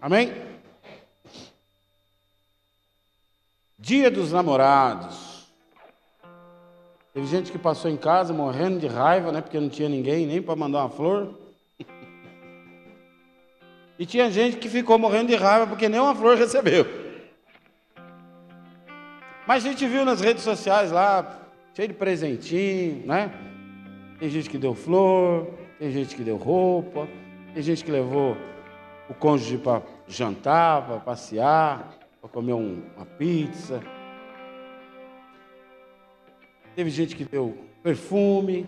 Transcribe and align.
Amém? 0.00 0.32
Dia 3.78 4.10
dos 4.10 4.32
namorados. 4.32 5.46
Teve 7.12 7.26
gente 7.26 7.50
que 7.50 7.58
passou 7.58 7.90
em 7.90 7.96
casa 7.96 8.32
morrendo 8.32 8.78
de 8.78 8.86
raiva, 8.86 9.32
né? 9.32 9.40
Porque 9.40 9.58
não 9.58 9.68
tinha 9.68 9.88
ninguém 9.88 10.26
nem 10.26 10.40
para 10.40 10.54
mandar 10.54 10.80
uma 10.80 10.90
flor. 10.90 11.34
E 13.98 14.06
tinha 14.06 14.30
gente 14.30 14.58
que 14.58 14.68
ficou 14.68 14.96
morrendo 14.98 15.28
de 15.28 15.34
raiva 15.34 15.66
porque 15.66 15.88
nem 15.88 15.98
uma 15.98 16.14
flor 16.14 16.36
recebeu. 16.36 16.86
Mas 19.46 19.64
a 19.64 19.68
gente 19.68 19.84
viu 19.86 20.04
nas 20.04 20.20
redes 20.20 20.44
sociais 20.44 20.92
lá, 20.92 21.40
cheio 21.74 21.88
de 21.88 21.94
presentinho, 21.94 23.04
né? 23.04 23.32
Tem 24.20 24.28
gente 24.28 24.48
que 24.48 24.58
deu 24.58 24.74
flor, 24.74 25.48
tem 25.78 25.90
gente 25.90 26.14
que 26.14 26.22
deu 26.22 26.36
roupa, 26.36 27.08
tem 27.54 27.62
gente 27.62 27.84
que 27.84 27.90
levou 27.90 28.36
o 29.08 29.14
cônjuge 29.14 29.58
para 29.58 29.82
jantar, 30.06 30.86
para 30.86 30.98
passear, 30.98 31.98
para 32.20 32.30
comer 32.30 32.52
um, 32.52 32.82
uma 32.96 33.06
pizza. 33.06 33.82
Teve 36.74 36.90
gente 36.90 37.16
que 37.16 37.24
deu 37.24 37.58
perfume, 37.82 38.66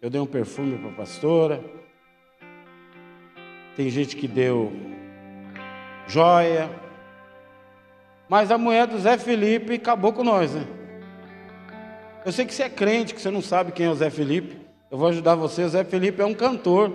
eu 0.00 0.08
dei 0.08 0.20
um 0.20 0.26
perfume 0.26 0.78
para 0.78 0.90
a 0.90 0.94
pastora. 0.94 1.64
Tem 3.76 3.88
gente 3.88 4.16
que 4.16 4.28
deu 4.28 4.72
joia. 6.06 6.70
Mas 8.28 8.50
a 8.50 8.58
mulher 8.58 8.86
do 8.86 8.98
Zé 8.98 9.18
Felipe 9.18 9.74
acabou 9.74 10.12
com 10.12 10.22
nós, 10.22 10.54
né? 10.54 10.66
Eu 12.24 12.32
sei 12.32 12.44
que 12.44 12.54
você 12.54 12.64
é 12.64 12.68
crente, 12.68 13.14
que 13.14 13.20
você 13.20 13.30
não 13.30 13.40
sabe 13.40 13.72
quem 13.72 13.86
é 13.86 13.90
o 13.90 13.94
Zé 13.94 14.10
Felipe. 14.10 14.58
Eu 14.90 14.98
vou 14.98 15.08
ajudar 15.08 15.34
você. 15.34 15.64
O 15.64 15.68
Zé 15.68 15.84
Felipe 15.84 16.20
é 16.20 16.26
um 16.26 16.34
cantor. 16.34 16.92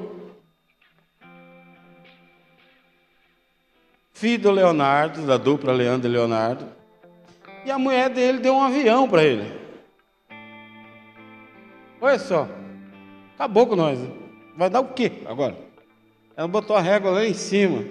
Filho 4.15 4.43
do 4.43 4.51
Leonardo, 4.51 5.27
da 5.27 5.35
dupla 5.35 5.73
Leandro 5.73 6.09
e 6.09 6.13
Leonardo. 6.13 6.66
E 7.66 7.69
a 7.69 7.77
mulher 7.77 8.09
dele 8.09 8.39
deu 8.39 8.55
um 8.55 8.63
avião 8.63 9.09
para 9.09 9.25
ele. 9.25 9.52
Olha 11.99 12.17
só. 12.17 12.47
Acabou 13.35 13.67
com 13.67 13.75
nós. 13.75 13.99
Vai 14.55 14.69
dar 14.69 14.80
o 14.80 14.94
quê 14.94 15.11
agora? 15.25 15.57
Ela 16.38 16.47
botou 16.47 16.77
a 16.77 16.81
régua 16.81 17.11
lá 17.11 17.25
em 17.25 17.33
cima. 17.33 17.83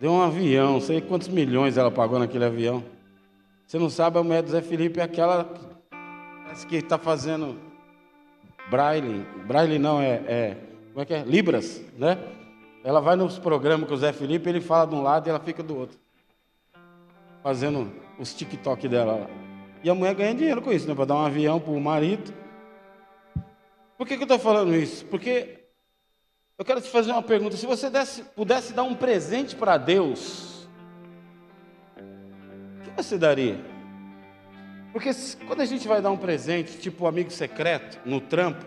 Deu 0.00 0.10
um 0.10 0.20
avião, 0.20 0.72
não 0.72 0.80
sei 0.80 1.00
quantos 1.00 1.28
milhões 1.28 1.78
ela 1.78 1.90
pagou 1.90 2.18
naquele 2.18 2.44
avião. 2.44 2.82
Você 3.64 3.78
não 3.78 3.88
sabe, 3.88 4.18
a 4.18 4.24
mulher 4.24 4.42
do 4.42 4.50
Zé 4.50 4.60
Felipe 4.60 4.98
é 4.98 5.04
aquela 5.04 5.48
que 6.68 6.76
está 6.76 6.98
fazendo 6.98 7.56
braille. 8.68 9.24
Braille 9.46 9.78
não, 9.78 10.00
é, 10.00 10.14
é, 10.26 10.56
Como 10.92 11.02
é 11.02 11.04
que 11.04 11.14
é? 11.14 11.22
Libras, 11.22 11.80
né? 11.96 12.18
Ela 12.86 13.00
vai 13.00 13.16
nos 13.16 13.36
programas 13.36 13.88
com 13.88 13.96
o 13.96 13.98
Zé 13.98 14.12
Felipe, 14.12 14.48
ele 14.48 14.60
fala 14.60 14.86
de 14.86 14.94
um 14.94 15.02
lado 15.02 15.26
e 15.26 15.30
ela 15.30 15.40
fica 15.40 15.60
do 15.60 15.76
outro. 15.76 15.98
Fazendo 17.42 17.92
os 18.16 18.32
TikTok 18.32 18.86
dela 18.86 19.16
lá. 19.16 19.26
E 19.82 19.90
a 19.90 19.94
mulher 19.94 20.14
ganha 20.14 20.32
dinheiro 20.32 20.62
com 20.62 20.72
isso, 20.72 20.86
né? 20.86 20.94
Para 20.94 21.06
dar 21.06 21.16
um 21.16 21.26
avião 21.26 21.58
para 21.58 21.72
o 21.72 21.80
marido. 21.80 22.32
Por 23.98 24.06
que, 24.06 24.16
que 24.16 24.22
eu 24.22 24.26
estou 24.26 24.38
falando 24.38 24.72
isso? 24.72 25.04
Porque 25.06 25.64
eu 26.56 26.64
quero 26.64 26.80
te 26.80 26.88
fazer 26.88 27.10
uma 27.10 27.24
pergunta. 27.24 27.56
Se 27.56 27.66
você 27.66 27.90
desse, 27.90 28.22
pudesse 28.22 28.72
dar 28.72 28.84
um 28.84 28.94
presente 28.94 29.56
para 29.56 29.76
Deus, 29.78 30.68
o 31.96 32.82
que 32.84 32.90
você 33.02 33.18
daria? 33.18 33.58
Porque 34.92 35.10
quando 35.48 35.60
a 35.60 35.66
gente 35.66 35.88
vai 35.88 36.00
dar 36.00 36.12
um 36.12 36.16
presente, 36.16 36.78
tipo 36.78 37.08
amigo 37.08 37.32
secreto, 37.32 37.98
no 38.04 38.20
trampo, 38.20 38.64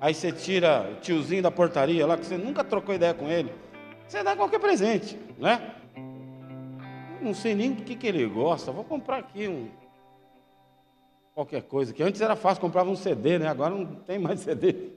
aí 0.00 0.14
você 0.14 0.32
tira 0.32 0.90
o 0.92 1.00
tiozinho 1.00 1.42
da 1.42 1.50
portaria 1.50 2.06
lá, 2.06 2.16
que 2.16 2.26
você 2.26 2.36
nunca 2.36 2.62
trocou 2.62 2.94
ideia 2.94 3.14
com 3.14 3.28
ele, 3.28 3.52
você 4.06 4.22
dá 4.22 4.36
qualquer 4.36 4.60
presente, 4.60 5.18
né? 5.38 5.74
Não 7.20 7.34
sei 7.34 7.54
nem 7.54 7.72
o 7.72 7.76
que, 7.76 7.96
que 7.96 8.06
ele 8.06 8.24
gosta, 8.26 8.70
vou 8.70 8.84
comprar 8.84 9.18
aqui 9.18 9.48
um. 9.48 9.68
Qualquer 11.34 11.62
coisa, 11.62 11.92
que 11.92 12.02
antes 12.02 12.20
era 12.20 12.36
fácil, 12.36 12.60
comprava 12.60 12.88
um 12.88 12.96
CD, 12.96 13.38
né? 13.38 13.48
Agora 13.48 13.74
não 13.74 13.84
tem 13.84 14.18
mais 14.18 14.40
CD. 14.42 14.92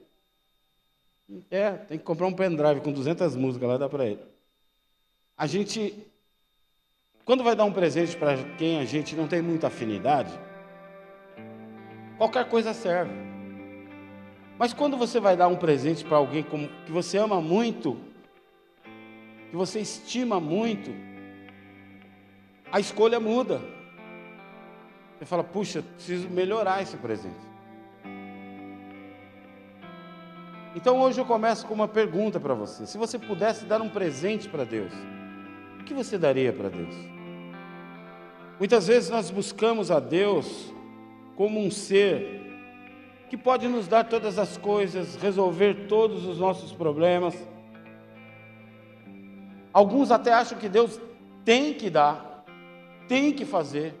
É, 1.50 1.72
tem 1.72 1.98
que 1.98 2.04
comprar 2.04 2.26
um 2.26 2.32
pendrive 2.32 2.80
com 2.80 2.92
200 2.92 3.36
músicas 3.36 3.68
lá, 3.68 3.76
dá 3.76 3.88
para 3.88 4.06
ele. 4.06 4.20
A 5.36 5.46
gente, 5.46 5.94
quando 7.24 7.44
vai 7.44 7.54
dar 7.54 7.64
um 7.64 7.72
presente 7.72 8.16
para 8.16 8.36
quem 8.56 8.78
a 8.78 8.84
gente 8.84 9.14
não 9.14 9.28
tem 9.28 9.40
muita 9.40 9.68
afinidade, 9.68 10.32
qualquer 12.18 12.48
coisa 12.48 12.74
serve. 12.74 13.29
Mas 14.60 14.74
quando 14.74 14.98
você 14.98 15.18
vai 15.18 15.38
dar 15.38 15.48
um 15.48 15.56
presente 15.56 16.04
para 16.04 16.18
alguém 16.18 16.44
que 16.84 16.92
você 16.92 17.16
ama 17.16 17.40
muito, 17.40 17.96
que 19.48 19.56
você 19.56 19.80
estima 19.80 20.38
muito, 20.38 20.90
a 22.70 22.78
escolha 22.78 23.18
muda. 23.18 23.58
Você 25.16 25.24
fala, 25.24 25.42
puxa, 25.42 25.82
preciso 25.82 26.28
melhorar 26.28 26.82
esse 26.82 26.94
presente. 26.98 27.40
Então 30.76 31.00
hoje 31.00 31.18
eu 31.18 31.24
começo 31.24 31.66
com 31.66 31.72
uma 31.72 31.88
pergunta 31.88 32.38
para 32.38 32.52
você. 32.52 32.84
Se 32.84 32.98
você 32.98 33.18
pudesse 33.18 33.64
dar 33.64 33.80
um 33.80 33.88
presente 33.88 34.46
para 34.46 34.64
Deus, 34.64 34.92
o 35.80 35.84
que 35.84 35.94
você 35.94 36.18
daria 36.18 36.52
para 36.52 36.68
Deus? 36.68 36.94
Muitas 38.58 38.88
vezes 38.88 39.08
nós 39.08 39.30
buscamos 39.30 39.90
a 39.90 39.98
Deus 39.98 40.70
como 41.34 41.58
um 41.58 41.70
ser 41.70 42.39
que 43.30 43.36
pode 43.36 43.66
nos 43.66 43.88
dar 43.88 44.04
todas 44.04 44.38
as 44.38 44.58
coisas, 44.58 45.16
resolver 45.16 45.86
todos 45.86 46.26
os 46.26 46.38
nossos 46.38 46.72
problemas. 46.72 47.34
Alguns 49.72 50.10
até 50.10 50.34
acham 50.34 50.58
que 50.58 50.68
Deus 50.68 51.00
tem 51.44 51.72
que 51.72 51.88
dar, 51.88 52.44
tem 53.08 53.32
que 53.32 53.46
fazer. 53.46 53.94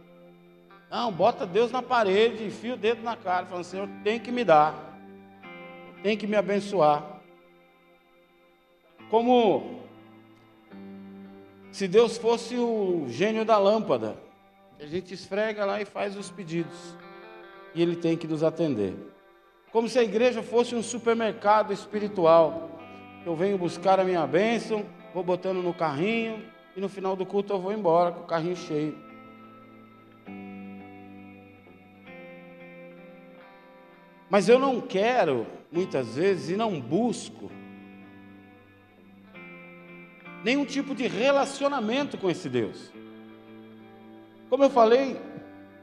Não, 0.90 1.10
bota 1.10 1.46
Deus 1.46 1.72
na 1.72 1.80
parede, 1.80 2.44
enfia 2.44 2.74
o 2.74 2.76
dedo 2.76 3.02
na 3.02 3.16
cara, 3.16 3.46
falando: 3.46 3.64
Senhor, 3.64 3.88
tem 4.04 4.20
que 4.20 4.30
me 4.30 4.44
dar 4.44 4.90
tem 6.02 6.16
que 6.16 6.26
me 6.26 6.36
abençoar. 6.36 7.20
Como 9.08 9.80
se 11.70 11.86
Deus 11.86 12.16
fosse 12.16 12.56
o 12.56 13.06
gênio 13.08 13.44
da 13.44 13.58
lâmpada. 13.58 14.16
A 14.78 14.86
gente 14.86 15.12
esfrega 15.12 15.64
lá 15.64 15.80
e 15.80 15.84
faz 15.84 16.16
os 16.16 16.30
pedidos. 16.30 16.96
E 17.74 17.82
Ele 17.82 17.96
tem 17.96 18.16
que 18.16 18.26
nos 18.26 18.42
atender. 18.42 18.94
Como 19.72 19.88
se 19.88 19.98
a 19.98 20.02
igreja 20.02 20.42
fosse 20.42 20.74
um 20.74 20.82
supermercado 20.82 21.72
espiritual. 21.72 22.80
Eu 23.24 23.36
venho 23.36 23.56
buscar 23.56 24.00
a 24.00 24.04
minha 24.04 24.26
bênção, 24.26 24.84
vou 25.14 25.22
botando 25.22 25.62
no 25.62 25.72
carrinho 25.72 26.44
e 26.76 26.80
no 26.80 26.88
final 26.88 27.14
do 27.14 27.24
culto 27.24 27.52
eu 27.52 27.60
vou 27.60 27.72
embora 27.72 28.12
com 28.12 28.22
o 28.22 28.26
carrinho 28.26 28.56
cheio. 28.56 28.96
Mas 34.28 34.48
eu 34.48 34.58
não 34.58 34.80
quero 34.80 35.46
muitas 35.70 36.16
vezes, 36.16 36.50
e 36.50 36.56
não 36.56 36.80
busco 36.80 37.50
nenhum 40.42 40.64
tipo 40.64 40.94
de 40.94 41.06
relacionamento 41.06 42.16
com 42.16 42.30
esse 42.30 42.48
Deus. 42.48 42.92
Como 44.48 44.64
eu 44.64 44.70
falei, 44.70 45.20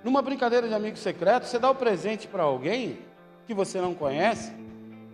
numa 0.04 0.22
brincadeira 0.22 0.68
de 0.68 0.74
amigo 0.74 0.98
secreto, 0.98 1.46
você 1.46 1.60
dá 1.60 1.70
o 1.70 1.76
presente 1.76 2.28
para 2.28 2.44
alguém 2.44 3.00
que 3.48 3.54
você 3.54 3.80
não 3.80 3.96
conhece 3.96 4.52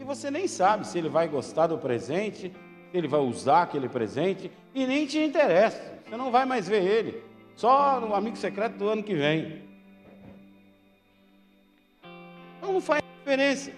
e 0.01 0.03
você 0.03 0.31
nem 0.31 0.47
sabe 0.47 0.87
se 0.87 0.97
ele 0.97 1.07
vai 1.07 1.27
gostar 1.27 1.67
do 1.67 1.77
presente, 1.77 2.51
se 2.91 2.97
ele 2.97 3.07
vai 3.07 3.21
usar 3.21 3.61
aquele 3.61 3.87
presente 3.87 4.51
e 4.73 4.85
nem 4.87 5.05
te 5.05 5.19
interessa. 5.19 5.79
Você 6.03 6.17
não 6.17 6.31
vai 6.31 6.45
mais 6.45 6.67
ver 6.67 6.83
ele, 6.83 7.23
só 7.55 8.01
no 8.01 8.13
amigo 8.13 8.35
secreto 8.35 8.75
do 8.75 8.89
ano 8.89 9.03
que 9.03 9.13
vem. 9.13 9.61
Então 12.57 12.73
não 12.73 12.81
faz 12.81 13.01
diferença. 13.19 13.71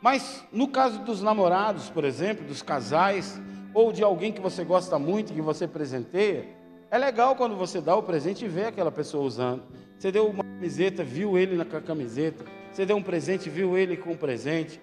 Mas 0.00 0.44
no 0.52 0.68
caso 0.68 1.00
dos 1.00 1.20
namorados, 1.20 1.90
por 1.90 2.04
exemplo, 2.04 2.46
dos 2.46 2.62
casais, 2.62 3.40
ou 3.74 3.92
de 3.92 4.02
alguém 4.02 4.32
que 4.32 4.40
você 4.40 4.64
gosta 4.64 4.98
muito, 4.98 5.32
que 5.32 5.40
você 5.40 5.66
presenteia, 5.66 6.48
é 6.90 6.98
legal 6.98 7.34
quando 7.34 7.56
você 7.56 7.80
dá 7.80 7.96
o 7.96 8.02
presente 8.02 8.44
e 8.44 8.48
vê 8.48 8.66
aquela 8.66 8.92
pessoa 8.92 9.24
usando. 9.24 9.62
Você 9.98 10.12
deu 10.12 10.28
uma 10.28 10.44
camiseta, 10.44 11.02
viu 11.02 11.38
ele 11.38 11.56
na 11.56 11.64
camiseta. 11.64 12.44
Você 12.72 12.86
deu 12.86 12.96
um 12.96 13.02
presente, 13.02 13.50
viu 13.50 13.76
ele 13.76 13.96
com 13.96 14.12
o 14.12 14.16
presente. 14.16 14.80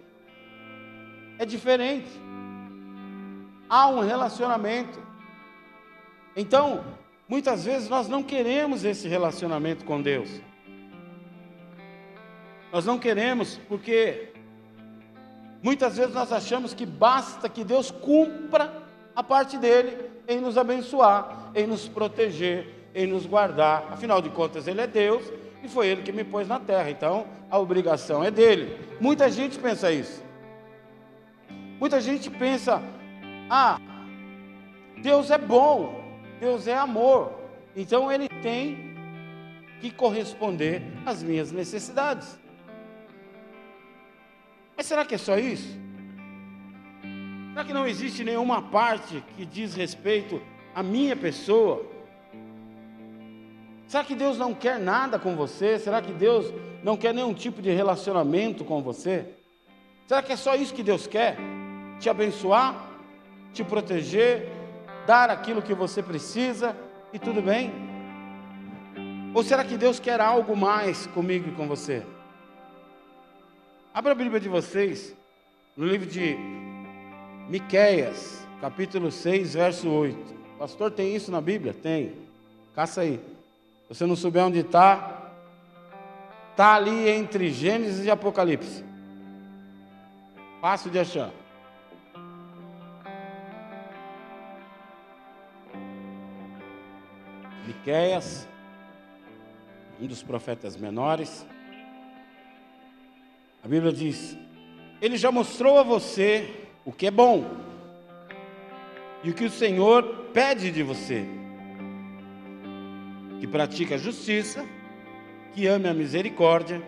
É 1.38 1.46
diferente. 1.46 2.10
Há 3.70 3.88
um 3.88 4.02
relacionamento. 4.02 5.02
Então, 6.36 6.84
muitas 7.28 7.66
vezes 7.66 7.90
nós 7.90 8.08
não 8.08 8.22
queremos 8.22 8.84
esse 8.86 9.08
relacionamento 9.08 9.86
com 9.86 10.02
Deus. 10.02 10.30
Nós 12.72 12.86
não 12.86 13.00
queremos 13.00 13.60
porque 13.68 14.30
Muitas 15.62 15.98
vezes 15.98 16.14
nós 16.14 16.32
achamos 16.32 16.74
que 16.74 16.86
basta 16.86 17.50
que 17.50 17.64
Deus 17.66 17.92
cumpra 17.92 18.72
a 19.14 19.22
parte 19.22 19.58
dele 19.58 20.10
em 20.28 20.40
nos 20.40 20.58
abençoar, 20.58 21.52
em 21.54 21.68
nos 21.68 21.88
proteger, 21.88 22.90
em 22.96 23.06
nos 23.06 23.26
guardar. 23.26 23.88
Afinal 23.92 24.22
de 24.22 24.30
contas, 24.30 24.68
Ele 24.68 24.80
é 24.80 24.88
Deus 24.88 25.24
e 25.64 25.68
foi 25.68 25.88
Ele 25.88 26.02
que 26.02 26.12
me 26.12 26.24
pôs 26.24 26.48
na 26.48 26.60
terra, 26.60 26.90
então 26.90 27.28
a 27.50 27.58
obrigação 27.58 28.24
é 28.24 28.32
dele. 28.32 28.78
Muita 29.00 29.30
gente 29.30 29.60
pensa 29.60 29.92
isso. 29.92 30.24
Muita 31.80 32.00
gente 32.02 32.30
pensa: 32.30 32.82
ah, 33.50 33.80
Deus 35.02 35.32
é 35.32 35.38
bom, 35.38 36.04
Deus 36.40 36.68
é 36.68 36.78
amor. 36.78 37.34
Então 37.76 38.12
ele 38.12 38.28
tem 38.28 38.96
que 39.80 39.92
corresponder 39.92 40.82
às 41.06 41.24
minhas 41.24 41.52
necessidades. 41.52 42.38
Mas 44.76 44.86
será 44.86 45.06
que 45.06 45.16
é 45.16 45.18
só 45.18 45.38
isso? 45.38 45.78
Será 47.50 47.66
que 47.66 47.74
não 47.74 47.88
existe 47.88 48.24
nenhuma 48.24 48.62
parte 48.62 49.24
que 49.36 49.46
diz 49.46 49.74
respeito 49.74 50.42
à 50.74 50.82
minha 50.82 51.16
pessoa? 51.16 51.86
Será 53.90 54.04
que 54.04 54.14
Deus 54.14 54.38
não 54.38 54.54
quer 54.54 54.80
nada 54.80 55.18
com 55.18 55.36
você? 55.36 55.80
Será 55.80 56.00
que 56.00 56.14
Deus 56.14 56.54
não 56.84 56.96
quer 56.96 57.12
nenhum 57.12 57.34
tipo 57.34 57.60
de 57.60 57.72
relacionamento 57.72 58.64
com 58.64 58.84
você? 58.84 59.26
Será 60.06 60.22
que 60.22 60.32
é 60.32 60.36
só 60.36 60.54
isso 60.54 60.76
que 60.76 60.84
Deus 60.84 61.08
quer? 61.08 61.36
Te 62.00 62.08
abençoar, 62.08 62.88
te 63.52 63.64
proteger, 63.64 64.48
dar 65.08 65.32
aquilo 65.32 65.60
que 65.60 65.74
você 65.74 66.04
precisa 66.04 66.78
e 67.12 67.18
tudo 67.18 67.42
bem? 67.42 67.72
Ou 69.34 69.42
será 69.44 69.64
que 69.64 69.76
Deus 69.76 70.00
quer 70.00 70.22
algo 70.22 70.56
mais 70.56 71.08
comigo 71.08 71.50
e 71.50 71.56
com 71.56 71.68
você? 71.68 72.04
Abra 73.92 74.12
a 74.12 74.16
Bíblia 74.16 74.40
de 74.40 74.50
vocês 74.50 75.16
no 75.76 75.88
livro 75.88 76.06
de 76.06 76.38
Miqueias, 77.50 78.48
capítulo 78.62 79.12
6, 79.12 79.56
verso 79.56 79.90
8. 79.90 80.36
Pastor, 80.60 80.92
tem 80.92 81.16
isso 81.16 81.32
na 81.32 81.42
Bíblia? 81.42 81.74
Tem. 81.74 82.14
Caça 82.76 83.02
aí. 83.02 83.39
Você 83.90 84.06
não 84.06 84.16
souber 84.16 84.46
onde 84.46 84.60
está, 84.60 85.32
está 86.52 86.76
ali 86.76 87.10
entre 87.10 87.52
Gênesis 87.52 88.06
e 88.06 88.12
Apocalipse. 88.12 88.86
Fácil 90.62 90.92
de 90.92 91.00
achar. 91.00 91.32
Miqueias, 97.66 98.48
um 100.00 100.06
dos 100.06 100.22
profetas 100.22 100.78
menores. 100.78 101.48
A 103.64 103.68
Bíblia 103.68 103.92
diz: 103.92 104.38
Ele 105.02 105.18
já 105.18 105.32
mostrou 105.32 105.80
a 105.80 105.84
você 105.84 106.68
o 106.86 106.92
que 106.92 107.08
é 107.08 107.12
bom 107.12 107.58
e 109.24 109.32
o 109.32 109.34
que 109.34 109.46
o 109.46 109.50
Senhor 109.50 110.04
pede 110.32 110.70
de 110.70 110.84
você: 110.84 111.39
que 113.40 113.48
pratique 113.48 113.94
a 113.94 113.98
justiça, 113.98 114.66
que 115.54 115.66
ame 115.66 115.88
a 115.88 115.94
misericórdia 115.94 116.82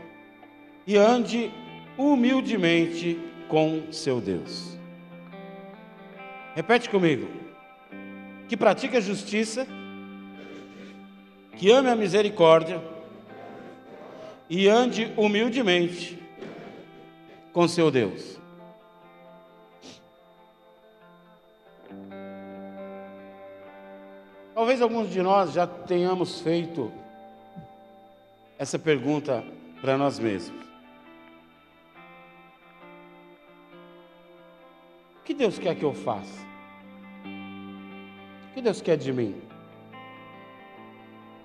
e 0.85 0.97
ande 0.97 1.51
humildemente 1.97 3.19
com 3.47 3.91
seu 3.91 4.19
Deus. 4.19 4.77
Repete 6.53 6.89
comigo: 6.89 7.27
que 8.47 8.57
pratique 8.57 8.97
a 8.97 9.01
justiça, 9.01 9.65
que 11.57 11.71
ame 11.71 11.89
a 11.89 11.95
misericórdia 11.95 12.81
e 14.49 14.67
ande 14.67 15.13
humildemente 15.15 16.19
com 17.53 17.67
seu 17.67 17.89
Deus. 17.89 18.40
Talvez 24.71 24.81
alguns 24.81 25.11
de 25.11 25.21
nós 25.21 25.51
já 25.51 25.67
tenhamos 25.67 26.39
feito 26.39 26.89
essa 28.57 28.79
pergunta 28.79 29.43
para 29.81 29.97
nós 29.97 30.17
mesmos. 30.17 30.65
O 35.19 35.23
que 35.25 35.33
Deus 35.33 35.59
quer 35.59 35.75
que 35.75 35.83
eu 35.83 35.93
faça? 35.93 36.47
O 38.49 38.53
que 38.53 38.61
Deus 38.61 38.81
quer 38.81 38.95
de 38.95 39.11
mim? 39.11 39.41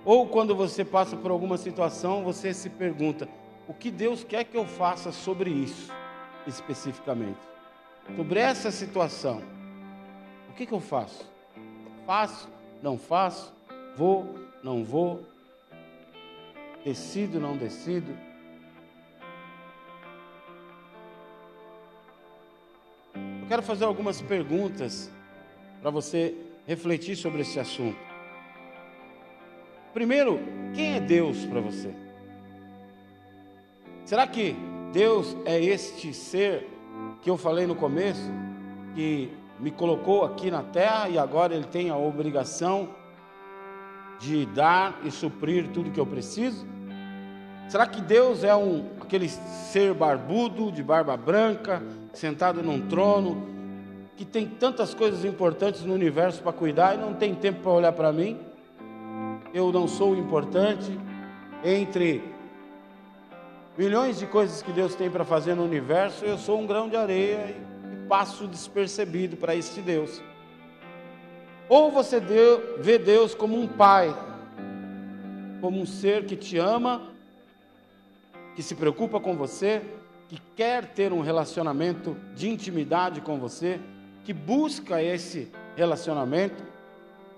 Ou 0.05 0.29
quando 0.29 0.55
você 0.55 0.85
passa 0.85 1.17
por 1.17 1.29
alguma 1.29 1.57
situação, 1.57 2.23
você 2.23 2.53
se 2.53 2.69
pergunta: 2.69 3.27
o 3.67 3.73
que 3.73 3.91
Deus 3.91 4.23
quer 4.23 4.45
que 4.45 4.55
eu 4.55 4.65
faça 4.65 5.11
sobre 5.11 5.49
isso, 5.49 5.91
especificamente? 6.47 7.41
Sobre 8.15 8.39
essa 8.39 8.71
situação. 8.71 9.41
O 10.49 10.53
que, 10.53 10.65
que 10.65 10.73
eu 10.73 10.79
faço? 10.79 11.29
Faço? 12.05 12.55
Não 12.81 12.97
faço? 12.97 13.53
Vou? 13.95 14.35
Não 14.63 14.83
vou? 14.83 15.23
Decido? 16.83 17.39
Não 17.39 17.57
decido? 17.57 18.11
Eu 23.15 23.47
quero 23.47 23.63
fazer 23.63 23.85
algumas 23.85 24.21
perguntas 24.21 25.11
para 25.81 25.89
você 25.89 26.35
refletir 26.65 27.15
sobre 27.15 27.41
esse 27.41 27.59
assunto. 27.59 27.97
Primeiro, 29.93 30.39
quem 30.75 30.95
é 30.95 30.99
Deus 30.99 31.45
para 31.45 31.61
você? 31.61 31.93
Será 34.05 34.27
que 34.27 34.55
Deus 34.93 35.35
é 35.45 35.59
este 35.59 36.13
ser 36.13 36.67
que 37.21 37.29
eu 37.29 37.37
falei 37.37 37.65
no 37.65 37.75
começo, 37.75 38.31
que 38.95 39.31
me 39.59 39.71
colocou 39.71 40.23
aqui 40.23 40.51
na 40.51 40.61
terra 40.61 41.09
e 41.09 41.17
agora 41.17 41.53
Ele 41.53 41.65
tem 41.65 41.89
a 41.89 41.97
obrigação 41.97 42.89
de 44.19 44.45
dar 44.47 44.99
e 45.03 45.11
suprir 45.11 45.69
tudo 45.69 45.91
que 45.91 45.99
eu 45.99 46.05
preciso? 46.05 46.65
Será 47.69 47.85
que 47.85 48.01
Deus 48.01 48.43
é 48.43 48.55
um 48.55 48.85
aquele 49.01 49.29
ser 49.29 49.93
barbudo, 49.93 50.71
de 50.71 50.81
barba 50.81 51.15
branca, 51.17 51.83
sentado 52.13 52.61
num 52.63 52.87
trono, 52.87 53.45
que 54.15 54.25
tem 54.25 54.47
tantas 54.47 54.93
coisas 54.93 55.23
importantes 55.25 55.83
no 55.83 55.93
universo 55.93 56.41
para 56.41 56.51
cuidar 56.51 56.95
e 56.95 56.97
não 56.97 57.13
tem 57.13 57.35
tempo 57.35 57.61
para 57.61 57.71
olhar 57.71 57.91
para 57.91 58.11
mim? 58.11 58.39
Eu 59.53 59.71
não 59.71 59.87
sou 59.87 60.15
importante 60.15 60.97
entre 61.63 62.23
milhões 63.77 64.19
de 64.19 64.25
coisas 64.25 64.61
que 64.61 64.71
Deus 64.71 64.95
tem 64.95 65.09
para 65.09 65.23
fazer 65.23 65.55
no 65.55 65.63
universo, 65.63 66.25
eu 66.25 66.37
sou 66.37 66.59
um 66.59 66.65
grão 66.65 66.89
de 66.89 66.95
areia 66.95 67.55
passo 68.07 68.47
despercebido 68.47 69.37
para 69.37 69.55
este 69.55 69.81
Deus. 69.81 70.21
Ou 71.69 71.91
você 71.91 72.19
vê 72.79 72.97
Deus 72.97 73.35
como 73.35 73.59
um 73.59 73.67
pai, 73.67 74.15
como 75.59 75.79
um 75.79 75.85
ser 75.85 76.25
que 76.25 76.35
te 76.35 76.57
ama, 76.57 77.01
que 78.55 78.63
se 78.63 78.75
preocupa 78.75 79.19
com 79.19 79.35
você, 79.35 79.81
que 80.29 80.41
quer 80.55 80.85
ter 80.93 81.11
um 81.11 81.21
relacionamento 81.21 82.15
de 82.35 82.49
intimidade 82.49 83.21
com 83.21 83.37
você, 83.37 83.79
que 84.23 84.33
busca 84.33 85.01
esse 85.01 85.51
relacionamento 85.75 86.63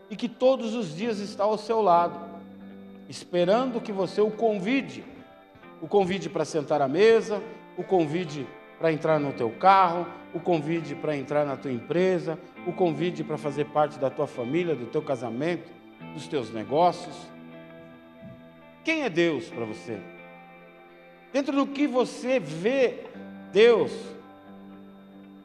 e 0.09 0.15
que 0.15 0.29
todos 0.29 0.73
os 0.75 0.95
dias 0.95 1.19
está 1.19 1.43
ao 1.43 1.57
seu 1.57 1.81
lado, 1.81 2.19
esperando 3.07 3.81
que 3.81 3.91
você 3.91 4.21
o 4.21 4.31
convide 4.31 5.03
o 5.81 5.87
convite 5.87 6.29
para 6.29 6.45
sentar 6.45 6.81
à 6.81 6.87
mesa, 6.87 7.41
o 7.77 7.83
convite 7.83 8.45
para 8.79 8.91
entrar 8.93 9.19
no 9.19 9.33
teu 9.33 9.49
carro, 9.51 10.07
o 10.33 10.39
convite 10.39 10.95
para 10.95 11.15
entrar 11.15 11.45
na 11.45 11.57
tua 11.57 11.71
empresa, 11.71 12.39
o 12.65 12.71
convite 12.71 13.23
para 13.23 13.37
fazer 13.37 13.65
parte 13.65 13.99
da 13.99 14.09
tua 14.09 14.25
família, 14.25 14.73
do 14.73 14.85
teu 14.85 15.01
casamento, 15.01 15.69
dos 16.13 16.27
teus 16.27 16.51
negócios. 16.51 17.15
Quem 18.83 19.03
é 19.03 19.09
Deus 19.09 19.49
para 19.49 19.65
você? 19.65 19.99
Dentro 21.33 21.55
do 21.55 21.67
que 21.67 21.85
você 21.85 22.39
vê 22.39 23.03
Deus, 23.51 23.91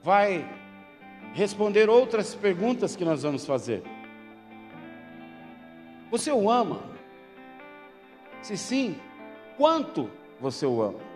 vai 0.02 0.48
responder 1.34 1.90
outras 1.90 2.34
perguntas 2.34 2.94
que 2.94 3.04
nós 3.04 3.22
vamos 3.22 3.44
fazer. 3.44 3.82
Você 6.10 6.30
o 6.30 6.48
ama? 6.48 6.82
Se 8.40 8.56
sim, 8.56 8.96
quanto 9.56 10.08
você 10.40 10.64
o 10.64 10.80
ama. 10.80 11.13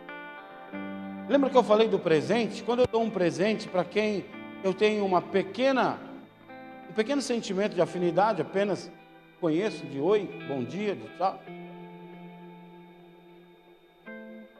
Lembra 1.28 1.50
que 1.50 1.56
eu 1.58 1.62
falei 1.62 1.88
do 1.88 1.98
presente? 1.98 2.62
Quando 2.62 2.80
eu 2.80 2.86
dou 2.86 3.02
um 3.02 3.10
presente 3.10 3.68
para 3.68 3.84
quem 3.84 4.24
eu 4.64 4.72
tenho 4.72 5.04
uma 5.04 5.20
pequena, 5.20 6.00
um 6.88 6.94
pequeno 6.94 7.20
sentimento 7.20 7.74
de 7.74 7.82
afinidade, 7.82 8.40
apenas 8.40 8.90
conheço 9.38 9.84
de 9.84 10.00
oi, 10.00 10.26
bom 10.48 10.64
dia, 10.64 10.96
de 10.96 11.06
tchau. 11.18 11.38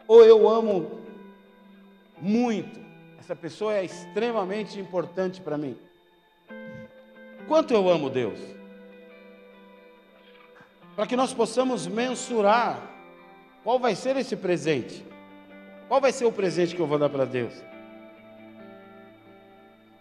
Ou 0.07 0.23
eu 0.23 0.47
amo 0.47 1.01
muito, 2.21 2.79
essa 3.19 3.35
pessoa 3.35 3.73
é 3.73 3.85
extremamente 3.87 4.79
importante 4.79 5.41
para 5.41 5.57
mim. 5.57 5.75
Quanto 7.47 7.73
eu 7.73 7.89
amo 7.89 8.11
Deus? 8.11 8.39
Para 10.95 11.07
que 11.07 11.17
nós 11.17 11.33
possamos 11.33 11.87
mensurar 11.87 12.79
qual 13.65 13.79
vai 13.79 13.95
ser 13.95 14.19
esse 14.19 14.37
presente? 14.37 15.03
Qual 15.89 16.03
vai 16.03 16.13
ser 16.13 16.27
o 16.27 16.33
presente 16.33 16.77
que 16.77 16.83
eu 16.83 16.87
vou 16.87 16.99
dar 16.99 17.09
para 17.09 17.25
Deus? 17.25 17.55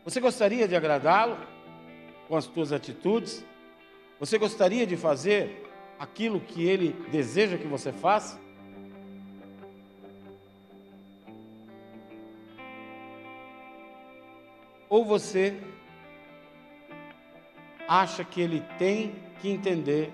Você 0.03 0.19
gostaria 0.19 0.67
de 0.67 0.75
agradá-lo 0.75 1.37
com 2.27 2.35
as 2.35 2.43
suas 2.43 2.73
atitudes? 2.73 3.43
Você 4.19 4.37
gostaria 4.37 4.85
de 4.85 4.97
fazer 4.97 5.65
aquilo 5.97 6.41
que 6.41 6.67
ele 6.67 6.91
deseja 7.09 7.57
que 7.57 7.67
você 7.67 7.93
faça? 7.93 8.37
Ou 14.89 15.05
você 15.05 15.57
acha 17.87 18.25
que 18.25 18.41
ele 18.41 18.61
tem 18.77 19.15
que 19.39 19.49
entender 19.49 20.11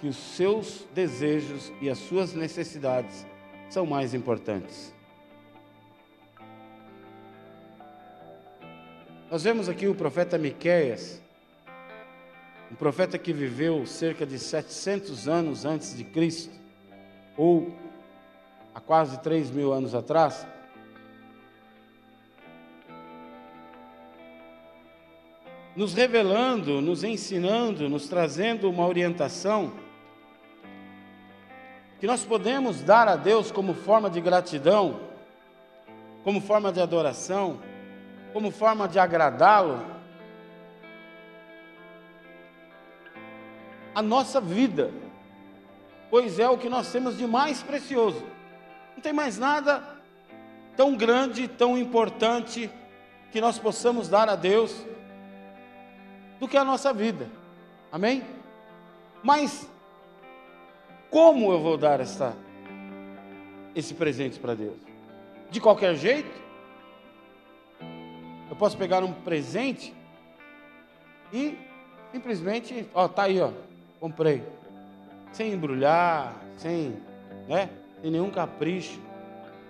que 0.00 0.08
os 0.08 0.16
seus 0.16 0.84
desejos 0.92 1.72
e 1.80 1.88
as 1.88 1.98
suas 1.98 2.34
necessidades 2.34 3.24
são 3.68 3.86
mais 3.86 4.14
importantes. 4.14 4.94
Nós 9.30 9.42
vemos 9.42 9.68
aqui 9.68 9.88
o 9.88 9.94
profeta 9.94 10.38
Miqueias, 10.38 11.20
um 12.70 12.76
profeta 12.76 13.18
que 13.18 13.32
viveu 13.32 13.84
cerca 13.86 14.24
de 14.24 14.38
700 14.38 15.28
anos 15.28 15.64
antes 15.64 15.96
de 15.96 16.04
Cristo, 16.04 16.54
ou 17.36 17.74
há 18.74 18.80
quase 18.80 19.20
3 19.22 19.50
mil 19.50 19.72
anos 19.72 19.94
atrás. 19.94 20.46
Nos 25.74 25.94
revelando, 25.94 26.80
nos 26.80 27.02
ensinando, 27.02 27.88
nos 27.88 28.06
trazendo 28.06 28.70
uma 28.70 28.86
orientação 28.86 29.72
que 32.04 32.06
nós 32.06 32.22
podemos 32.22 32.82
dar 32.82 33.08
a 33.08 33.16
Deus 33.16 33.50
como 33.50 33.72
forma 33.72 34.10
de 34.10 34.20
gratidão, 34.20 35.00
como 36.22 36.38
forma 36.38 36.70
de 36.70 36.78
adoração 36.78 37.58
como 38.30 38.50
forma 38.50 38.86
de 38.86 38.98
agradá-lo, 38.98 39.82
a 43.94 44.02
nossa 44.02 44.38
vida, 44.38 44.92
pois 46.10 46.38
é 46.38 46.46
o 46.46 46.58
que 46.58 46.68
nós 46.68 46.92
temos 46.92 47.16
de 47.16 47.26
mais 47.26 47.62
precioso. 47.62 48.22
Não 48.94 49.00
tem 49.02 49.14
mais 49.14 49.38
nada 49.38 49.82
tão 50.76 50.94
grande, 50.96 51.48
tão 51.48 51.78
importante 51.78 52.70
que 53.32 53.40
nós 53.40 53.58
possamos 53.58 54.10
dar 54.10 54.28
a 54.28 54.36
Deus 54.36 54.84
do 56.38 56.46
que 56.46 56.58
a 56.58 56.64
nossa 56.64 56.92
vida. 56.92 57.30
Amém? 57.90 58.22
Mas 59.22 59.72
como 61.14 61.52
eu 61.52 61.60
vou 61.60 61.76
dar 61.76 62.00
essa, 62.00 62.36
esse 63.72 63.94
presente 63.94 64.40
para 64.40 64.52
Deus? 64.52 64.74
De 65.48 65.60
qualquer 65.60 65.94
jeito? 65.94 66.42
Eu 68.50 68.56
posso 68.56 68.76
pegar 68.76 69.04
um 69.04 69.12
presente 69.12 69.94
e 71.32 71.56
simplesmente, 72.10 72.88
ó, 72.92 73.06
tá 73.06 73.22
aí, 73.22 73.40
ó, 73.40 73.52
comprei. 74.00 74.42
Sem 75.30 75.52
embrulhar, 75.52 76.34
sem, 76.56 76.96
né, 77.46 77.70
sem 78.02 78.10
nenhum 78.10 78.30
capricho. 78.32 79.00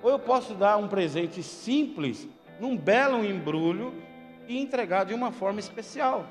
Ou 0.02 0.12
eu 0.12 0.18
posso 0.18 0.54
dar 0.54 0.78
um 0.78 0.88
presente 0.88 1.42
simples, 1.42 2.26
num 2.58 2.74
belo 2.74 3.22
embrulho 3.22 3.92
e 4.48 4.58
entregar 4.58 5.04
de 5.04 5.12
uma 5.12 5.30
forma 5.30 5.60
especial. 5.60 6.24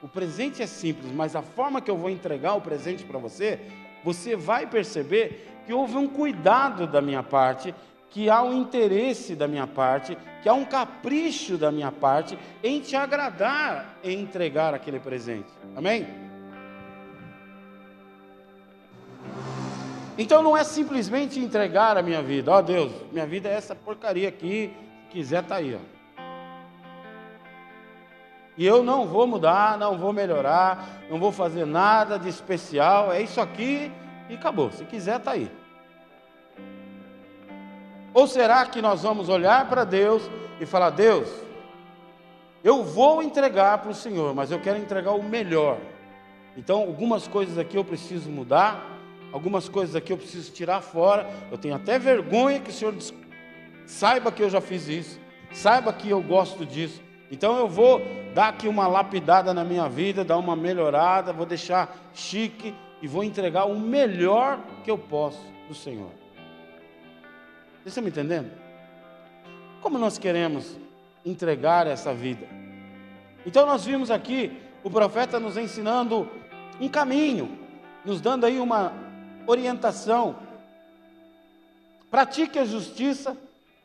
O 0.00 0.06
presente 0.06 0.62
é 0.62 0.66
simples, 0.68 1.10
mas 1.10 1.34
a 1.34 1.42
forma 1.42 1.80
que 1.80 1.90
eu 1.90 1.96
vou 1.96 2.08
entregar 2.08 2.54
o 2.54 2.60
presente 2.60 3.02
para 3.02 3.18
você, 3.18 3.58
você 4.04 4.36
vai 4.36 4.66
perceber 4.66 5.46
que 5.66 5.72
houve 5.72 5.96
um 5.96 6.08
cuidado 6.08 6.86
da 6.86 7.00
minha 7.00 7.22
parte 7.22 7.74
que 8.10 8.30
há 8.30 8.42
um 8.42 8.54
interesse 8.54 9.34
da 9.34 9.46
minha 9.46 9.66
parte, 9.66 10.16
que 10.42 10.48
há 10.48 10.54
um 10.54 10.64
capricho 10.64 11.58
da 11.58 11.70
minha 11.70 11.92
parte 11.92 12.38
em 12.62 12.80
te 12.80 12.96
agradar 12.96 13.98
em 14.02 14.20
entregar 14.20 14.72
aquele 14.72 14.98
presente. 14.98 15.48
Amém? 15.76 16.06
Então 20.16 20.42
não 20.42 20.56
é 20.56 20.64
simplesmente 20.64 21.38
entregar 21.38 21.96
a 21.96 22.02
minha 22.02 22.22
vida. 22.22 22.50
Ó 22.50 22.58
oh, 22.58 22.62
Deus, 22.62 22.92
minha 23.12 23.26
vida 23.26 23.48
é 23.48 23.52
essa 23.52 23.74
porcaria 23.74 24.28
aqui, 24.28 24.72
se 25.04 25.10
quiser 25.10 25.44
tá 25.44 25.56
aí, 25.56 25.76
ó. 25.76 25.97
E 28.58 28.66
eu 28.66 28.82
não 28.82 29.06
vou 29.06 29.24
mudar, 29.24 29.78
não 29.78 29.96
vou 29.96 30.12
melhorar, 30.12 30.84
não 31.08 31.16
vou 31.16 31.30
fazer 31.30 31.64
nada 31.64 32.18
de 32.18 32.28
especial, 32.28 33.12
é 33.12 33.22
isso 33.22 33.40
aqui 33.40 33.92
e 34.28 34.34
acabou. 34.34 34.72
Se 34.72 34.84
quiser 34.84 35.20
tá 35.20 35.30
aí. 35.30 35.48
Ou 38.12 38.26
será 38.26 38.66
que 38.66 38.82
nós 38.82 39.04
vamos 39.04 39.28
olhar 39.28 39.68
para 39.68 39.84
Deus 39.84 40.28
e 40.60 40.66
falar: 40.66 40.90
Deus, 40.90 41.28
eu 42.64 42.82
vou 42.82 43.22
entregar 43.22 43.78
para 43.78 43.92
o 43.92 43.94
Senhor, 43.94 44.34
mas 44.34 44.50
eu 44.50 44.58
quero 44.58 44.76
entregar 44.76 45.12
o 45.12 45.22
melhor. 45.22 45.78
Então, 46.56 46.80
algumas 46.80 47.28
coisas 47.28 47.56
aqui 47.58 47.76
eu 47.76 47.84
preciso 47.84 48.28
mudar, 48.28 48.84
algumas 49.32 49.68
coisas 49.68 49.94
aqui 49.94 50.12
eu 50.12 50.18
preciso 50.18 50.50
tirar 50.50 50.80
fora. 50.80 51.30
Eu 51.52 51.58
tenho 51.58 51.76
até 51.76 51.96
vergonha 51.96 52.58
que 52.58 52.70
o 52.70 52.72
Senhor 52.72 52.92
saiba 53.86 54.32
que 54.32 54.42
eu 54.42 54.50
já 54.50 54.60
fiz 54.60 54.88
isso, 54.88 55.20
saiba 55.52 55.92
que 55.92 56.10
eu 56.10 56.20
gosto 56.20 56.66
disso. 56.66 57.06
Então 57.30 57.58
eu 57.58 57.68
vou 57.68 58.00
dar 58.34 58.48
aqui 58.48 58.68
uma 58.68 58.86
lapidada 58.86 59.52
na 59.52 59.64
minha 59.64 59.88
vida, 59.88 60.24
dar 60.24 60.38
uma 60.38 60.56
melhorada, 60.56 61.32
vou 61.32 61.46
deixar 61.46 61.96
chique 62.14 62.74
e 63.02 63.06
vou 63.06 63.22
entregar 63.22 63.66
o 63.66 63.78
melhor 63.78 64.60
que 64.82 64.90
eu 64.90 64.98
posso 64.98 65.40
do 65.68 65.74
Senhor. 65.74 66.10
Vocês 67.82 67.86
estão 67.88 68.02
me 68.02 68.10
entendendo? 68.10 68.50
Como 69.80 69.98
nós 69.98 70.18
queremos 70.18 70.76
entregar 71.24 71.86
essa 71.86 72.12
vida? 72.12 72.46
Então 73.46 73.66
nós 73.66 73.84
vimos 73.84 74.10
aqui 74.10 74.60
o 74.82 74.90
profeta 74.90 75.38
nos 75.38 75.56
ensinando 75.56 76.28
um 76.80 76.88
caminho, 76.88 77.58
nos 78.04 78.20
dando 78.20 78.46
aí 78.46 78.58
uma 78.58 78.92
orientação. 79.46 80.36
Pratique 82.10 82.58
a 82.58 82.64
justiça, 82.64 83.36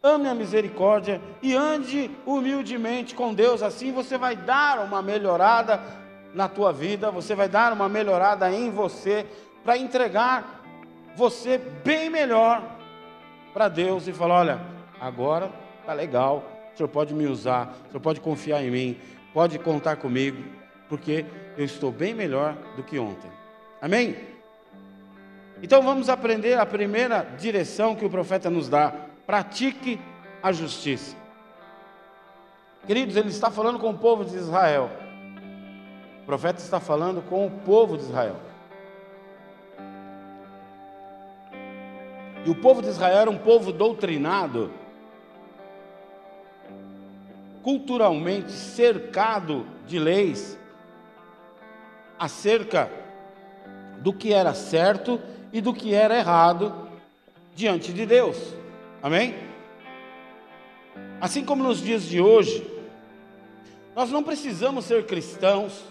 ame 0.06 0.28
a 0.28 0.36
misericórdia 0.36 1.22
e 1.42 1.56
ande 1.56 2.12
humildemente 2.26 3.16
com 3.16 3.34
Deus. 3.34 3.64
Assim 3.64 3.94
você 3.94 4.18
vai 4.18 4.36
dar 4.36 4.80
uma 4.80 5.02
melhorada 5.02 5.80
na 6.34 6.50
tua 6.50 6.74
vida, 6.74 7.10
você 7.10 7.34
vai 7.34 7.48
dar 7.48 7.72
uma 7.72 7.88
melhorada 7.88 8.52
em 8.52 8.70
você 8.70 9.26
para 9.64 9.78
entregar 9.78 10.62
você 11.16 11.58
bem 11.58 12.10
melhor 12.10 12.62
para 13.54 13.70
Deus 13.70 14.06
e 14.06 14.12
falar: 14.12 14.40
olha, 14.40 14.62
agora 15.00 15.50
tá 15.86 15.94
legal, 15.94 16.44
o 16.74 16.78
senhor 16.78 16.90
pode 16.90 17.14
me 17.14 17.26
usar, 17.26 17.74
o 17.86 17.92
senhor 17.92 18.02
pode 18.02 18.20
confiar 18.20 18.62
em 18.62 18.72
mim, 18.72 18.98
pode 19.34 19.58
contar 19.58 19.96
comigo, 19.96 20.44
porque 20.90 21.26
eu 21.58 21.64
estou 21.64 21.94
bem 21.94 22.14
melhor 22.14 22.58
do 22.76 22.84
que 22.84 23.00
ontem. 23.00 23.32
Amém? 23.82 24.18
Então 25.62 25.82
vamos 25.82 26.10
aprender 26.10 26.60
a 26.60 26.66
primeira 26.66 27.26
direção 27.40 27.96
que 27.96 28.04
o 28.04 28.10
profeta 28.10 28.50
nos 28.50 28.68
dá: 28.68 28.94
pratique 29.26 30.00
a 30.42 30.52
justiça. 30.52 31.16
Queridos, 32.86 33.16
ele 33.16 33.30
está 33.30 33.50
falando 33.50 33.80
com 33.80 33.90
o 33.90 33.98
povo 33.98 34.26
de 34.26 34.36
Israel. 34.36 34.90
O 36.22 36.26
profeta 36.26 36.60
está 36.60 36.80
falando 36.80 37.22
com 37.22 37.48
o 37.48 37.52
povo 37.52 37.98
de 37.98 38.04
Israel. 38.04 38.36
E 42.46 42.50
o 42.50 42.56
povo 42.56 42.82
de 42.82 42.90
Israel 42.90 43.18
era 43.20 43.30
um 43.32 43.38
povo 43.38 43.72
doutrinado, 43.72 44.70
culturalmente 47.62 48.52
cercado 48.52 49.66
de 49.88 49.98
leis 49.98 50.60
acerca 52.20 52.92
do 54.00 54.14
que 54.14 54.34
era 54.34 54.54
certo 54.54 55.22
e 55.54 55.62
do 55.62 55.74
que 55.74 55.94
era 55.94 56.18
errado 56.18 56.90
diante 57.56 57.94
de 57.94 58.06
Deus. 58.06 58.63
Amém? 59.04 59.36
Assim 61.20 61.44
como 61.44 61.62
nos 61.62 61.82
dias 61.82 62.04
de 62.04 62.22
hoje, 62.22 62.66
nós 63.94 64.10
não 64.10 64.24
precisamos 64.24 64.86
ser 64.86 65.06
cristãos 65.06 65.84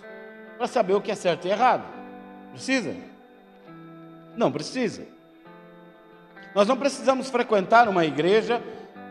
para 0.57 0.67
saber 0.67 0.95
o 0.95 1.01
que 1.03 1.11
é 1.11 1.15
certo 1.15 1.47
e 1.47 1.51
errado. 1.51 1.85
Precisa? 2.53 2.97
Não 4.35 4.51
precisa. 4.51 5.07
Nós 6.55 6.67
não 6.67 6.77
precisamos 6.79 7.29
frequentar 7.29 7.87
uma 7.87 8.07
igreja 8.07 8.63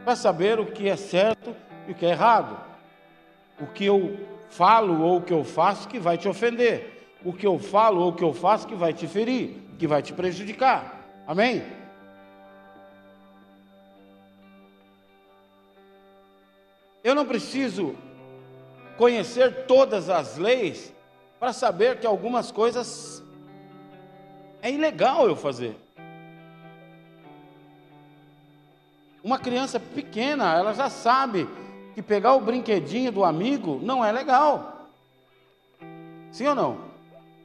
para 0.03 0.15
saber 0.15 0.59
o 0.59 0.65
que 0.65 0.89
é 0.89 0.95
certo 0.95 1.55
e 1.87 1.91
o 1.91 1.95
que 1.95 2.07
é 2.07 2.09
errado. 2.09 2.59
O 3.59 3.67
que 3.67 3.85
eu 3.85 4.19
falo 4.49 5.03
ou 5.03 5.17
o 5.17 5.21
que 5.21 5.33
eu 5.33 5.43
faço 5.43 5.87
que 5.87 5.99
vai 5.99 6.17
te 6.17 6.27
ofender. 6.27 7.05
O 7.23 7.31
que 7.31 7.45
eu 7.45 7.59
falo 7.59 8.01
ou 8.01 8.09
o 8.09 8.15
que 8.15 8.23
eu 8.23 8.33
faço 8.33 8.67
que 8.67 8.73
vai 8.73 8.93
te 8.93 9.05
ferir, 9.05 9.61
que 9.77 9.85
vai 9.85 10.01
te 10.01 10.11
prejudicar. 10.11 11.23
Amém? 11.27 11.80
Eu 17.11 17.15
não 17.15 17.25
preciso 17.25 17.93
conhecer 18.95 19.65
todas 19.65 20.09
as 20.09 20.37
leis 20.37 20.93
para 21.37 21.51
saber 21.51 21.99
que 21.99 22.07
algumas 22.07 22.53
coisas 22.53 23.21
é 24.61 24.71
ilegal 24.71 25.27
eu 25.27 25.35
fazer. 25.35 25.75
Uma 29.21 29.37
criança 29.37 29.77
pequena, 29.77 30.55
ela 30.55 30.73
já 30.73 30.89
sabe 30.89 31.49
que 31.93 32.01
pegar 32.01 32.33
o 32.33 32.39
brinquedinho 32.39 33.11
do 33.11 33.25
amigo 33.25 33.77
não 33.83 34.05
é 34.05 34.09
legal. 34.09 34.87
Sim 36.31 36.47
ou 36.47 36.55
não? 36.55 36.77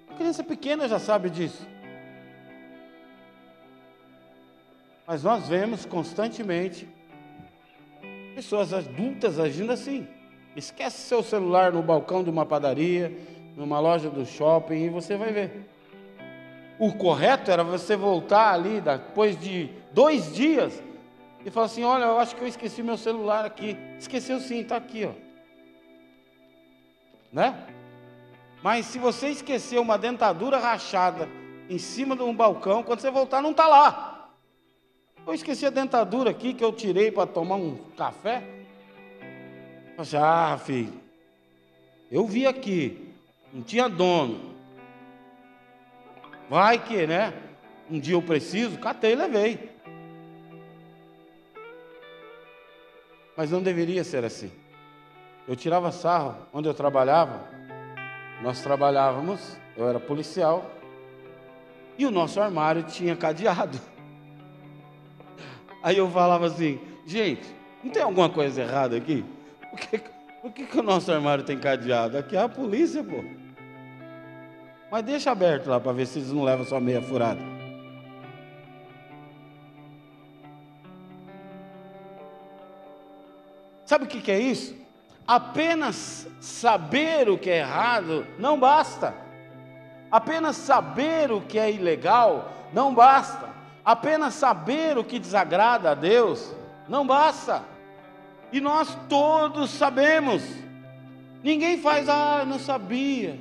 A 0.08 0.14
criança 0.14 0.44
pequena 0.44 0.87
já 0.87 1.00
sabe 1.00 1.28
disso. 1.28 1.66
Mas 5.04 5.25
nós 5.25 5.49
vemos 5.49 5.85
constantemente 5.85 6.88
pessoas 8.37 8.75
adultas 8.75 9.40
agindo 9.40 9.73
assim. 9.73 10.07
Esquece 10.55 10.99
seu 10.99 11.23
celular 11.23 11.73
no 11.73 11.83
balcão 11.83 12.23
de 12.23 12.28
uma 12.28 12.45
padaria, 12.45 13.16
numa 13.57 13.81
loja 13.81 14.11
do 14.11 14.26
shopping 14.26 14.85
e 14.85 14.88
você 14.90 15.16
vai 15.16 15.33
ver. 15.33 15.66
O 16.78 16.93
correto 16.93 17.50
era 17.50 17.64
você 17.64 17.97
voltar 17.97 18.52
ali 18.52 18.83
depois 18.83 19.40
de 19.40 19.71
dois 19.90 20.35
dias 20.35 20.83
e 21.47 21.50
falar 21.50 21.64
assim: 21.64 21.83
Olha, 21.83 22.05
eu 22.05 22.19
acho 22.19 22.37
que 22.37 22.43
eu 22.43 22.47
esqueci 22.47 22.83
meu 22.83 22.99
celular 22.99 23.47
aqui. 23.47 23.75
Esqueceu 23.99 24.38
sim, 24.38 24.61
está 24.61 24.76
aqui, 24.76 25.07
ó. 25.07 25.12
Né? 27.33 27.59
Mas 28.62 28.85
se 28.85 28.99
você 28.99 29.28
esqueceu 29.28 29.81
uma 29.81 29.97
dentadura 29.97 30.59
rachada 30.59 31.26
em 31.71 31.78
cima 31.78 32.14
de 32.14 32.23
um 32.23 32.37
balcão, 32.37 32.83
quando 32.83 33.00
você 33.00 33.11
voltar, 33.11 33.40
não 33.40 33.52
está 33.52 33.66
lá. 33.66 34.15
Eu 35.26 35.35
esqueci 35.35 35.66
a 35.66 35.71
dentadura 35.71 36.30
aqui 36.30 36.54
que 36.54 36.64
eu 36.64 36.73
tirei 36.73 37.11
para 37.11 37.26
tomar 37.26 37.56
um 37.56 37.76
café. 37.97 38.45
Assim, 39.99 40.16
ah, 40.16 40.56
filho, 40.62 40.92
eu 42.12 42.25
vi 42.26 42.47
aqui, 42.47 43.12
não 43.52 43.62
tinha 43.62 43.88
dono. 43.88 44.54
Vai 46.49 46.78
que, 46.78 47.06
né? 47.09 47.33
Um 47.90 47.99
dia 47.99 48.14
eu 48.14 48.23
preciso, 48.23 48.78
catei 48.78 49.12
e 49.12 49.16
levei. 49.16 49.71
Mas 53.37 53.50
não 53.50 53.61
deveria 53.61 54.04
ser 54.04 54.25
assim. 54.25 54.50
Eu 55.49 55.56
tirava 55.56 55.90
sarro 55.90 56.37
onde 56.52 56.68
eu 56.68 56.75
trabalhava. 56.75 57.49
Nós 58.42 58.62
trabalhávamos, 58.62 59.56
eu 59.76 59.88
era 59.88 59.99
policial, 59.99 60.71
e 61.99 62.06
o 62.06 62.11
nosso 62.11 62.40
armário 62.40 62.85
tinha 62.85 63.16
cadeado. 63.16 63.80
Aí 65.87 65.99
eu 65.99 66.11
falava 66.11 66.47
assim, 66.47 66.81
gente, 67.07 67.47
não 67.85 67.93
tem 67.93 68.02
alguma 68.02 68.28
coisa 68.28 68.61
errada 68.61 68.97
aqui? 68.97 69.25
Por 69.71 69.78
que, 69.78 69.99
por 70.43 70.50
que, 70.50 70.66
que 70.66 70.81
o 70.81 70.83
nosso 70.83 71.12
armário 71.12 71.45
tem 71.45 71.57
cadeado? 71.57 72.19
Aqui 72.19 72.37
é 72.37 72.40
a 72.40 72.49
polícia, 72.49 73.05
pô. 73.05 73.25
Mas 74.90 75.05
deixa 75.05 75.31
aberto 75.31 75.69
lá 75.69 75.78
para 75.78 75.93
ver 75.93 76.07
se 76.07 76.19
eles 76.19 76.33
não 76.33 76.43
levam 76.43 76.66
só 76.66 76.81
meia 76.81 77.00
furada. 77.00 77.40
Sabe 83.85 84.07
o 84.07 84.09
que, 84.09 84.21
que 84.21 84.33
é 84.33 84.40
isso? 84.40 84.75
Apenas 85.25 86.26
saber 86.40 87.28
o 87.28 87.38
que 87.38 87.49
é 87.49 87.59
errado 87.59 88.26
não 88.40 88.59
basta. 88.59 89.14
Apenas 90.11 90.57
saber 90.57 91.31
o 91.31 91.40
que 91.40 91.61
é 91.61 91.71
ilegal 91.71 92.50
não 92.73 92.93
basta. 92.93 93.55
Apenas 93.87 94.35
saber 94.35 94.99
o 94.99 95.05
que 95.05 95.16
desagrada 95.16 95.93
a 95.93 95.95
Deus 95.95 96.52
não 96.88 97.07
basta. 97.07 97.62
E 98.50 98.61
nós 98.61 98.93
todos 99.09 99.71
sabemos. 99.71 100.43
Ninguém 101.40 101.78
faz, 101.78 102.09
ah, 102.09 102.45
não 102.45 102.59
sabia. 102.59 103.38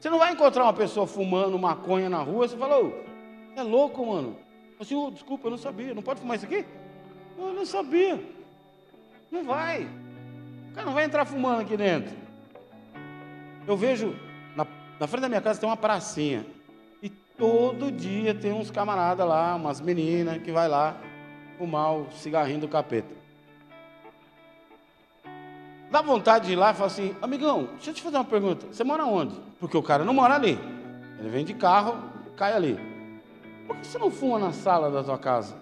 Você 0.00 0.08
não 0.08 0.18
vai 0.18 0.32
encontrar 0.32 0.62
uma 0.62 0.72
pessoa 0.72 1.06
fumando 1.06 1.58
maconha 1.58 2.08
na 2.08 2.22
rua, 2.22 2.48
você 2.48 2.56
fala, 2.56 2.82
ô, 2.82 2.94
é 3.54 3.62
louco, 3.62 4.06
mano. 4.06 4.38
Assim, 4.80 4.94
oh, 4.94 5.10
desculpa, 5.10 5.48
eu 5.48 5.50
não 5.50 5.58
sabia. 5.58 5.94
Não 5.94 6.02
pode 6.02 6.20
fumar 6.20 6.38
isso 6.38 6.46
aqui? 6.46 6.64
Eu 7.36 7.52
não 7.52 7.66
sabia. 7.66 8.18
Não 9.30 9.44
vai. 9.44 9.86
O 10.70 10.74
cara 10.74 10.86
não 10.86 10.94
vai 10.94 11.04
entrar 11.04 11.26
fumando 11.26 11.60
aqui 11.60 11.76
dentro. 11.76 12.16
Eu 13.66 13.76
vejo, 13.76 14.16
na, 14.56 14.66
na 14.98 15.06
frente 15.06 15.20
da 15.20 15.28
minha 15.28 15.42
casa 15.42 15.60
tem 15.60 15.68
uma 15.68 15.76
pracinha. 15.76 16.46
Todo 17.36 17.92
dia 17.92 18.34
tem 18.34 18.52
uns 18.52 18.70
camaradas 18.70 19.26
lá, 19.26 19.54
umas 19.54 19.80
meninas 19.80 20.42
que 20.42 20.50
vai 20.50 20.68
lá 20.68 20.96
fumar 21.58 21.94
o 21.94 22.10
cigarrinho 22.12 22.60
do 22.60 22.68
capeta. 22.68 23.14
Dá 25.90 26.00
vontade 26.00 26.46
de 26.46 26.52
ir 26.52 26.56
lá 26.56 26.70
e 26.70 26.74
falar 26.74 26.86
assim, 26.86 27.14
amigão, 27.20 27.68
deixa 27.74 27.90
eu 27.90 27.94
te 27.94 28.02
fazer 28.02 28.16
uma 28.16 28.24
pergunta. 28.24 28.66
Você 28.66 28.82
mora 28.82 29.04
onde? 29.04 29.34
Porque 29.60 29.76
o 29.76 29.82
cara 29.82 30.04
não 30.04 30.14
mora 30.14 30.34
ali. 30.34 30.58
Ele 31.18 31.28
vem 31.28 31.44
de 31.44 31.54
carro, 31.54 31.96
cai 32.36 32.54
ali. 32.54 32.78
Por 33.66 33.76
que 33.76 33.86
você 33.86 33.98
não 33.98 34.10
fuma 34.10 34.38
na 34.38 34.52
sala 34.52 34.90
da 34.90 35.04
tua 35.04 35.18
casa? 35.18 35.56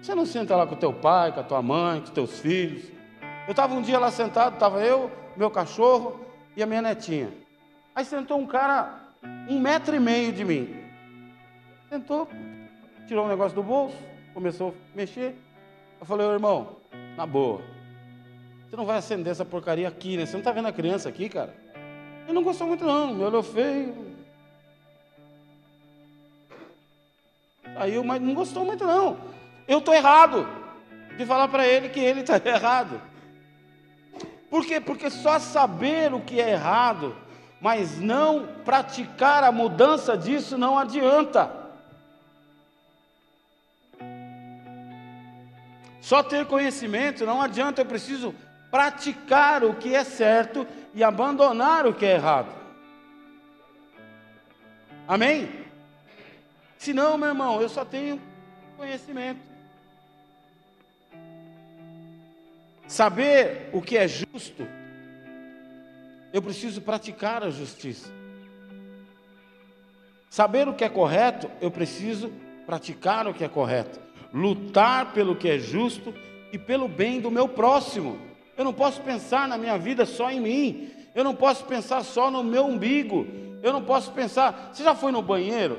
Você 0.00 0.14
não 0.14 0.24
senta 0.24 0.56
lá 0.56 0.66
com 0.66 0.76
teu 0.76 0.92
pai, 0.92 1.32
com 1.32 1.40
a 1.40 1.44
tua 1.44 1.60
mãe, 1.60 2.00
com 2.00 2.06
os 2.06 2.10
teus 2.10 2.38
filhos? 2.38 2.84
Eu 3.46 3.50
estava 3.50 3.74
um 3.74 3.82
dia 3.82 3.98
lá 3.98 4.10
sentado, 4.10 4.54
estava 4.54 4.82
eu, 4.82 5.10
meu 5.36 5.50
cachorro 5.50 6.20
e 6.56 6.62
a 6.62 6.66
minha 6.66 6.82
netinha. 6.82 7.32
Aí 7.94 8.04
sentou 8.04 8.38
um 8.38 8.46
cara 8.46 9.07
um 9.22 9.58
metro 9.58 9.94
e 9.94 10.00
meio 10.00 10.32
de 10.32 10.44
mim. 10.44 10.76
Sentou, 11.88 12.28
tirou 13.06 13.24
um 13.24 13.28
negócio 13.28 13.54
do 13.54 13.62
bolso, 13.62 13.96
começou 14.34 14.74
a 14.92 14.96
mexer. 14.96 15.34
Eu 16.00 16.06
falei, 16.06 16.26
ô 16.26 16.32
irmão, 16.32 16.76
na 17.16 17.26
boa, 17.26 17.62
você 18.68 18.76
não 18.76 18.84
vai 18.84 18.98
acender 18.98 19.30
essa 19.30 19.44
porcaria 19.44 19.88
aqui, 19.88 20.16
né? 20.16 20.26
Você 20.26 20.32
não 20.32 20.40
está 20.40 20.52
vendo 20.52 20.68
a 20.68 20.72
criança 20.72 21.08
aqui, 21.08 21.28
cara? 21.28 21.54
Ele 22.24 22.34
não 22.34 22.42
gostou 22.42 22.66
muito 22.66 22.84
não, 22.84 23.14
me 23.14 23.24
olhou 23.24 23.42
feio. 23.42 24.08
Aí, 27.74 28.02
mas 28.04 28.20
não 28.20 28.34
gostou 28.34 28.64
muito 28.64 28.84
não. 28.84 29.16
Eu 29.66 29.78
estou 29.78 29.94
errado 29.94 30.46
de 31.16 31.24
falar 31.24 31.48
para 31.48 31.66
ele 31.66 31.88
que 31.88 32.00
ele 32.00 32.20
está 32.20 32.36
errado. 32.44 33.00
Por 34.50 34.64
quê? 34.64 34.80
Porque 34.80 35.10
só 35.10 35.38
saber 35.38 36.12
o 36.12 36.20
que 36.20 36.40
é 36.40 36.50
errado, 36.50 37.16
mas 37.60 37.98
não 37.98 38.46
praticar 38.64 39.42
a 39.42 39.52
mudança 39.52 40.16
disso 40.16 40.56
não 40.56 40.78
adianta. 40.78 41.50
Só 46.00 46.22
ter 46.22 46.46
conhecimento 46.46 47.26
não 47.26 47.42
adianta, 47.42 47.82
eu 47.82 47.86
preciso 47.86 48.34
praticar 48.70 49.64
o 49.64 49.74
que 49.74 49.94
é 49.94 50.04
certo 50.04 50.66
e 50.94 51.02
abandonar 51.02 51.86
o 51.86 51.92
que 51.92 52.06
é 52.06 52.14
errado. 52.14 52.54
Amém? 55.06 55.66
Se 56.78 56.92
não, 56.92 57.18
meu 57.18 57.28
irmão, 57.28 57.60
eu 57.60 57.68
só 57.68 57.84
tenho 57.84 58.20
conhecimento. 58.76 59.40
Saber 62.86 63.68
o 63.72 63.82
que 63.82 63.98
é 63.98 64.06
justo, 64.06 64.66
eu 66.32 66.42
preciso 66.42 66.80
praticar 66.80 67.42
a 67.42 67.50
justiça. 67.50 68.10
Saber 70.28 70.68
o 70.68 70.74
que 70.74 70.84
é 70.84 70.88
correto, 70.88 71.50
eu 71.60 71.70
preciso 71.70 72.30
praticar 72.66 73.26
o 73.26 73.34
que 73.34 73.44
é 73.44 73.48
correto. 73.48 73.98
Lutar 74.32 75.12
pelo 75.12 75.34
que 75.34 75.48
é 75.48 75.58
justo 75.58 76.12
e 76.52 76.58
pelo 76.58 76.86
bem 76.86 77.20
do 77.20 77.30
meu 77.30 77.48
próximo. 77.48 78.18
Eu 78.56 78.64
não 78.64 78.72
posso 78.72 79.00
pensar 79.00 79.48
na 79.48 79.56
minha 79.56 79.78
vida 79.78 80.04
só 80.04 80.30
em 80.30 80.40
mim. 80.40 80.90
Eu 81.14 81.24
não 81.24 81.34
posso 81.34 81.64
pensar 81.64 82.02
só 82.02 82.30
no 82.30 82.44
meu 82.44 82.66
umbigo. 82.66 83.26
Eu 83.62 83.72
não 83.72 83.82
posso 83.82 84.12
pensar. 84.12 84.70
Você 84.72 84.84
já 84.84 84.94
foi 84.94 85.12
no 85.12 85.22
banheiro? 85.22 85.78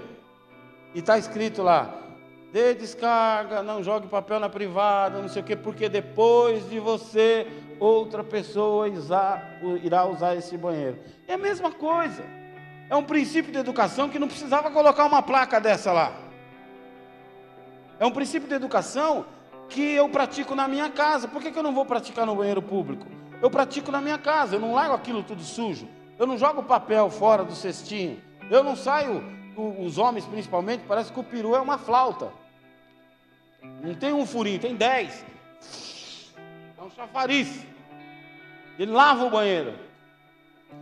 E 0.96 1.00
está 1.00 1.18
escrito 1.18 1.62
lá: 1.62 1.94
dê 2.52 2.74
descarga, 2.74 3.62
não 3.62 3.84
jogue 3.84 4.08
papel 4.08 4.40
na 4.40 4.50
privada, 4.50 5.22
não 5.22 5.30
sei 5.30 5.42
o 5.42 5.46
quê, 5.46 5.56
porque 5.56 5.88
depois 5.88 6.68
de 6.70 6.80
você, 6.80 7.46
outra 7.80 8.24
pessoa 8.24 8.88
irá 8.88 10.06
usar 10.06 10.36
esse 10.36 10.58
banheiro. 10.58 11.00
É 11.28 11.34
a 11.34 11.38
mesma 11.38 11.72
coisa. 11.72 12.24
É 12.90 12.96
um 12.96 13.04
princípio 13.04 13.52
de 13.52 13.58
educação 13.60 14.10
que 14.10 14.20
não 14.20 14.28
precisava 14.28 14.72
colocar 14.72 15.06
uma 15.06 15.22
placa 15.22 15.60
dessa 15.60 15.92
lá. 15.92 16.12
É 18.00 18.06
um 18.06 18.12
princípio 18.12 18.48
de 18.48 18.56
educação 18.56 19.26
que 19.68 19.94
eu 19.94 20.10
pratico 20.10 20.56
na 20.56 20.68
minha 20.68 20.90
casa. 20.90 21.28
Por 21.28 21.42
que, 21.42 21.52
que 21.52 21.60
eu 21.60 21.64
não 21.64 21.74
vou 21.74 21.86
praticar 21.86 22.26
no 22.26 22.36
banheiro 22.36 22.62
público? 22.62 23.06
Eu 23.42 23.50
pratico 23.50 23.92
na 23.92 24.02
minha 24.02 24.18
casa, 24.18 24.56
eu 24.56 24.60
não 24.60 24.74
largo 24.74 24.96
aquilo 24.96 25.24
tudo 25.24 25.42
sujo. 25.44 25.88
Eu 26.18 26.26
não 26.28 26.38
jogo 26.38 26.64
papel 26.64 27.10
fora 27.10 27.44
do 27.44 27.56
cestinho. 27.56 28.22
Eu 28.50 28.64
não 28.64 28.76
saio, 28.76 29.24
os 29.56 29.98
homens 29.98 30.26
principalmente, 30.26 30.84
parece 30.88 31.14
que 31.14 31.20
o 31.20 31.24
peru 31.24 31.56
é 31.56 31.62
uma 31.62 31.78
flauta. 31.78 32.32
Não 33.82 33.94
tem 33.94 34.12
um 34.12 34.26
furinho, 34.26 34.60
tem 34.60 34.76
dez. 34.76 35.24
É 36.78 36.82
um 36.82 36.90
chafariz. 36.90 37.66
Ele 38.80 38.92
lava 38.94 39.26
o 39.26 39.30
banheiro. 39.30 39.74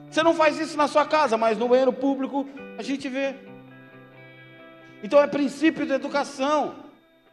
Você 0.07 0.21
não 0.21 0.35
faz 0.35 0.59
isso 0.59 0.77
na 0.77 0.87
sua 0.87 1.03
casa, 1.03 1.35
mas 1.35 1.57
no 1.57 1.67
banheiro 1.67 1.91
público 1.91 2.47
a 2.77 2.83
gente 2.83 3.09
vê. 3.09 3.35
Então 5.03 5.19
é 5.19 5.25
princípio 5.25 5.83
de 5.83 5.93
educação. 5.93 6.75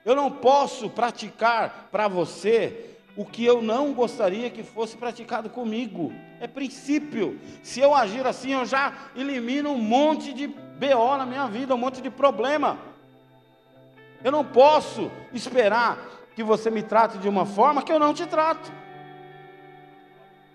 Eu 0.06 0.16
não 0.16 0.30
posso 0.30 0.88
praticar 0.88 1.88
para 1.92 2.08
você 2.08 2.96
o 3.14 3.26
que 3.26 3.44
eu 3.44 3.62
não 3.62 3.92
gostaria 3.92 4.50
que 4.50 4.62
fosse 4.62 4.96
praticado 4.96 5.50
comigo. 5.50 6.12
É 6.40 6.46
princípio. 6.46 7.38
Se 7.62 7.80
eu 7.80 7.94
agir 7.94 8.26
assim, 8.26 8.52
eu 8.52 8.64
já 8.64 9.10
elimino 9.14 9.70
um 9.70 9.78
monte 9.78 10.32
de 10.32 10.46
BO 10.46 11.16
na 11.18 11.26
minha 11.26 11.46
vida, 11.46 11.74
um 11.74 11.78
monte 11.78 12.00
de 12.00 12.10
problema. 12.10 12.78
Eu 14.22 14.32
não 14.32 14.44
posso 14.44 15.10
esperar 15.32 15.98
que 16.34 16.42
você 16.42 16.70
me 16.70 16.82
trate 16.82 17.18
de 17.18 17.28
uma 17.28 17.44
forma 17.44 17.82
que 17.82 17.92
eu 17.92 17.98
não 17.98 18.14
te 18.14 18.26
trato. 18.26 18.83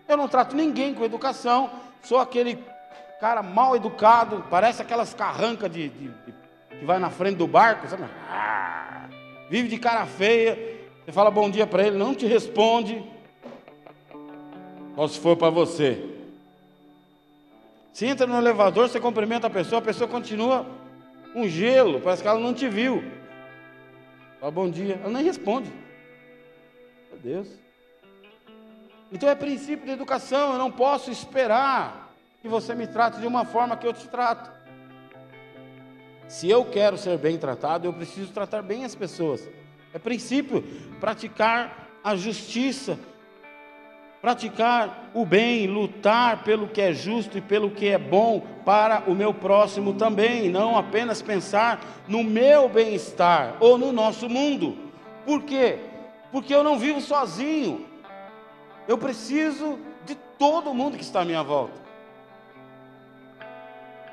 Eu 0.09 0.17
não 0.17 0.27
trato 0.27 0.55
ninguém 0.55 0.93
com 0.93 1.05
educação, 1.05 1.69
sou 2.03 2.17
aquele 2.17 2.61
cara 3.21 3.41
mal 3.41 3.75
educado, 3.75 4.43
parece 4.49 4.81
aquelas 4.81 5.13
carrancas 5.13 5.71
de, 5.71 5.87
de, 5.87 6.07
de 6.09 6.33
que 6.79 6.85
vai 6.85 6.99
na 6.99 7.09
frente 7.09 7.37
do 7.37 7.47
barco, 7.47 7.87
sabe? 7.87 8.03
Ah! 8.29 8.89
vive 9.49 9.67
de 9.67 9.77
cara 9.77 10.05
feia, 10.05 10.55
você 11.03 11.11
fala 11.11 11.31
bom 11.31 11.49
dia 11.49 11.65
para 11.65 11.85
ele, 11.85 11.97
não 11.97 12.13
te 12.13 12.25
responde. 12.25 13.03
Ou 14.95 15.07
se 15.07 15.19
for 15.19 15.35
para 15.35 15.49
você, 15.49 16.05
Você 17.91 18.05
entra 18.05 18.25
no 18.25 18.37
elevador, 18.37 18.87
você 18.87 18.99
cumprimenta 18.99 19.47
a 19.47 19.49
pessoa, 19.49 19.79
a 19.79 19.83
pessoa 19.83 20.07
continua 20.07 20.65
um 21.35 21.47
gelo, 21.47 21.99
parece 21.99 22.21
que 22.21 22.27
ela 22.27 22.39
não 22.39 22.53
te 22.53 22.67
viu. 22.69 23.03
Fala 24.39 24.51
bom 24.51 24.69
dia, 24.69 24.99
ela 25.03 25.11
nem 25.11 25.23
responde. 25.23 25.71
Meu 27.11 27.19
Deus. 27.19 27.68
Então 29.11 29.27
é 29.27 29.35
princípio 29.35 29.85
de 29.85 29.91
educação, 29.91 30.53
eu 30.53 30.59
não 30.59 30.71
posso 30.71 31.09
esperar 31.09 32.13
que 32.41 32.47
você 32.47 32.75
me 32.75 32.85
trate 32.85 33.19
de 33.19 33.25
uma 33.25 33.43
forma 33.43 33.75
que 33.75 33.87
eu 33.87 33.93
te 33.93 34.07
trato. 34.07 34.51
Se 36.27 36.47
eu 36.47 36.63
quero 36.63 36.95
ser 36.95 37.17
bem 37.17 37.37
tratado, 37.37 37.87
eu 37.87 37.93
preciso 37.93 38.31
tratar 38.31 38.61
bem 38.61 38.85
as 38.85 38.93
pessoas. 38.93 39.49
É 39.91 39.97
princípio 39.97 40.61
praticar 40.99 41.87
a 42.03 42.15
justiça, 42.15 42.99
praticar 44.21 45.09
o 45.15 45.25
bem, 45.25 45.65
lutar 45.65 46.43
pelo 46.43 46.67
que 46.67 46.79
é 46.79 46.93
justo 46.93 47.39
e 47.39 47.41
pelo 47.41 47.71
que 47.71 47.87
é 47.87 47.97
bom 47.97 48.45
para 48.63 49.03
o 49.07 49.15
meu 49.15 49.33
próximo 49.33 49.95
também, 49.95 50.49
não 50.49 50.77
apenas 50.77 51.19
pensar 51.19 51.83
no 52.07 52.23
meu 52.23 52.69
bem-estar 52.69 53.57
ou 53.59 53.75
no 53.75 53.91
nosso 53.91 54.29
mundo. 54.29 54.77
Por 55.25 55.41
quê? 55.41 55.79
Porque 56.31 56.53
eu 56.53 56.63
não 56.63 56.77
vivo 56.77 57.01
sozinho. 57.01 57.88
Eu 58.89 58.97
preciso 58.97 59.77
de 60.03 60.15
todo 60.15 60.73
mundo 60.73 60.97
que 60.97 61.03
está 61.03 61.21
à 61.21 61.25
minha 61.25 61.43
volta. 61.43 61.79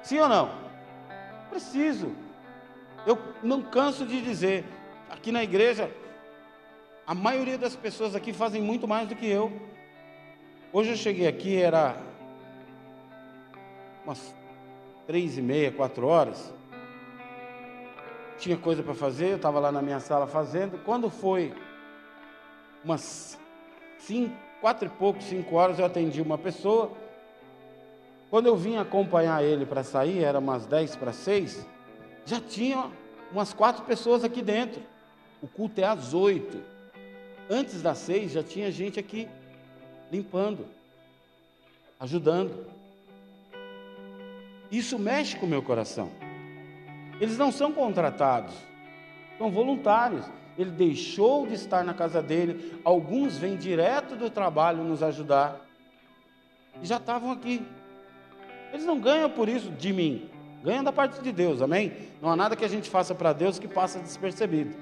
Sim 0.03 0.19
ou 0.19 0.29
não? 0.29 0.51
Preciso. 1.49 2.15
Eu 3.07 3.19
não 3.43 3.63
canso 3.63 4.05
de 4.05 4.21
dizer, 4.21 4.67
aqui 5.09 5.33
na 5.33 5.43
igreja, 5.43 5.91
a 7.07 7.15
maioria 7.15 7.57
das 7.57 7.75
pessoas 7.75 8.15
aqui 8.15 8.35
fazem 8.35 8.61
muito 8.61 8.87
mais 8.87 9.09
do 9.09 9.17
que 9.17 9.27
eu. 9.27 9.51
Hoje 10.71 10.91
eu 10.91 10.97
cheguei 10.97 11.27
aqui, 11.27 11.57
era 11.57 11.97
umas 14.05 14.35
três 15.07 15.39
e 15.39 15.41
meia, 15.41 15.73
quatro 15.73 16.07
horas. 16.07 16.53
Tinha 18.37 18.59
coisa 18.59 18.83
para 18.83 18.93
fazer, 18.93 19.31
eu 19.31 19.37
estava 19.37 19.59
lá 19.59 19.73
na 19.73 19.81
minha 19.81 20.01
sala 20.01 20.27
fazendo. 20.27 20.85
Quando 20.85 21.09
foi 21.09 21.55
umas 22.85 23.39
cinco, 23.99 24.46
quatro 24.67 24.89
e 24.89 24.91
pouco, 24.91 25.23
cinco 25.23 25.55
horas, 25.55 25.79
eu 25.79 25.85
atendi 25.85 26.21
uma 26.21 26.37
pessoa. 26.37 26.91
Quando 28.29 28.47
eu 28.47 28.57
vim 28.57 28.77
acompanhar 28.79 29.45
ele 29.45 29.65
para 29.65 29.85
sair, 29.85 30.25
era 30.25 30.41
umas 30.41 30.67
dez 30.67 30.97
para 30.97 31.13
seis, 31.13 31.65
já 32.25 32.41
tinha 32.41 32.91
umas 33.31 33.55
quatro 33.55 33.85
pessoas 33.85 34.25
aqui 34.25 34.43
dentro. 34.43 34.83
O 35.41 35.47
culto 35.47 35.81
é 35.81 35.85
às 35.85 36.13
oito. 36.13 36.61
Antes 37.49 37.81
das 37.81 37.99
seis 37.99 38.33
já 38.33 38.43
tinha 38.43 38.73
gente 38.73 38.99
aqui 38.99 39.29
limpando, 40.11 40.67
ajudando. 42.01 42.67
Isso 44.69 44.99
mexe 44.99 45.37
com 45.37 45.47
o 45.47 45.49
meu 45.49 45.63
coração. 45.63 46.11
Eles 47.21 47.39
não 47.39 47.53
são 47.53 47.73
contratados, 47.73 48.53
são 49.39 49.49
voluntários. 49.49 50.27
Ele 50.59 50.71
deixou 50.71 51.47
de 51.47 51.55
estar 51.55 51.85
na 51.85 51.93
casa 51.93 52.23
dele, 52.23 52.81
alguns 52.83 53.37
vêm 53.37 53.57
direto 53.57 54.17
do 54.17 54.31
trabalho 54.31 54.83
nos 54.83 55.03
ajudar 55.03 55.67
e 56.83 56.87
já 56.87 56.97
estavam 56.97 57.31
aqui. 57.31 57.63
Eles 58.73 58.85
não 58.85 58.99
ganham 58.99 59.31
por 59.31 59.49
isso 59.49 59.71
de 59.71 59.93
mim, 59.93 60.29
ganham 60.63 60.83
da 60.83 60.93
parte 60.93 61.21
de 61.21 61.33
Deus, 61.33 61.63
amém? 61.63 61.93
Não 62.21 62.31
há 62.31 62.37
nada 62.37 62.57
que 62.57 62.65
a 62.65 62.69
gente 62.69 62.91
faça 62.91 63.15
para 63.15 63.33
Deus 63.33 63.59
que 63.59 63.69
passa 63.69 63.99
despercebido. 63.99 64.75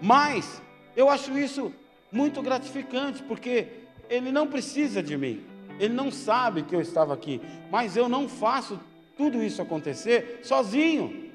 Mas 0.00 0.62
eu 0.96 1.08
acho 1.08 1.36
isso 1.38 1.72
muito 2.10 2.42
gratificante, 2.42 3.22
porque 3.22 3.68
ele 4.10 4.30
não 4.30 4.46
precisa 4.46 5.02
de 5.02 5.16
mim. 5.16 5.42
Ele 5.78 5.94
não 5.94 6.10
sabe 6.10 6.62
que 6.62 6.74
eu 6.74 6.80
estava 6.80 7.14
aqui. 7.14 7.40
Mas 7.70 7.96
eu 7.96 8.08
não 8.08 8.28
faço 8.28 8.78
tudo 9.16 9.42
isso 9.42 9.62
acontecer 9.62 10.40
sozinho. 10.42 11.32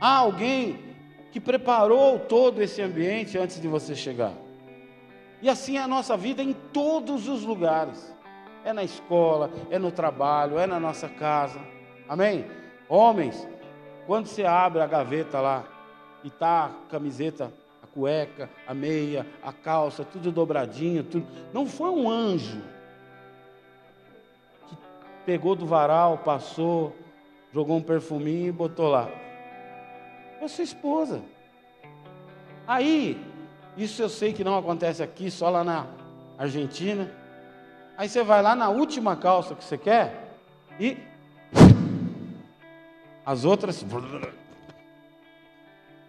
Há 0.00 0.16
alguém 0.16 0.83
que 1.34 1.40
preparou 1.40 2.16
todo 2.20 2.62
esse 2.62 2.80
ambiente 2.80 3.36
antes 3.36 3.60
de 3.60 3.66
você 3.66 3.92
chegar. 3.96 4.32
E 5.42 5.48
assim 5.48 5.76
é 5.76 5.80
a 5.80 5.88
nossa 5.88 6.16
vida 6.16 6.40
em 6.40 6.52
todos 6.52 7.26
os 7.26 7.42
lugares. 7.42 8.14
É 8.64 8.72
na 8.72 8.84
escola, 8.84 9.50
é 9.68 9.76
no 9.76 9.90
trabalho, 9.90 10.60
é 10.60 10.64
na 10.64 10.78
nossa 10.78 11.08
casa. 11.08 11.58
Amém? 12.08 12.46
Homens, 12.88 13.48
quando 14.06 14.26
você 14.26 14.44
abre 14.44 14.80
a 14.80 14.86
gaveta 14.86 15.40
lá 15.40 15.64
e 16.22 16.30
tá 16.30 16.66
a 16.66 16.88
camiseta 16.88 17.52
cueca, 17.92 18.48
a 18.64 18.72
meia, 18.72 19.26
a 19.42 19.52
calça, 19.52 20.04
tudo 20.04 20.30
dobradinho, 20.30 21.02
tudo. 21.02 21.26
Não 21.52 21.66
foi 21.66 21.90
um 21.90 22.08
anjo 22.08 22.62
que 24.68 24.76
pegou 25.26 25.56
do 25.56 25.66
varal, 25.66 26.18
passou, 26.18 26.94
jogou 27.52 27.76
um 27.76 27.82
perfuminho 27.82 28.50
e 28.50 28.52
botou 28.52 28.88
lá. 28.88 29.10
Foi 30.44 30.48
sua 30.50 30.64
esposa. 30.64 31.22
Aí, 32.66 33.18
isso 33.78 34.02
eu 34.02 34.10
sei 34.10 34.30
que 34.30 34.44
não 34.44 34.58
acontece 34.58 35.02
aqui, 35.02 35.30
só 35.30 35.48
lá 35.48 35.64
na 35.64 35.86
Argentina. 36.36 37.10
Aí 37.96 38.06
você 38.10 38.22
vai 38.22 38.42
lá 38.42 38.54
na 38.54 38.68
última 38.68 39.16
calça 39.16 39.54
que 39.54 39.64
você 39.64 39.78
quer 39.78 40.36
e 40.78 40.98
as 43.24 43.46
outras. 43.46 43.82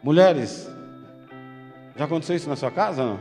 Mulheres, 0.04 0.70
já 1.96 2.04
aconteceu 2.04 2.36
isso 2.36 2.50
na 2.50 2.58
sua 2.58 2.72
casa 2.72 3.06
não? 3.06 3.20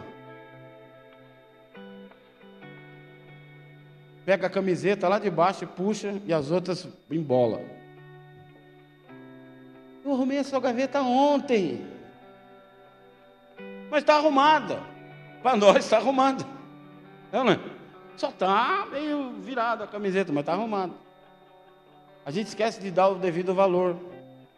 Pega 4.25 4.49
a 4.49 4.51
camiseta 4.51 5.07
lá 5.07 5.21
de 5.21 5.31
baixo 5.31 5.63
e 5.63 5.67
puxa 5.69 6.21
e 6.27 6.35
as 6.35 6.51
outras 6.51 6.89
embola. 7.09 7.84
Eu 10.05 10.13
arrumei 10.13 10.37
essa 10.37 10.61
gaveta 10.61 11.01
ontem. 11.01 11.87
Mas 13.91 14.03
está 14.03 14.17
arrumada. 14.17 14.83
Para 15.43 15.57
nós 15.57 15.77
está 15.77 15.97
arrumada. 15.97 16.45
Não, 17.33 17.51
é? 17.51 17.59
Só 18.17 18.29
está 18.29 18.87
meio 18.93 19.33
virada 19.41 19.85
a 19.85 19.87
camiseta, 19.87 20.31
mas 20.31 20.43
está 20.43 20.53
arrumada. 20.53 20.93
A 22.25 22.31
gente 22.31 22.49
esquece 22.49 22.81
de 22.81 22.91
dar 22.91 23.09
o 23.09 23.15
devido 23.15 23.55
valor 23.55 23.97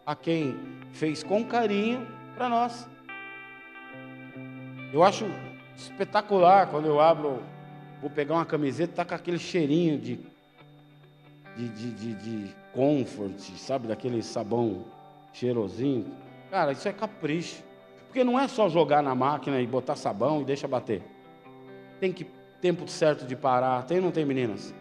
a 0.04 0.16
quem 0.16 0.58
fez 0.92 1.22
com 1.22 1.44
carinho 1.44 2.06
para 2.34 2.48
nós. 2.48 2.88
Eu 4.92 5.04
acho 5.04 5.26
espetacular 5.76 6.68
quando 6.68 6.86
eu 6.86 7.00
abro, 7.00 7.42
vou 8.00 8.10
pegar 8.10 8.34
uma 8.34 8.46
camiseta, 8.46 8.94
tá 8.96 9.04
com 9.04 9.14
aquele 9.14 9.38
cheirinho 9.38 9.98
de, 9.98 10.18
de, 11.56 11.68
de, 11.68 11.90
de, 11.92 12.14
de 12.14 12.54
comfort, 12.72 13.38
sabe? 13.58 13.88
Daquele 13.88 14.22
sabão 14.22 14.84
cheirosinho. 15.38 16.06
Cara, 16.50 16.72
isso 16.72 16.88
é 16.88 16.92
capricho. 16.92 17.62
Porque 18.06 18.24
não 18.24 18.38
é 18.38 18.48
só 18.48 18.68
jogar 18.68 19.02
na 19.02 19.14
máquina 19.14 19.60
e 19.60 19.66
botar 19.66 19.94
sabão 19.94 20.40
e 20.40 20.44
deixa 20.44 20.66
bater. 20.66 21.02
Tem 22.00 22.12
que 22.12 22.26
tempo 22.60 22.88
certo 22.88 23.26
de 23.26 23.36
parar. 23.36 23.84
Tem 23.84 24.00
não 24.00 24.10
tem, 24.10 24.24
meninas? 24.24 24.74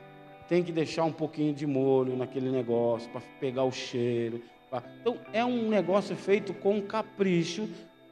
Tem 0.48 0.64
que 0.64 0.72
deixar 0.72 1.04
um 1.04 1.12
pouquinho 1.12 1.54
de 1.54 1.68
molho 1.68 2.16
naquele 2.16 2.50
negócio 2.50 3.10
para 3.12 3.22
pegar 3.40 3.64
o 3.64 3.72
cheiro. 3.72 4.42
Pra... 4.70 4.82
Então 5.02 5.18
é 5.34 5.44
um 5.44 5.68
negócio 5.68 6.16
feito 6.16 6.54
com 6.54 6.82
capricho 6.82 7.68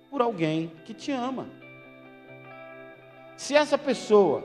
por 0.09 0.21
alguém 0.21 0.71
que 0.83 0.93
te 0.93 1.11
ama. 1.11 1.47
Se 3.37 3.55
essa 3.55 3.77
pessoa 3.77 4.43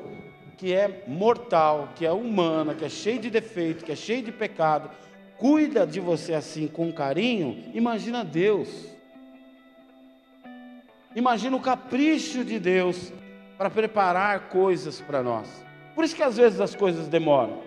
que 0.56 0.72
é 0.72 1.04
mortal, 1.06 1.88
que 1.94 2.04
é 2.04 2.12
humana, 2.12 2.74
que 2.74 2.84
é 2.84 2.88
cheia 2.88 3.18
de 3.18 3.30
defeito, 3.30 3.84
que 3.84 3.92
é 3.92 3.96
cheia 3.96 4.22
de 4.22 4.32
pecado, 4.32 4.90
cuida 5.38 5.86
de 5.86 6.00
você 6.00 6.34
assim 6.34 6.66
com 6.66 6.92
carinho, 6.92 7.70
imagina 7.72 8.24
Deus. 8.24 8.68
Imagina 11.14 11.56
o 11.56 11.60
capricho 11.60 12.44
de 12.44 12.58
Deus 12.58 13.12
para 13.56 13.70
preparar 13.70 14.48
coisas 14.48 15.00
para 15.00 15.22
nós. 15.22 15.48
Por 15.94 16.04
isso 16.04 16.14
que 16.14 16.22
às 16.22 16.36
vezes 16.36 16.60
as 16.60 16.74
coisas 16.74 17.08
demoram, 17.08 17.62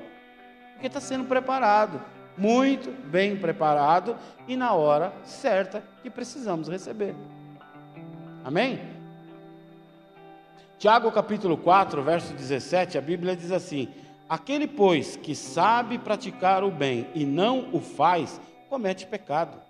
porque 0.73 0.87
está 0.87 1.01
sendo 1.01 1.25
preparado, 1.25 2.01
muito 2.37 2.89
bem 3.09 3.35
preparado 3.35 4.15
e 4.47 4.55
na 4.55 4.73
hora 4.73 5.13
certa 5.23 5.83
que 6.01 6.09
precisamos 6.09 6.69
receber. 6.69 7.15
Amém? 8.43 8.79
Tiago 10.77 11.11
capítulo 11.11 11.57
4, 11.57 12.01
verso 12.01 12.33
17, 12.33 12.97
a 12.97 13.01
Bíblia 13.01 13.35
diz 13.35 13.51
assim: 13.51 13.89
Aquele, 14.31 14.65
pois, 14.65 15.17
que 15.17 15.35
sabe 15.35 15.99
praticar 15.99 16.63
o 16.63 16.71
bem 16.71 17.05
e 17.13 17.25
não 17.25 17.75
o 17.75 17.81
faz, 17.81 18.39
comete 18.69 19.05
pecado. 19.05 19.61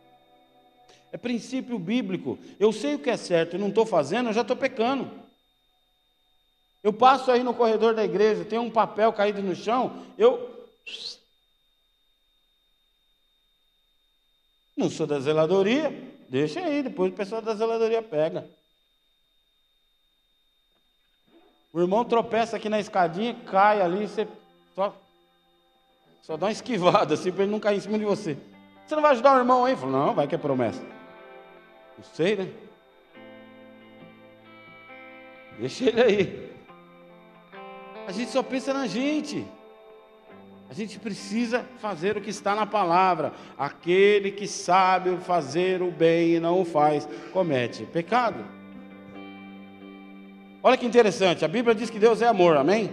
É 1.11 1.17
princípio 1.17 1.79
bíblico. 1.79 2.37
Eu 2.59 2.71
sei 2.71 2.93
o 2.93 2.99
que 2.99 3.09
é 3.09 3.17
certo 3.17 3.55
e 3.55 3.59
não 3.59 3.69
estou 3.69 3.87
fazendo, 3.87 4.29
eu 4.29 4.33
já 4.33 4.41
estou 4.41 4.55
pecando. 4.55 5.09
Eu 6.83 6.93
passo 6.93 7.31
aí 7.31 7.41
no 7.41 7.55
corredor 7.55 7.95
da 7.95 8.05
igreja, 8.05 8.45
tem 8.45 8.59
um 8.59 8.69
papel 8.69 9.11
caído 9.11 9.41
no 9.41 9.55
chão, 9.55 10.05
eu. 10.15 10.69
Não 14.77 14.91
sou 14.91 15.07
da 15.07 15.19
zeladoria, 15.19 15.89
deixa 16.29 16.59
aí, 16.59 16.83
depois 16.83 17.11
o 17.11 17.15
pessoal 17.15 17.41
da 17.41 17.55
zeladoria 17.55 18.03
pega. 18.03 18.47
O 21.73 21.81
irmão 21.81 22.05
tropeça 22.05 22.57
aqui 22.57 22.69
na 22.69 22.79
escadinha, 22.79 23.33
cai 23.45 23.81
ali, 23.81 24.07
você 24.07 24.27
Só 26.21 26.37
dá 26.37 26.45
uma 26.45 26.51
esquivada 26.51 27.15
assim 27.15 27.31
para 27.31 27.43
ele 27.43 27.51
não 27.51 27.59
cair 27.59 27.77
em 27.77 27.81
cima 27.81 27.97
de 27.97 28.05
você. 28.05 28.37
Você 28.85 28.95
não 28.95 29.01
vai 29.01 29.11
ajudar 29.11 29.35
o 29.35 29.39
irmão 29.39 29.65
aí? 29.65 29.75
Falou, 29.75 29.91
não, 29.91 30.13
vai 30.13 30.27
que 30.27 30.35
é 30.35 30.37
promessa. 30.37 30.81
Não 31.97 32.03
sei, 32.13 32.35
né? 32.35 32.47
Deixa 35.59 35.85
ele 35.89 36.01
aí. 36.01 36.51
A 38.07 38.11
gente 38.11 38.31
só 38.31 38.43
pensa 38.43 38.73
na 38.73 38.87
gente. 38.87 39.45
A 40.69 40.73
gente 40.73 40.99
precisa 40.99 41.65
fazer 41.79 42.15
o 42.17 42.21
que 42.21 42.29
está 42.29 42.55
na 42.55 42.65
palavra. 42.65 43.33
Aquele 43.57 44.31
que 44.31 44.47
sabe 44.47 45.17
fazer 45.17 45.81
o 45.81 45.91
bem 45.91 46.35
e 46.35 46.39
não 46.39 46.61
o 46.61 46.65
faz, 46.65 47.07
comete 47.33 47.83
pecado. 47.85 48.43
Olha 50.63 50.77
que 50.77 50.85
interessante, 50.85 51.43
a 51.43 51.47
Bíblia 51.47 51.73
diz 51.73 51.89
que 51.89 51.97
Deus 51.97 52.21
é 52.21 52.27
amor, 52.27 52.55
amém? 52.55 52.91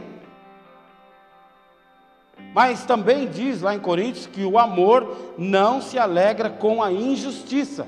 Mas 2.55 2.85
também 2.85 3.29
diz 3.29 3.63
lá 3.63 3.75
em 3.75 3.79
Coríntios 3.79 4.27
que 4.27 4.45
o 4.45 4.59
amor 4.59 5.35
não 5.37 5.81
se 5.81 5.99
alegra 5.99 6.51
com 6.51 6.83
a 6.83 6.91
injustiça. 6.91 7.87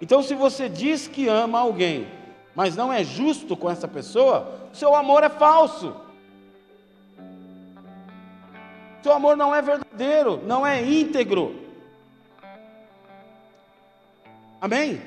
Então, 0.00 0.22
se 0.22 0.34
você 0.34 0.68
diz 0.68 1.06
que 1.08 1.28
ama 1.28 1.58
alguém, 1.60 2.08
mas 2.54 2.76
não 2.76 2.92
é 2.92 3.04
justo 3.04 3.56
com 3.56 3.70
essa 3.70 3.86
pessoa, 3.86 4.54
seu 4.72 4.94
amor 4.94 5.22
é 5.24 5.28
falso. 5.28 5.94
Seu 9.02 9.12
amor 9.12 9.36
não 9.36 9.54
é 9.54 9.62
verdadeiro, 9.62 10.40
não 10.44 10.66
é 10.66 10.82
íntegro. 10.82 11.58
Amém? 14.60 15.00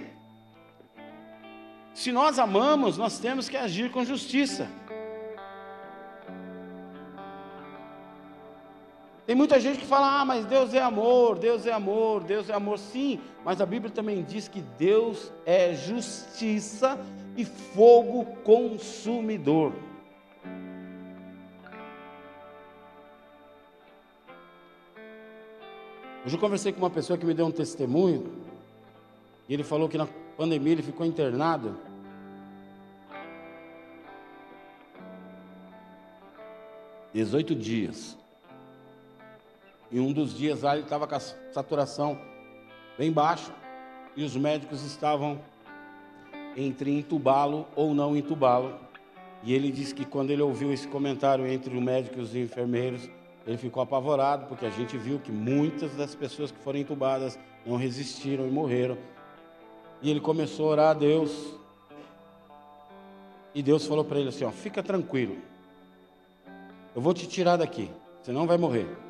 Se 1.93 2.11
nós 2.11 2.39
amamos, 2.39 2.97
nós 2.97 3.19
temos 3.19 3.47
que 3.47 3.55
agir 3.55 3.91
com 3.91 4.03
justiça. 4.03 4.67
Tem 9.25 9.35
muita 9.35 9.57
gente 9.59 9.79
que 9.79 9.85
fala, 9.85 10.19
ah, 10.21 10.25
mas 10.25 10.45
Deus 10.45 10.73
é 10.73 10.81
amor, 10.81 11.39
Deus 11.39 11.65
é 11.65 11.71
amor, 11.71 12.23
Deus 12.23 12.49
é 12.49 12.53
amor. 12.53 12.77
Sim, 12.77 13.21
mas 13.45 13.61
a 13.61 13.65
Bíblia 13.65 13.89
também 13.89 14.21
diz 14.21 14.49
que 14.49 14.61
Deus 14.61 15.31
é 15.45 15.73
justiça 15.73 16.99
e 17.37 17.45
fogo 17.45 18.25
consumidor. 18.43 19.71
Hoje 26.25 26.35
eu 26.35 26.39
conversei 26.39 26.71
com 26.71 26.79
uma 26.79 26.89
pessoa 26.89 27.17
que 27.17 27.25
me 27.25 27.33
deu 27.33 27.45
um 27.45 27.51
testemunho, 27.51 28.31
e 29.47 29.53
ele 29.53 29.63
falou 29.63 29.87
que 29.87 29.97
na 29.97 30.07
pandemia 30.37 30.73
ele 30.73 30.83
ficou 30.83 31.05
internado. 31.05 31.77
Dezoito 37.13 37.53
dias. 37.53 38.17
E 39.93 39.99
um 39.99 40.11
dos 40.11 40.35
dias 40.35 40.63
lá 40.63 40.73
ele 40.73 40.81
estava 40.83 41.05
com 41.05 41.13
a 41.13 41.19
saturação 41.19 42.19
bem 42.97 43.11
baixa. 43.11 43.53
E 44.15 44.23
os 44.23 44.35
médicos 44.35 44.83
estavam 44.83 45.39
entre 46.57 46.91
entubá-lo 46.91 47.67
ou 47.75 47.93
não 47.93 48.17
entubá-lo. 48.17 48.75
E 49.43 49.53
ele 49.53 49.71
disse 49.71 49.93
que 49.93 50.03
quando 50.03 50.31
ele 50.31 50.41
ouviu 50.41 50.73
esse 50.73 50.87
comentário 50.87 51.45
entre 51.45 51.75
os 51.75 51.83
médicos 51.83 52.17
e 52.17 52.21
os 52.21 52.35
enfermeiros, 52.35 53.07
ele 53.45 53.57
ficou 53.57 53.83
apavorado, 53.83 54.47
porque 54.47 54.65
a 54.65 54.69
gente 54.71 54.97
viu 54.97 55.19
que 55.19 55.31
muitas 55.31 55.93
das 55.95 56.15
pessoas 56.15 56.51
que 56.51 56.57
foram 56.59 56.79
entubadas 56.79 57.37
não 57.63 57.75
resistiram 57.75 58.47
e 58.47 58.49
morreram. 58.49 58.97
E 60.01 60.09
ele 60.09 60.19
começou 60.19 60.69
a 60.69 60.71
orar 60.71 60.89
a 60.89 60.93
Deus. 60.95 61.53
E 63.53 63.61
Deus 63.61 63.85
falou 63.85 64.03
para 64.03 64.19
ele 64.19 64.29
assim: 64.29 64.43
ó, 64.43 64.49
fica 64.49 64.81
tranquilo. 64.81 65.37
Eu 66.95 67.01
vou 67.01 67.13
te 67.13 67.27
tirar 67.27 67.57
daqui. 67.57 67.91
Você 68.23 68.31
não 68.31 68.47
vai 68.47 68.57
morrer. 68.57 69.02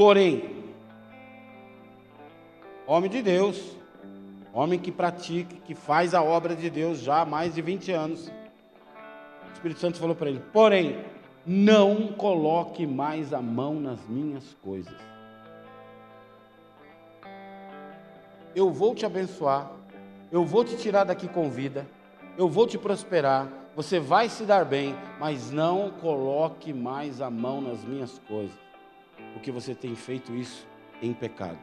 Porém, 0.00 0.64
homem 2.86 3.10
de 3.10 3.20
Deus, 3.20 3.76
homem 4.50 4.78
que 4.78 4.90
pratica, 4.90 5.54
que 5.56 5.74
faz 5.74 6.14
a 6.14 6.22
obra 6.22 6.56
de 6.56 6.70
Deus 6.70 7.00
já 7.00 7.20
há 7.20 7.26
mais 7.26 7.54
de 7.54 7.60
20 7.60 7.92
anos. 7.92 8.28
O 8.28 9.52
Espírito 9.52 9.78
Santo 9.78 9.98
falou 9.98 10.16
para 10.16 10.30
ele: 10.30 10.42
porém, 10.54 11.04
não 11.44 12.14
coloque 12.14 12.86
mais 12.86 13.34
a 13.34 13.42
mão 13.42 13.78
nas 13.78 14.00
minhas 14.08 14.56
coisas. 14.64 14.96
Eu 18.56 18.70
vou 18.70 18.94
te 18.94 19.04
abençoar, 19.04 19.70
eu 20.32 20.46
vou 20.46 20.64
te 20.64 20.78
tirar 20.78 21.04
daqui 21.04 21.28
com 21.28 21.50
vida, 21.50 21.86
eu 22.38 22.48
vou 22.48 22.66
te 22.66 22.78
prosperar, 22.78 23.48
você 23.76 24.00
vai 24.00 24.30
se 24.30 24.44
dar 24.44 24.64
bem, 24.64 24.96
mas 25.18 25.50
não 25.50 25.90
coloque 25.90 26.72
mais 26.72 27.20
a 27.20 27.28
mão 27.28 27.60
nas 27.60 27.84
minhas 27.84 28.18
coisas, 28.20 28.69
porque 29.32 29.50
você 29.50 29.74
tem 29.74 29.94
feito 29.94 30.34
isso 30.34 30.66
em 31.02 31.12
pecado. 31.12 31.58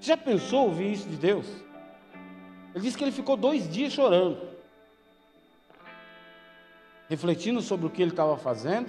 Já 0.00 0.16
pensou 0.16 0.66
ouvir 0.66 0.92
isso 0.92 1.08
de 1.08 1.16
Deus? 1.16 1.46
Ele 2.74 2.84
disse 2.84 2.96
que 2.96 3.04
ele 3.04 3.12
ficou 3.12 3.36
dois 3.36 3.68
dias 3.70 3.92
chorando 3.92 4.58
refletindo 7.08 7.62
sobre 7.62 7.86
o 7.86 7.90
que 7.90 8.02
ele 8.02 8.10
estava 8.10 8.36
fazendo. 8.36 8.88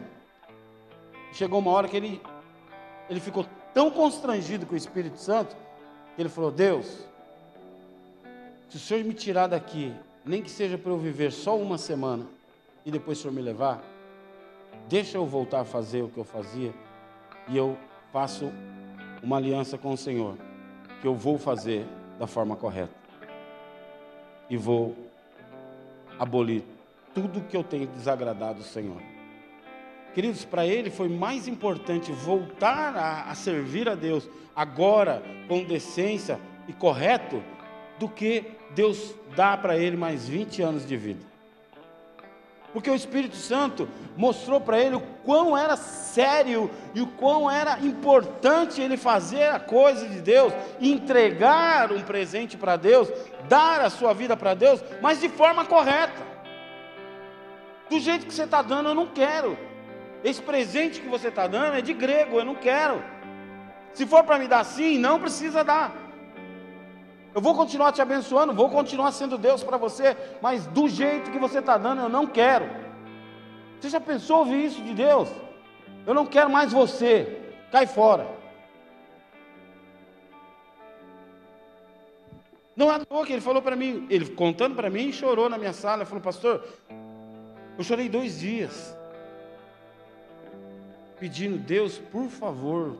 Chegou 1.33 1.59
uma 1.59 1.71
hora 1.71 1.87
que 1.87 1.95
ele, 1.95 2.21
ele 3.09 3.19
ficou 3.19 3.45
tão 3.73 3.89
constrangido 3.89 4.65
com 4.65 4.73
o 4.73 4.77
Espírito 4.77 5.17
Santo, 5.17 5.55
que 6.15 6.21
ele 6.21 6.29
falou: 6.29 6.51
Deus, 6.51 6.85
se 8.69 8.75
o 8.75 8.79
Senhor 8.79 9.03
me 9.05 9.13
tirar 9.13 9.47
daqui, 9.47 9.93
nem 10.25 10.41
que 10.41 10.49
seja 10.49 10.77
para 10.77 10.91
eu 10.91 10.97
viver 10.97 11.31
só 11.31 11.57
uma 11.57 11.77
semana, 11.77 12.25
e 12.85 12.91
depois 12.91 13.17
o 13.17 13.21
Senhor 13.21 13.33
me 13.33 13.41
levar, 13.41 13.81
deixa 14.89 15.17
eu 15.17 15.25
voltar 15.25 15.61
a 15.61 15.65
fazer 15.65 16.01
o 16.01 16.09
que 16.09 16.17
eu 16.17 16.23
fazia, 16.23 16.73
e 17.47 17.55
eu 17.55 17.77
faço 18.11 18.51
uma 19.21 19.37
aliança 19.37 19.77
com 19.77 19.93
o 19.93 19.97
Senhor, 19.97 20.35
que 20.99 21.07
eu 21.07 21.13
vou 21.13 21.37
fazer 21.37 21.85
da 22.17 22.25
forma 22.25 22.55
correta, 22.55 22.93
e 24.49 24.57
vou 24.57 24.95
abolir 26.17 26.63
tudo 27.13 27.41
que 27.41 27.55
eu 27.55 27.63
tenho 27.63 27.85
desagradado 27.87 28.61
o 28.61 28.63
Senhor. 28.63 29.01
Queridos, 30.15 30.43
para 30.43 30.65
ele 30.65 30.89
foi 30.89 31.07
mais 31.07 31.47
importante 31.47 32.11
voltar 32.11 32.95
a, 32.95 33.29
a, 33.29 33.35
servir 33.35 33.87
a 33.87 33.93
Deus 33.93 34.27
agora 34.55 35.21
com 35.47 35.63
decência 35.63 36.39
e 36.67 36.73
correto 36.73 37.43
do 37.99 38.09
que 38.09 38.43
Deus 38.73 39.13
dá 39.35 39.55
para 39.55 39.77
ele 39.77 39.95
mais 39.95 40.27
20 40.27 40.63
anos 40.63 40.85
de 40.85 40.97
vida. 40.97 41.28
Porque 42.71 42.89
o 42.89 42.95
Espírito 42.95 43.35
Santo 43.35 43.89
mostrou 44.15 44.61
para 44.61 44.79
ele 44.79 44.95
o 44.95 45.01
quão 45.23 45.57
era 45.57 45.75
sério 45.75 46.69
e 46.93 47.01
o 47.01 47.07
quão 47.07 47.49
era 47.49 47.79
importante 47.79 48.79
ele 48.79 48.95
fazer 48.95 49.49
a 49.49 49.59
coisa 49.59 50.07
de 50.07 50.21
Deus, 50.21 50.53
entregar 50.79 51.91
um 51.91 52.01
presente 52.01 52.55
para 52.55 52.75
Deus, 52.75 53.11
dar 53.47 53.81
a 53.81 53.89
sua 53.89 54.13
vida 54.13 54.37
para 54.37 54.53
Deus, 54.53 54.83
mas 55.01 55.19
de 55.19 55.29
forma 55.29 55.65
correta. 55.65 56.29
Do 57.89 57.99
jeito 57.99 58.27
que 58.27 58.33
você 58.33 58.43
está 58.43 58.61
dando, 58.61 58.89
eu 58.89 58.95
não 58.95 59.07
quero. 59.07 59.57
Esse 60.23 60.41
presente 60.41 61.01
que 61.01 61.07
você 61.07 61.29
está 61.29 61.47
dando 61.47 61.77
é 61.77 61.81
de 61.81 61.93
grego, 61.93 62.37
eu 62.37 62.45
não 62.45 62.55
quero. 62.55 63.03
Se 63.93 64.05
for 64.05 64.23
para 64.23 64.37
me 64.37 64.47
dar 64.47 64.59
assim, 64.59 64.97
não 64.99 65.19
precisa 65.19 65.63
dar. 65.63 65.91
Eu 67.39 67.41
vou 67.41 67.55
continuar 67.55 67.93
te 67.93 68.01
abençoando, 68.01 68.53
vou 68.53 68.69
continuar 68.69 69.13
sendo 69.13 69.37
Deus 69.37 69.63
para 69.63 69.77
você, 69.77 70.17
mas 70.41 70.67
do 70.67 70.89
jeito 70.89 71.31
que 71.31 71.39
você 71.39 71.59
está 71.59 71.77
dando, 71.77 72.01
eu 72.01 72.09
não 72.09 72.27
quero. 72.27 72.69
Você 73.79 73.87
já 73.87 74.01
pensou 74.01 74.39
ouvir 74.39 74.65
isso 74.65 74.81
de 74.83 74.93
Deus? 74.93 75.29
Eu 76.05 76.13
não 76.13 76.25
quero 76.25 76.49
mais 76.49 76.73
você, 76.73 77.53
cai 77.71 77.87
fora. 77.87 78.27
Não 82.75 82.91
é 82.91 82.99
que 83.25 83.31
ele 83.31 83.41
falou 83.41 83.61
para 83.61 83.77
mim, 83.77 84.05
ele 84.09 84.25
contando 84.31 84.75
para 84.75 84.89
mim, 84.89 85.09
chorou 85.13 85.49
na 85.49 85.57
minha 85.57 85.71
sala, 85.71 86.03
falou, 86.03 86.21
pastor, 86.21 86.67
eu 87.77 87.83
chorei 87.85 88.09
dois 88.09 88.37
dias, 88.37 88.93
pedindo, 91.17 91.57
Deus, 91.57 91.97
por 91.97 92.27
favor, 92.27 92.97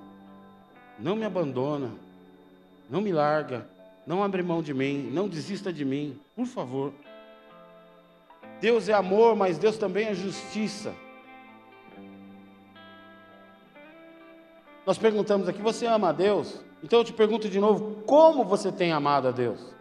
não 0.97 1.17
me 1.17 1.25
abandona, 1.25 1.91
não 2.89 3.01
me 3.01 3.11
larga, 3.11 3.67
não 4.09 4.23
abre 4.23 4.41
mão 4.41 4.59
de 4.63 4.73
mim, 4.73 5.07
não 5.13 5.27
desista 5.27 5.71
de 5.71 5.85
mim, 5.85 6.19
por 6.35 6.47
favor. 6.47 6.91
Deus 8.59 8.89
é 8.89 8.93
amor, 8.93 9.35
mas 9.35 9.59
Deus 9.59 9.77
também 9.77 10.07
é 10.07 10.15
justiça. 10.15 10.95
Nós 14.83 14.97
perguntamos 14.97 15.47
aqui: 15.47 15.61
você 15.61 15.85
ama 15.85 16.09
a 16.09 16.11
Deus? 16.11 16.59
Então 16.83 16.97
eu 16.97 17.05
te 17.05 17.13
pergunto 17.13 17.47
de 17.47 17.59
novo: 17.59 18.01
como 18.07 18.43
você 18.43 18.71
tem 18.71 18.91
amado 18.91 19.27
a 19.27 19.31
Deus? 19.31 19.75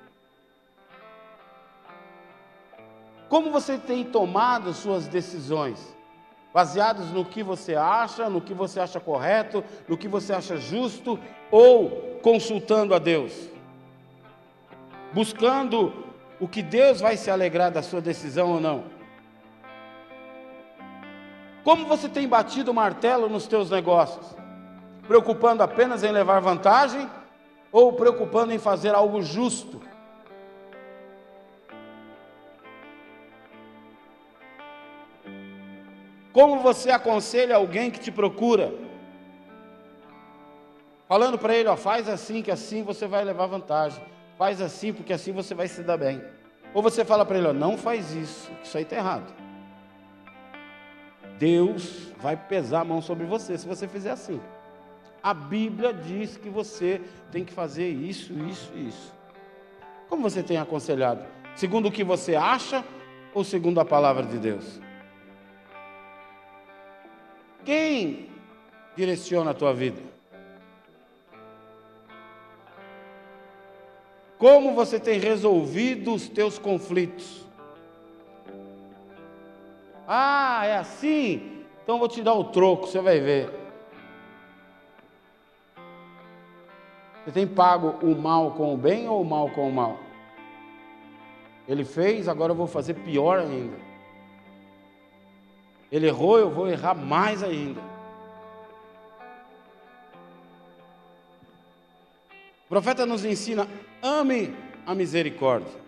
Como 3.31 3.51
você 3.51 3.79
tem 3.79 4.05
tomado 4.05 4.75
suas 4.75 5.09
decisões? 5.09 5.97
Baseados 6.53 7.11
no 7.13 7.25
que 7.25 7.43
você 7.43 7.75
acha, 7.75 8.29
no 8.29 8.43
que 8.43 8.53
você 8.53 8.79
acha 8.79 9.01
correto, 9.01 9.65
no 9.89 9.97
que 9.97 10.07
você 10.07 10.35
acha 10.35 10.59
justo, 10.59 11.19
ou 11.51 12.19
consultando 12.21 12.95
a 12.95 12.99
Deus? 12.99 13.57
Buscando 15.13 15.93
o 16.39 16.47
que 16.47 16.63
Deus 16.63 17.01
vai 17.01 17.17
se 17.17 17.31
alegrar 17.31 17.71
da 17.71 17.83
sua 17.83 18.01
decisão 18.01 18.53
ou 18.53 18.61
não? 18.61 18.85
Como 21.65 21.87
você 21.87 22.09
tem 22.09 22.27
batido 22.29 22.71
o 22.71 22.75
martelo 22.75 23.29
nos 23.29 23.47
teus 23.47 23.71
negócios? 23.71 24.37
Preocupando 25.07 25.63
apenas 25.63 26.03
em 26.03 26.13
levar 26.13 26.41
vantagem 26.41 27.09
ou 27.73 27.93
preocupando 27.93 28.53
em 28.53 28.59
fazer 28.59 28.95
algo 28.95 29.21
justo? 29.23 29.81
Como 36.33 36.61
você 36.61 36.91
aconselha 36.91 37.57
alguém 37.57 37.91
que 37.91 37.99
te 37.99 38.13
procura? 38.13 38.73
Falando 41.09 41.39
para 41.39 41.55
ele, 41.57 41.69
ó, 41.69 41.77
faz 41.77 42.09
assim 42.09 42.43
que 42.43 42.51
assim 42.51 42.83
você 42.83 43.07
vai 43.07 43.25
levar 43.25 43.47
vantagem. 43.47 44.03
Faz 44.39 44.63
assim 44.63 44.93
porque 44.93 45.13
assim 45.13 45.33
você 45.33 45.53
vai 45.53 45.67
se 45.67 45.83
dar 45.83 45.97
bem. 45.97 46.23
Ou 46.73 46.81
você 46.81 47.05
fala 47.05 47.27
para 47.27 47.39
ele, 47.39 47.53
não 47.53 47.77
faz 47.77 48.15
isso, 48.15 48.51
isso 48.63 48.77
aí 48.77 48.85
está 48.85 48.97
errado. 48.97 49.35
Deus 51.39 52.13
vai 52.19 52.37
pesar 52.37 52.81
a 52.81 52.85
mão 52.85 53.03
sobre 53.03 53.27
você 53.27 53.59
se 53.59 53.67
você 53.67 53.89
fizer 53.89 54.13
assim. 54.13 54.41
A 55.21 55.35
Bíblia 55.35 55.93
diz 55.93 56.37
que 56.37 56.49
você 56.49 57.01
tem 57.33 57.45
que 57.45 57.53
fazer 57.53 57.89
isso, 57.89 58.33
isso 58.45 58.71
e 58.77 58.89
isso. 58.89 59.13
Como 60.09 60.23
você 60.23 60.43
tem 60.43 60.57
aconselhado? 60.57 61.25
Segundo 61.57 61.89
o 61.89 61.93
que 61.93 62.05
você 62.05 62.37
acha 62.37 62.85
ou 63.35 63.43
segundo 63.43 63.81
a 63.81 63.85
palavra 63.85 64.25
de 64.25 64.39
Deus? 64.39 64.81
Quem 67.65 68.29
direciona 68.97 69.51
a 69.51 69.55
tua 69.55 69.75
vida? 69.75 70.01
Como 74.39 74.73
você 74.75 75.01
tem 75.01 75.19
resolvido 75.19 76.15
os 76.15 76.29
teus 76.29 76.59
conflitos? 76.59 77.45
Ah, 80.07 80.65
é 80.65 80.77
assim? 80.77 81.65
Então 81.83 81.99
vou 81.99 82.09
te 82.09 82.23
dar 82.23 82.35
o 82.35 82.45
troco, 82.45 82.87
você 82.87 83.01
vai 83.01 83.19
ver. 83.19 83.51
Você 87.25 87.33
tem 87.33 87.47
pago 87.47 87.99
o 88.01 88.15
mal 88.15 88.53
com 88.53 88.73
o 88.73 88.77
bem 88.77 89.09
ou 89.09 89.21
o 89.21 89.25
mal 89.25 89.51
com 89.51 89.69
o 89.69 89.73
mal? 89.73 89.99
Ele 91.67 91.85
fez, 91.85 92.29
agora 92.29 92.53
eu 92.53 92.57
vou 92.57 92.67
fazer 92.67 92.95
pior 92.95 93.41
ainda. 93.41 93.77
Ele 95.91 96.07
errou, 96.07 96.39
eu 96.39 96.49
vou 96.49 96.69
errar 96.69 96.95
mais 96.95 97.43
ainda. 97.43 97.83
O 102.69 102.71
profeta 102.71 103.07
nos 103.07 103.25
ensina: 103.25 103.67
ame 104.03 104.55
a 104.87 104.95
misericórdia. 104.95 105.81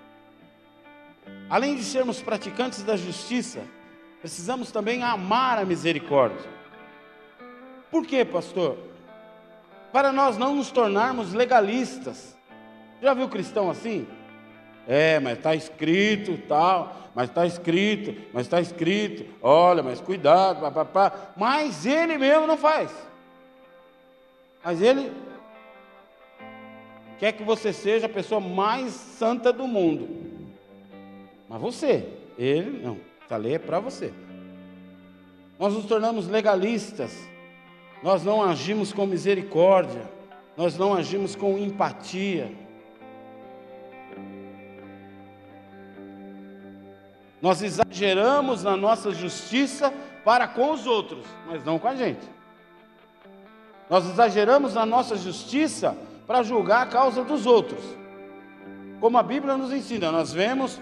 Além 1.48 1.76
de 1.76 1.84
sermos 1.84 2.22
praticantes 2.22 2.82
da 2.82 2.96
justiça, 2.96 3.60
precisamos 4.20 4.72
também 4.72 5.02
amar 5.02 5.58
a 5.58 5.64
misericórdia. 5.64 6.48
Por 7.90 8.06
quê, 8.06 8.24
pastor? 8.24 8.78
Para 9.92 10.10
nós 10.10 10.38
não 10.38 10.54
nos 10.54 10.70
tornarmos 10.70 11.34
legalistas. 11.34 12.36
Já 13.02 13.12
viu 13.12 13.28
cristão 13.28 13.68
assim? 13.68 14.06
É, 14.86 15.20
mas 15.20 15.36
está 15.36 15.54
escrito 15.54 16.38
tal, 16.48 17.10
mas 17.14 17.28
está 17.28 17.44
escrito, 17.44 18.14
mas 18.32 18.46
está 18.46 18.60
escrito, 18.60 19.26
olha, 19.42 19.82
mas 19.82 20.00
cuidado, 20.00 20.60
papapá. 20.60 21.32
Mas 21.36 21.84
ele 21.84 22.16
mesmo 22.16 22.46
não 22.46 22.56
faz. 22.56 22.90
Mas 24.64 24.80
ele 24.80 25.12
quer 27.20 27.33
que 27.33 27.44
você 27.44 27.70
seja 27.70 28.06
a 28.06 28.09
pessoa 28.09 28.40
mais 28.40 28.92
santa 28.92 29.52
do 29.52 29.68
mundo. 29.68 30.09
Mas 31.46 31.61
você, 31.61 32.09
ele 32.38 32.83
não. 32.83 32.96
Essa 33.22 33.37
lei 33.37 33.56
é 33.56 33.59
para 33.59 33.78
você. 33.78 34.11
Nós 35.59 35.74
nos 35.74 35.85
tornamos 35.85 36.26
legalistas. 36.26 37.14
Nós 38.02 38.24
não 38.24 38.42
agimos 38.42 38.90
com 38.90 39.06
misericórdia. 39.06 40.02
Nós 40.56 40.78
não 40.78 40.94
agimos 40.94 41.37
com 41.37 41.59
empatia. 41.59 42.50
Nós 47.42 47.62
exageramos 47.62 48.64
na 48.64 48.76
nossa 48.76 49.12
justiça 49.12 49.92
para 50.24 50.48
com 50.48 50.72
os 50.72 50.87
outros, 50.87 51.24
mas 51.46 51.62
não 51.64 51.78
com 51.78 51.88
a 51.88 51.94
gente. 51.94 52.26
Nós 53.90 54.09
exageramos 54.09 54.74
na 54.74 54.87
nossa 54.87 55.16
justiça 55.16 55.96
para 56.30 56.44
julgar 56.44 56.82
a 56.82 56.86
causa 56.86 57.24
dos 57.24 57.44
outros. 57.44 57.82
Como 59.00 59.18
a 59.18 59.22
Bíblia 59.22 59.56
nos 59.56 59.72
ensina, 59.72 60.12
nós 60.12 60.32
vemos 60.32 60.80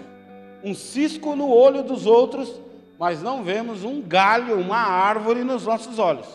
um 0.63 0.75
cisco 0.75 1.35
no 1.35 1.49
olho 1.49 1.81
dos 1.81 2.05
outros, 2.05 2.61
mas 2.99 3.23
não 3.23 3.43
vemos 3.43 3.83
um 3.83 3.99
galho, 3.99 4.59
uma 4.59 4.77
árvore 4.77 5.43
nos 5.43 5.65
nossos 5.65 5.97
olhos. 5.97 6.27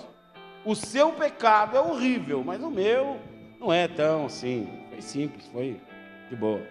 O 0.64 0.74
seu 0.74 1.12
pecado 1.12 1.76
é 1.76 1.80
horrível, 1.80 2.42
mas 2.44 2.60
o 2.60 2.68
meu 2.68 3.20
não 3.60 3.72
é 3.72 3.86
tão 3.86 4.26
assim. 4.26 4.68
Foi 4.90 5.00
simples, 5.00 5.46
foi 5.46 5.80
de 6.28 6.34
boa. 6.34 6.62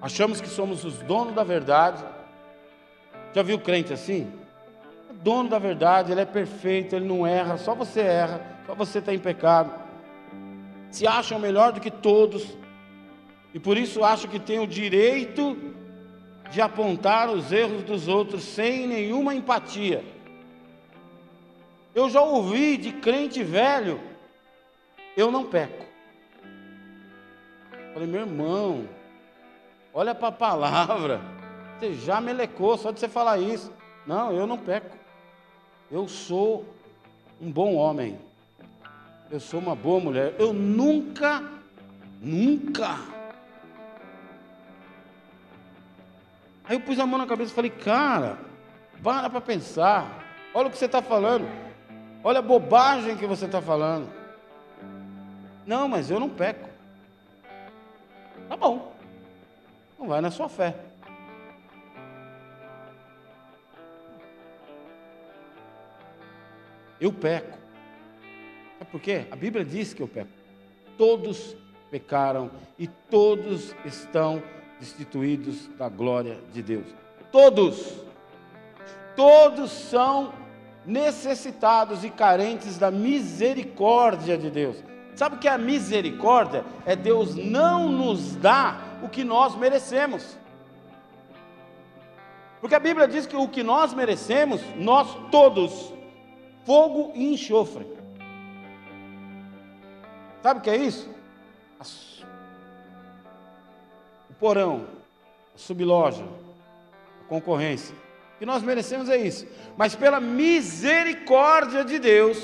Achamos 0.00 0.40
que 0.40 0.48
somos 0.48 0.84
os 0.84 0.98
donos 0.98 1.34
da 1.34 1.42
verdade. 1.42 2.04
Já 3.32 3.42
viu 3.42 3.58
crente 3.58 3.92
assim? 3.92 4.32
É 5.10 5.12
dono 5.14 5.48
da 5.48 5.58
verdade, 5.58 6.12
ele 6.12 6.20
é 6.20 6.24
perfeito, 6.24 6.94
ele 6.94 7.08
não 7.08 7.26
erra, 7.26 7.56
só 7.56 7.74
você 7.74 8.02
erra, 8.02 8.59
só 8.70 8.74
você 8.74 9.00
está 9.00 9.12
em 9.12 9.18
pecado. 9.18 9.72
Se 10.92 11.06
acham 11.06 11.40
melhor 11.40 11.72
do 11.72 11.80
que 11.80 11.90
todos, 11.90 12.56
e 13.52 13.58
por 13.58 13.76
isso 13.76 14.04
acham 14.04 14.30
que 14.30 14.38
tem 14.38 14.60
o 14.60 14.66
direito 14.66 15.56
de 16.52 16.60
apontar 16.60 17.28
os 17.28 17.50
erros 17.50 17.82
dos 17.82 18.06
outros 18.06 18.44
sem 18.44 18.86
nenhuma 18.86 19.34
empatia. 19.34 20.04
Eu 21.92 22.08
já 22.08 22.20
ouvi 22.20 22.76
de 22.76 22.92
crente 22.92 23.42
velho, 23.42 24.00
eu 25.16 25.32
não 25.32 25.44
peco. 25.46 25.84
Falei, 27.92 28.06
meu 28.06 28.20
irmão, 28.20 28.88
Olha 29.92 30.14
para 30.14 30.28
a 30.28 30.32
palavra. 30.32 31.20
Você 31.76 31.94
já 31.94 32.20
melecou 32.20 32.78
só 32.78 32.92
de 32.92 33.00
você 33.00 33.08
falar 33.08 33.38
isso. 33.38 33.72
Não, 34.06 34.32
eu 34.32 34.46
não 34.46 34.56
peco. 34.56 34.96
Eu 35.90 36.06
sou 36.06 36.64
um 37.40 37.50
bom 37.50 37.74
homem. 37.74 38.16
Eu 39.30 39.38
sou 39.38 39.60
uma 39.60 39.76
boa 39.76 40.00
mulher. 40.00 40.34
Eu 40.40 40.52
nunca, 40.52 41.40
nunca. 42.20 42.98
Aí 46.64 46.74
eu 46.74 46.80
pus 46.80 46.98
a 46.98 47.06
mão 47.06 47.16
na 47.16 47.26
cabeça 47.26 47.52
e 47.52 47.54
falei, 47.54 47.70
cara, 47.70 48.38
para 49.00 49.30
para 49.30 49.40
pensar. 49.40 50.24
Olha 50.52 50.66
o 50.66 50.70
que 50.70 50.76
você 50.76 50.86
está 50.86 51.00
falando. 51.00 51.48
Olha 52.24 52.40
a 52.40 52.42
bobagem 52.42 53.16
que 53.16 53.26
você 53.26 53.46
está 53.46 53.62
falando. 53.62 54.10
Não, 55.64 55.86
mas 55.86 56.10
eu 56.10 56.18
não 56.18 56.28
peco. 56.28 56.68
Tá 58.48 58.56
bom. 58.56 58.92
Não 59.96 60.08
vai 60.08 60.20
na 60.20 60.32
sua 60.32 60.48
fé. 60.48 60.74
Eu 67.00 67.12
peco. 67.12 67.59
É 68.80 68.84
porque 68.84 69.26
a 69.30 69.36
Bíblia 69.36 69.62
diz 69.62 69.92
que 69.92 70.02
eu 70.02 70.08
peco. 70.08 70.30
Todos 70.96 71.54
pecaram 71.90 72.50
e 72.78 72.86
todos 72.86 73.74
estão 73.84 74.42
destituídos 74.78 75.68
da 75.76 75.88
glória 75.88 76.38
de 76.52 76.62
Deus. 76.62 76.86
Todos. 77.30 77.94
Todos 79.14 79.70
são 79.70 80.32
necessitados 80.86 82.04
e 82.04 82.10
carentes 82.10 82.78
da 82.78 82.90
misericórdia 82.90 84.38
de 84.38 84.50
Deus. 84.50 84.82
Sabe 85.14 85.36
o 85.36 85.38
que 85.38 85.48
é 85.48 85.52
a 85.52 85.58
misericórdia? 85.58 86.64
É 86.86 86.96
Deus 86.96 87.36
não 87.36 87.86
nos 87.86 88.34
dá 88.36 88.80
o 89.02 89.08
que 89.08 89.22
nós 89.22 89.54
merecemos. 89.54 90.38
Porque 92.60 92.74
a 92.74 92.80
Bíblia 92.80 93.06
diz 93.06 93.26
que 93.26 93.36
o 93.36 93.48
que 93.48 93.62
nós 93.62 93.92
merecemos, 93.92 94.62
nós 94.76 95.14
todos, 95.30 95.92
fogo 96.64 97.12
e 97.14 97.34
enxofre. 97.34 97.99
Sabe 100.42 100.60
o 100.60 100.62
que 100.62 100.70
é 100.70 100.76
isso? 100.76 101.08
O 104.28 104.34
porão, 104.34 104.86
a 105.54 105.58
subloja, 105.58 106.24
a 107.24 107.28
concorrência. 107.28 107.94
Que 108.38 108.46
nós 108.46 108.62
merecemos 108.62 109.08
é 109.08 109.16
isso. 109.18 109.46
Mas 109.76 109.94
pela 109.94 110.18
misericórdia 110.18 111.84
de 111.84 111.98
Deus, 111.98 112.42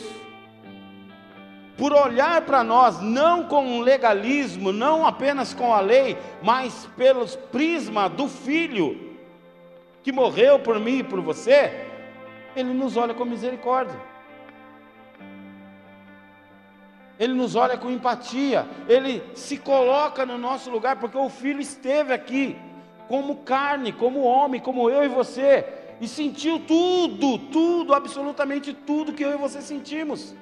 por 1.76 1.92
olhar 1.92 2.42
para 2.42 2.62
nós 2.62 3.01
não 3.01 3.44
com 3.44 3.64
um 3.64 3.80
legalismo, 3.80 4.72
não 4.72 5.07
apenas 5.07 5.55
com 5.55 5.72
a 5.72 5.80
lei, 5.80 6.18
mas 6.42 6.88
pelos 6.97 7.36
prisma 7.36 8.09
do 8.09 8.28
Filho 8.28 9.07
que 10.07 10.12
morreu 10.12 10.59
por 10.61 10.78
mim 10.78 10.99
e 10.99 11.03
por 11.03 11.20
você, 11.20 11.84
Ele 12.55 12.72
nos 12.72 12.97
olha 12.97 13.12
com 13.12 13.24
misericórdia. 13.24 14.01
Ele 17.18 17.32
nos 17.32 17.54
olha 17.54 17.78
com 17.78 17.90
empatia, 17.90 18.66
Ele 18.88 19.22
se 19.34 19.56
coloca 19.56 20.26
no 20.26 20.36
nosso 20.36 20.70
lugar, 20.70 20.96
porque 20.96 21.16
o 21.16 21.28
Filho 21.28 21.60
esteve 21.60 22.12
aqui, 22.12 22.56
como 23.08 23.36
carne, 23.36 23.92
como 23.92 24.22
homem, 24.22 24.60
como 24.60 24.90
eu 24.90 25.04
e 25.04 25.08
você, 25.08 25.64
e 26.00 26.06
sentiu 26.06 26.60
tudo, 26.60 27.38
tudo, 27.38 27.94
absolutamente 27.94 28.74
tudo 28.74 29.12
que 29.12 29.22
eu 29.22 29.32
e 29.32 29.36
você 29.36 29.62
sentimos. 29.62 30.34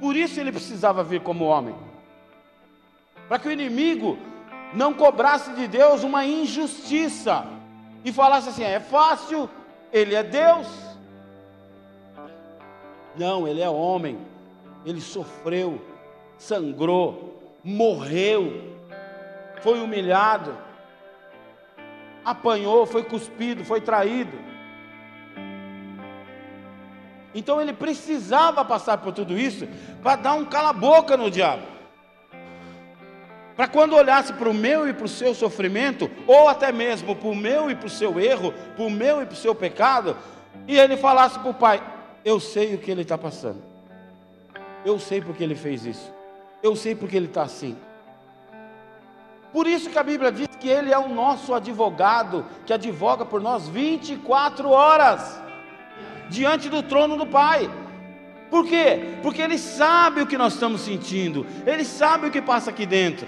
Por 0.00 0.16
isso 0.16 0.40
ele 0.40 0.50
precisava 0.50 1.04
vir 1.04 1.20
como 1.20 1.44
homem. 1.44 1.74
Para 3.28 3.38
que 3.38 3.48
o 3.48 3.52
inimigo 3.52 4.18
não 4.72 4.94
cobrasse 4.94 5.52
de 5.52 5.68
Deus 5.68 6.02
uma 6.02 6.24
injustiça 6.24 7.46
e 8.02 8.10
falasse 8.10 8.48
assim: 8.48 8.64
é 8.64 8.80
fácil, 8.80 9.48
ele 9.92 10.14
é 10.14 10.22
Deus. 10.22 10.66
Não, 13.16 13.46
ele 13.46 13.60
é 13.60 13.68
homem, 13.68 14.18
ele 14.84 15.00
sofreu, 15.00 15.80
sangrou, 16.38 17.42
morreu, 17.62 18.76
foi 19.62 19.80
humilhado, 19.80 20.56
apanhou, 22.24 22.86
foi 22.86 23.02
cuspido, 23.02 23.64
foi 23.64 23.80
traído. 23.80 24.38
Então 27.34 27.60
ele 27.60 27.72
precisava 27.72 28.64
passar 28.64 28.98
por 28.98 29.12
tudo 29.12 29.38
isso 29.38 29.68
para 30.02 30.16
dar 30.16 30.34
um 30.34 30.44
cala-boca 30.44 31.16
no 31.16 31.30
diabo. 31.30 31.62
Para 33.54 33.68
quando 33.68 33.94
olhasse 33.94 34.32
para 34.32 34.48
o 34.48 34.54
meu 34.54 34.88
e 34.88 34.92
para 34.94 35.04
o 35.04 35.08
seu 35.08 35.34
sofrimento, 35.34 36.10
ou 36.26 36.48
até 36.48 36.72
mesmo 36.72 37.14
para 37.14 37.28
o 37.28 37.36
meu 37.36 37.70
e 37.70 37.74
para 37.74 37.86
o 37.86 37.90
seu 37.90 38.18
erro, 38.18 38.52
para 38.74 38.84
o 38.84 38.90
meu 38.90 39.22
e 39.22 39.26
para 39.26 39.34
o 39.34 39.36
seu 39.36 39.54
pecado, 39.54 40.16
e 40.66 40.78
ele 40.78 40.96
falasse 40.96 41.38
para 41.38 41.50
o 41.50 41.54
pai: 41.54 41.82
Eu 42.24 42.38
sei 42.38 42.74
o 42.74 42.78
que 42.78 42.90
ele 42.90 43.02
está 43.02 43.16
passando, 43.16 43.62
eu 44.84 44.98
sei 44.98 45.20
porque 45.20 45.42
ele 45.42 45.54
fez 45.54 45.86
isso, 45.86 46.12
eu 46.62 46.76
sei 46.76 46.94
porque 46.94 47.16
ele 47.16 47.26
está 47.26 47.42
assim. 47.42 47.76
Por 49.52 49.66
isso 49.66 49.90
que 49.90 49.98
a 49.98 50.02
Bíblia 50.02 50.30
diz 50.30 50.48
que 50.60 50.68
ele 50.68 50.92
é 50.92 50.98
o 50.98 51.08
nosso 51.08 51.52
advogado, 51.54 52.44
que 52.64 52.72
advoga 52.72 53.24
por 53.24 53.40
nós 53.40 53.68
24 53.68 54.68
horas 54.70 55.40
diante 56.28 56.68
do 56.68 56.82
trono 56.82 57.16
do 57.16 57.26
Pai. 57.26 57.68
Por 58.50 58.66
quê? 58.66 59.18
Porque 59.22 59.40
Ele 59.40 59.58
sabe 59.58 60.22
o 60.22 60.26
que 60.26 60.36
nós 60.36 60.54
estamos 60.54 60.80
sentindo, 60.80 61.46
Ele 61.64 61.84
sabe 61.84 62.26
o 62.26 62.30
que 62.30 62.42
passa 62.42 62.70
aqui 62.70 62.84
dentro, 62.84 63.26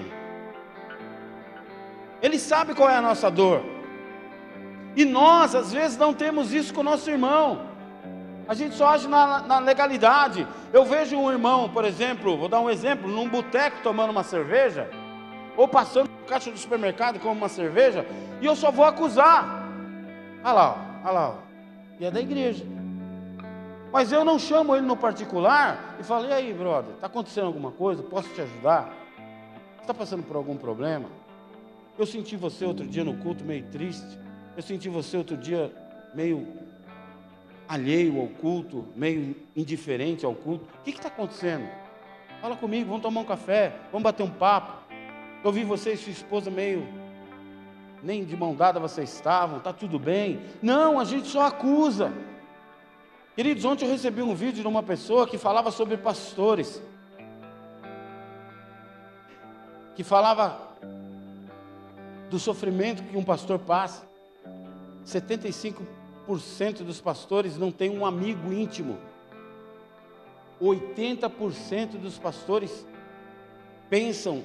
Ele 2.20 2.38
sabe 2.38 2.74
qual 2.74 2.90
é 2.90 2.96
a 2.96 3.02
nossa 3.02 3.30
dor. 3.30 3.62
E 4.96 5.04
nós, 5.04 5.54
às 5.54 5.72
vezes, 5.72 5.96
não 5.96 6.12
temos 6.12 6.52
isso 6.52 6.74
com 6.74 6.80
o 6.80 6.84
nosso 6.84 7.08
irmão. 7.08 7.71
A 8.46 8.54
gente 8.54 8.74
só 8.74 8.88
age 8.88 9.08
na, 9.08 9.40
na, 9.40 9.58
legalidade. 9.58 10.46
Eu 10.72 10.84
vejo 10.84 11.16
um 11.16 11.30
irmão, 11.30 11.68
por 11.68 11.84
exemplo, 11.84 12.36
vou 12.36 12.48
dar 12.48 12.60
um 12.60 12.68
exemplo, 12.68 13.08
num 13.08 13.28
boteco 13.28 13.82
tomando 13.82 14.10
uma 14.10 14.24
cerveja, 14.24 14.90
ou 15.56 15.68
passando 15.68 16.10
no 16.10 16.26
caixa 16.26 16.50
do 16.50 16.58
supermercado 16.58 17.20
com 17.20 17.30
uma 17.30 17.48
cerveja, 17.48 18.06
e 18.40 18.46
eu 18.46 18.56
só 18.56 18.70
vou 18.70 18.84
acusar. 18.84 19.68
Olha 20.44 20.52
lá, 20.52 21.00
olha 21.04 21.12
lá, 21.12 21.38
e 22.00 22.04
é 22.04 22.10
da 22.10 22.20
igreja. 22.20 22.64
Mas 23.92 24.10
eu 24.10 24.24
não 24.24 24.38
chamo 24.38 24.74
ele 24.74 24.86
no 24.86 24.96
particular 24.96 25.96
e 26.00 26.02
falo: 26.02 26.26
e 26.26 26.32
aí, 26.32 26.52
brother, 26.52 26.94
está 26.94 27.06
acontecendo 27.06 27.46
alguma 27.46 27.70
coisa? 27.70 28.02
Posso 28.02 28.28
te 28.30 28.40
ajudar? 28.40 28.92
Está 29.80 29.92
passando 29.92 30.22
por 30.22 30.34
algum 30.34 30.56
problema? 30.56 31.08
Eu 31.98 32.06
senti 32.06 32.36
você 32.36 32.64
outro 32.64 32.86
dia 32.86 33.04
no 33.04 33.18
culto 33.18 33.44
meio 33.44 33.64
triste. 33.66 34.18
Eu 34.56 34.62
senti 34.62 34.88
você 34.88 35.16
outro 35.16 35.36
dia 35.36 35.70
meio 36.14 36.46
alheio 37.68 38.20
ao 38.20 38.28
culto, 38.28 38.86
meio 38.94 39.36
indiferente 39.56 40.24
ao 40.24 40.34
culto. 40.34 40.66
O 40.80 40.82
que 40.82 40.90
está 40.90 41.08
acontecendo? 41.08 41.68
Fala 42.40 42.56
comigo, 42.56 42.88
vamos 42.88 43.02
tomar 43.02 43.20
um 43.20 43.24
café, 43.24 43.76
vamos 43.90 44.02
bater 44.02 44.22
um 44.22 44.30
papo. 44.30 44.82
Eu 45.44 45.52
vi 45.52 45.64
você 45.64 45.92
e 45.92 45.96
sua 45.96 46.12
esposa 46.12 46.50
meio. 46.50 46.86
Nem 48.02 48.24
de 48.24 48.36
mão 48.36 48.54
dada 48.54 48.80
vocês 48.80 49.12
estavam, 49.12 49.58
está 49.58 49.72
tudo 49.72 49.98
bem. 49.98 50.40
Não, 50.60 50.98
a 50.98 51.04
gente 51.04 51.28
só 51.28 51.46
acusa. 51.46 52.12
Queridos, 53.34 53.64
ontem 53.64 53.84
eu 53.84 53.90
recebi 53.90 54.22
um 54.22 54.34
vídeo 54.34 54.60
de 54.60 54.66
uma 54.66 54.82
pessoa 54.82 55.26
que 55.26 55.38
falava 55.38 55.70
sobre 55.70 55.96
pastores. 55.96 56.82
Que 59.94 60.02
falava 60.02 60.58
do 62.28 62.38
sofrimento 62.38 63.02
que 63.04 63.16
um 63.16 63.24
pastor 63.24 63.58
passa. 63.58 64.06
75% 65.06 66.01
dos 66.84 67.00
pastores 67.00 67.56
não 67.56 67.70
tem 67.70 67.90
um 67.90 68.06
amigo 68.06 68.52
íntimo. 68.52 68.98
80% 70.60 71.98
dos 71.98 72.18
pastores 72.18 72.86
pensam 73.90 74.44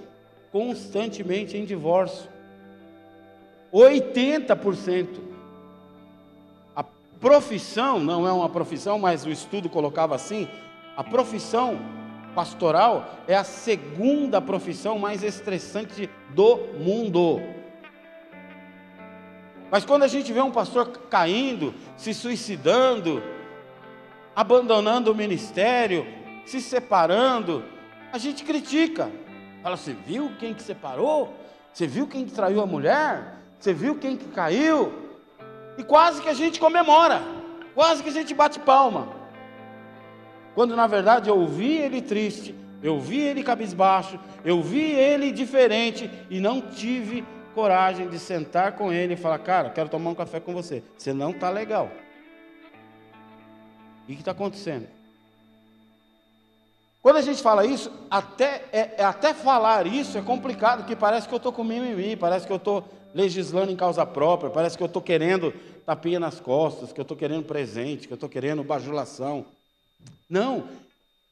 constantemente 0.52 1.58
em 1.58 1.66
divórcio. 1.66 2.30
80% 3.72 5.28
profissão, 7.20 8.00
não 8.00 8.28
é 8.28 8.32
uma 8.32 8.50
profissão, 8.50 9.00
mas 9.00 9.26
o 9.26 9.30
estudo 9.30 9.70
colocava 9.70 10.16
assim: 10.16 10.48
a 10.96 11.04
profissão 11.04 11.80
pastoral 12.36 13.16
é 13.28 13.36
a 13.36 13.44
segunda 13.44 14.40
profissão 14.40 15.00
mais 15.00 15.24
estressante 15.24 16.10
do 16.34 16.58
mundo. 16.80 17.42
Mas 19.70 19.86
quando 19.86 20.04
a 20.04 20.08
gente 20.08 20.32
vê 20.32 20.42
um 20.42 20.52
pastor 20.52 20.88
caindo, 21.10 21.74
se 21.98 22.14
suicidando, 22.14 23.22
abandonando 24.36 25.12
o 25.12 25.16
ministério, 25.16 26.06
se 26.46 26.62
separando, 26.62 27.64
a 28.12 28.18
gente 28.18 28.44
critica. 28.44 29.12
Fala, 29.62 29.76
você 29.76 29.94
viu 29.94 30.32
quem 30.40 30.54
que 30.54 30.64
separou? 30.64 31.34
Você 31.74 31.86
viu 31.86 32.08
quem 32.08 32.26
que 32.26 32.32
traiu 32.32 32.62
a 32.62 32.66
mulher? 32.66 33.36
Você 33.60 33.74
viu 33.74 33.96
quem 33.96 34.16
que 34.16 34.30
caiu? 34.30 34.94
E 35.78 35.84
quase 35.84 36.22
que 36.22 36.30
a 36.30 36.34
gente 36.34 36.60
comemora, 36.60 37.22
quase 37.76 38.02
que 38.02 38.10
a 38.10 38.14
gente 38.14 38.34
bate 38.34 38.60
palma. 38.60 39.10
Quando 40.56 40.76
na 40.76 40.88
verdade 40.88 41.30
eu 41.30 41.46
vi 41.46 41.78
ele 41.78 42.02
triste, 42.02 42.56
eu 42.82 43.00
vi 43.00 43.20
ele 43.20 43.44
cabisbaixo, 43.44 44.20
eu 44.44 44.62
vi 44.62 44.92
ele 44.92 45.32
diferente 45.32 46.10
e 46.30 46.40
não 46.40 46.62
tive 46.62 47.24
coragem 47.58 48.08
de 48.08 48.20
sentar 48.20 48.74
com 48.74 48.94
ele 48.94 49.16
e 49.16 49.18
falar: 49.18 49.40
Cara, 49.40 49.72
quero 49.72 49.90
tomar 49.90 50.12
um 50.12 50.16
café 50.16 50.40
com 50.40 50.54
você. 50.54 50.84
Você 50.96 51.12
não 51.12 51.32
está 51.32 51.50
legal. 51.50 51.90
E 54.08 54.12
o 54.12 54.16
que 54.16 54.22
está 54.22 54.30
acontecendo? 54.30 54.88
Quando 57.02 57.18
a 57.18 57.22
gente 57.24 57.42
fala 57.42 57.66
isso, 57.66 57.92
até, 58.12 58.66
é, 58.72 58.96
é, 59.00 59.04
até 59.04 59.34
falar 59.34 59.88
isso 59.88 60.20
é 60.20 60.22
complicado, 60.22 60.86
que 60.86 60.96
parece 60.96 61.28
que 61.28 61.34
eu 61.34 61.38
estou 61.38 61.52
com 61.52 61.64
mimimi, 61.64 62.16
parece 62.16 62.46
que 62.46 62.54
eu 62.54 62.58
estou 62.58 62.88
legislando 63.12 63.72
em 63.72 63.76
causa 63.76 64.06
própria, 64.06 64.52
parece 64.52 64.78
que 64.78 64.84
eu 64.84 64.88
estou 64.88 65.02
querendo 65.02 65.52
tapinha 65.84 66.20
nas 66.20 66.40
costas, 66.40 66.94
que 66.94 67.00
eu 67.00 67.04
estou 67.04 67.18
querendo 67.18 67.46
presente, 67.46 68.06
que 68.06 68.14
eu 68.14 68.18
estou 68.18 68.30
querendo 68.30 68.64
bajulação. 68.64 69.44
Não, 70.30 70.68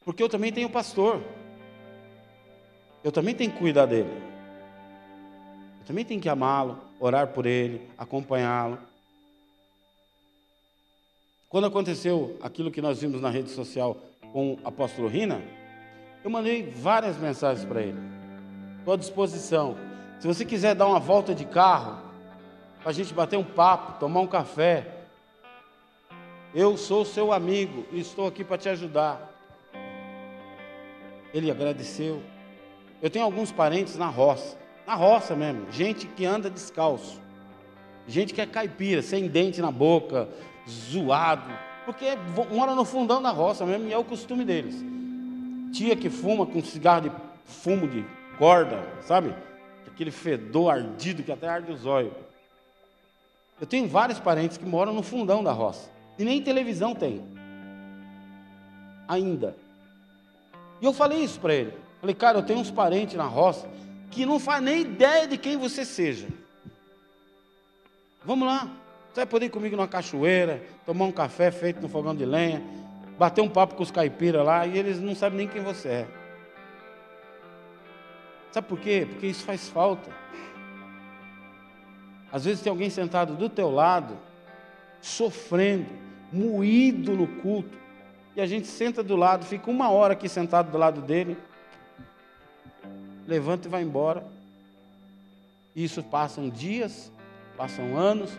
porque 0.04 0.24
eu 0.24 0.28
também 0.28 0.52
tenho 0.52 0.68
pastor. 0.68 1.22
Eu 3.04 3.12
também 3.12 3.32
tenho 3.32 3.52
que 3.52 3.58
cuidar 3.58 3.86
dele. 3.86 4.35
Também 5.86 6.04
tenho 6.04 6.20
que 6.20 6.28
amá-lo, 6.28 6.78
orar 6.98 7.28
por 7.28 7.46
ele, 7.46 7.88
acompanhá-lo. 7.96 8.78
Quando 11.48 11.68
aconteceu 11.68 12.36
aquilo 12.42 12.72
que 12.72 12.82
nós 12.82 13.00
vimos 13.00 13.20
na 13.20 13.30
rede 13.30 13.50
social 13.50 13.96
com 14.32 14.54
o 14.54 14.58
apóstolo 14.64 15.06
Rina, 15.06 15.40
eu 16.24 16.28
mandei 16.28 16.68
várias 16.68 17.16
mensagens 17.16 17.64
para 17.64 17.80
ele. 17.80 17.98
Estou 18.80 18.94
à 18.94 18.96
disposição. 18.96 19.76
Se 20.18 20.26
você 20.26 20.44
quiser 20.44 20.74
dar 20.74 20.88
uma 20.88 20.98
volta 20.98 21.32
de 21.32 21.44
carro, 21.44 22.02
para 22.80 22.90
a 22.90 22.92
gente 22.92 23.14
bater 23.14 23.36
um 23.36 23.44
papo, 23.44 24.00
tomar 24.00 24.20
um 24.20 24.26
café, 24.26 24.86
eu 26.52 26.76
sou 26.76 27.04
seu 27.04 27.32
amigo 27.32 27.86
e 27.92 28.00
estou 28.00 28.26
aqui 28.26 28.42
para 28.42 28.58
te 28.58 28.68
ajudar. 28.68 29.32
Ele 31.32 31.48
agradeceu. 31.48 32.20
Eu 33.00 33.08
tenho 33.08 33.24
alguns 33.24 33.52
parentes 33.52 33.96
na 33.96 34.08
roça, 34.08 34.56
na 34.86 34.94
roça 34.94 35.34
mesmo, 35.34 35.70
gente 35.70 36.06
que 36.06 36.24
anda 36.24 36.48
descalço, 36.48 37.20
gente 38.06 38.32
que 38.32 38.40
é 38.40 38.46
caipira, 38.46 39.02
sem 39.02 39.26
dente 39.26 39.60
na 39.60 39.70
boca, 39.70 40.28
zoado, 40.68 41.50
porque 41.84 42.06
mora 42.52 42.74
no 42.74 42.84
fundão 42.84 43.20
da 43.20 43.30
roça 43.30 43.64
mesmo 43.66 43.88
e 43.88 43.92
é 43.92 43.98
o 43.98 44.04
costume 44.04 44.44
deles. 44.44 44.84
Tia 45.72 45.96
que 45.96 46.08
fuma 46.08 46.46
com 46.46 46.62
cigarro 46.62 47.02
de 47.02 47.12
fumo 47.44 47.88
de 47.88 48.04
corda, 48.38 48.82
sabe? 49.02 49.34
aquele 49.96 50.10
fedor 50.10 50.70
ardido 50.70 51.22
que 51.22 51.32
até 51.32 51.48
arde 51.48 51.72
os 51.72 51.86
olhos. 51.86 52.12
Eu 53.58 53.66
tenho 53.66 53.88
vários 53.88 54.20
parentes 54.20 54.58
que 54.58 54.66
moram 54.66 54.92
no 54.92 55.02
fundão 55.02 55.42
da 55.42 55.52
roça. 55.52 55.90
E 56.18 56.24
nem 56.24 56.42
televisão 56.42 56.94
tem. 56.94 57.24
Ainda. 59.08 59.56
E 60.82 60.84
eu 60.84 60.92
falei 60.92 61.20
isso 61.20 61.40
para 61.40 61.54
ele. 61.54 61.72
Falei, 61.98 62.14
cara, 62.14 62.38
eu 62.38 62.42
tenho 62.42 62.58
uns 62.58 62.70
parentes 62.70 63.14
na 63.14 63.24
roça 63.24 63.66
que 64.10 64.26
não 64.26 64.38
faz 64.38 64.62
nem 64.62 64.82
ideia 64.82 65.26
de 65.26 65.36
quem 65.36 65.56
você 65.56 65.84
seja. 65.84 66.28
Vamos 68.24 68.46
lá. 68.46 68.70
Você 69.08 69.20
vai 69.20 69.26
poder 69.26 69.46
ir 69.46 69.50
comigo 69.50 69.76
numa 69.76 69.88
cachoeira, 69.88 70.62
tomar 70.84 71.06
um 71.06 71.12
café 71.12 71.50
feito 71.50 71.80
no 71.80 71.88
fogão 71.88 72.14
de 72.14 72.26
lenha, 72.26 72.62
bater 73.18 73.40
um 73.40 73.48
papo 73.48 73.74
com 73.74 73.82
os 73.82 73.90
caipiras 73.90 74.44
lá, 74.44 74.66
e 74.66 74.76
eles 74.76 75.00
não 75.00 75.14
sabem 75.14 75.38
nem 75.38 75.48
quem 75.48 75.62
você 75.62 75.88
é. 75.88 76.08
Sabe 78.50 78.68
por 78.68 78.78
quê? 78.78 79.06
Porque 79.08 79.26
isso 79.26 79.44
faz 79.44 79.68
falta. 79.68 80.10
Às 82.30 82.44
vezes 82.44 82.62
tem 82.62 82.70
alguém 82.70 82.90
sentado 82.90 83.34
do 83.34 83.48
teu 83.48 83.70
lado, 83.70 84.18
sofrendo, 85.00 85.86
moído 86.32 87.12
no 87.12 87.26
culto, 87.26 87.78
e 88.34 88.40
a 88.40 88.46
gente 88.46 88.66
senta 88.66 89.02
do 89.02 89.16
lado, 89.16 89.46
fica 89.46 89.70
uma 89.70 89.90
hora 89.90 90.12
aqui 90.12 90.28
sentado 90.28 90.70
do 90.70 90.76
lado 90.76 91.00
dele, 91.00 91.38
levanta 93.26 93.68
e 93.68 93.70
vai 93.70 93.82
embora. 93.82 94.26
Isso 95.74 96.02
passam 96.02 96.48
dias, 96.48 97.12
passam 97.56 97.96
anos, 97.96 98.30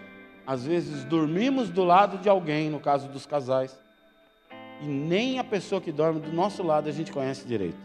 às 0.46 0.64
vezes 0.64 1.04
dormimos 1.04 1.70
do 1.70 1.84
lado 1.84 2.18
de 2.18 2.30
alguém, 2.30 2.70
no 2.70 2.80
caso 2.80 3.08
dos 3.10 3.26
casais, 3.26 3.78
e 4.82 4.86
nem 4.86 5.40
a 5.40 5.44
pessoa 5.44 5.82
que 5.82 5.92
dorme 5.92 6.22
do 6.22 6.32
nosso 6.32 6.64
lado 6.64 6.88
a 6.88 6.92
gente 6.92 7.12
conhece 7.12 7.46
direito. 7.46 7.78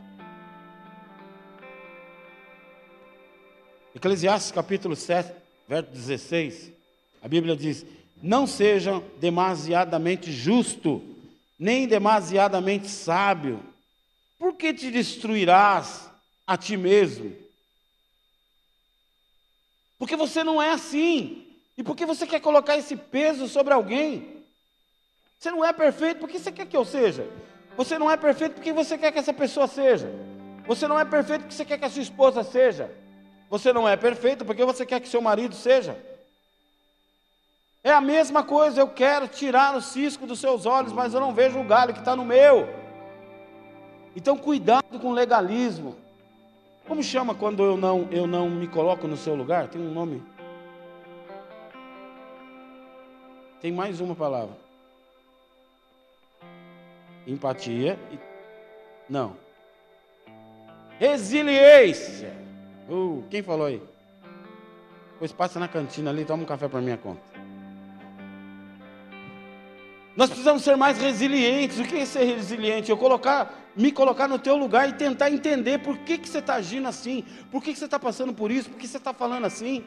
Eclesiastes 3.94 4.53
capítulo 4.53 4.96
7, 4.96 5.32
verso 5.68 5.90
16, 5.90 6.72
a 7.20 7.28
Bíblia 7.28 7.57
diz: 7.57 7.84
Não 8.22 8.46
sejam 8.46 9.03
demasiadamente 9.20 10.32
justo, 10.32 11.03
nem 11.59 11.86
demasiadamente 11.86 12.88
sábio, 12.88 13.61
por 14.38 14.55
que 14.55 14.72
te 14.72 14.90
destruirás 14.90 16.12
a 16.47 16.57
ti 16.57 16.76
mesmo? 16.76 17.36
Porque 19.99 20.16
você 20.16 20.43
não 20.43 20.61
é 20.61 20.70
assim. 20.70 21.47
E 21.76 21.82
por 21.82 21.97
que 21.97 22.05
você 22.05 22.26
quer 22.26 22.40
colocar 22.40 22.76
esse 22.76 22.97
peso 22.97 23.49
sobre 23.49 23.72
alguém? 23.72 24.45
Você 25.38 25.51
não 25.51 25.64
é 25.64 25.72
perfeito 25.72 26.18
porque 26.18 26.38
você 26.38 26.53
quer 26.53 26.66
que 26.66 26.76
eu 26.76 26.84
seja. 26.84 27.28
Você 27.76 27.99
não 27.99 28.11
é 28.11 28.16
perfeito 28.16 28.55
porque 28.55 28.72
você 28.72 28.99
quer 28.99 29.12
que 29.12 29.18
essa 29.18 29.32
pessoa 29.32 29.66
seja. 29.66 30.12
Você 30.66 30.86
não 30.86 30.99
é 30.99 31.05
perfeito 31.05 31.43
porque 31.43 31.55
você 31.55 31.64
quer 31.64 31.78
que 31.78 31.84
a 31.84 31.90
sua 31.90 32.03
esposa 32.03 32.43
seja. 32.45 32.95
Você 33.49 33.72
não 33.72 33.88
é 33.88 33.97
perfeito 33.97 34.45
porque 34.45 34.64
você 34.64 34.86
quer 34.86 35.01
que 35.01 35.09
seu 35.09 35.20
marido 35.20 35.55
seja. 35.55 35.97
É 37.84 37.93
a 37.93 38.01
mesma 38.01 38.45
coisa, 38.45 38.80
eu 38.80 38.88
quero 38.88 39.26
tirar 39.26 39.76
o 39.76 39.82
cisco 39.82 40.26
dos 40.26 40.38
seus 40.38 40.66
olhos, 40.66 40.93
mas 40.93 41.14
eu 41.14 41.20
não 41.20 41.34
vejo 41.34 41.59
o 41.59 41.64
galho 41.64 41.93
que 41.93 41.99
está 41.99 42.14
no 42.14 42.24
meu. 42.24 42.68
Então, 44.14 44.36
cuidado 44.38 45.01
com 45.01 45.09
o 45.09 45.12
legalismo. 45.12 45.97
Como 46.87 47.03
chama 47.03 47.35
quando 47.35 47.62
eu 47.62 47.76
não, 47.76 48.09
eu 48.11 48.26
não 48.26 48.51
me 48.51 48.66
coloco 48.66 49.07
no 49.07 49.16
seu 49.16 49.35
lugar? 49.35 49.68
Tem 49.68 49.80
um 49.80 49.93
nome. 49.93 50.22
Tem 53.61 53.70
mais 53.70 54.01
uma 54.01 54.14
palavra. 54.14 54.57
Empatia. 57.26 57.99
Não. 59.09 59.37
Resiliência. 60.99 62.33
Uh, 62.89 63.22
quem 63.30 63.43
falou 63.43 63.66
aí? 63.66 63.80
Pois 65.18 65.33
passa 65.33 65.61
na 65.61 65.68
cantina 65.68 66.11
ali, 66.11 66.24
toma 66.24 66.43
um 66.43 66.47
café 66.47 66.66
para 66.66 66.80
minha 66.80 66.97
conta. 66.97 67.22
Nós 70.16 70.28
precisamos 70.28 70.62
ser 70.62 70.76
mais 70.76 70.99
resilientes. 70.99 71.78
O 71.78 71.85
que 71.85 71.99
é 71.99 72.05
ser 72.05 72.24
resiliente? 72.24 72.91
Eu 72.91 72.99
colocar, 72.99 73.55
me 73.75 73.91
colocar 73.91 74.29
no 74.29 74.39
teu 74.39 74.57
lugar 74.57 74.89
e 74.89 74.93
tentar 74.93 75.31
entender 75.31 75.79
por 75.79 75.99
que, 75.99 76.18
que 76.18 76.29
você 76.29 76.39
está 76.39 76.55
agindo 76.55 76.87
assim, 76.89 77.25
por 77.51 77.62
que, 77.62 77.73
que 77.73 77.79
você 77.79 77.87
está 77.87 77.99
passando 77.99 78.33
por 78.33 78.51
isso, 78.51 78.70
por 78.70 78.79
que 78.79 78.87
você 78.87 78.99
está 78.99 79.12
falando 79.12 79.45
assim. 79.47 79.85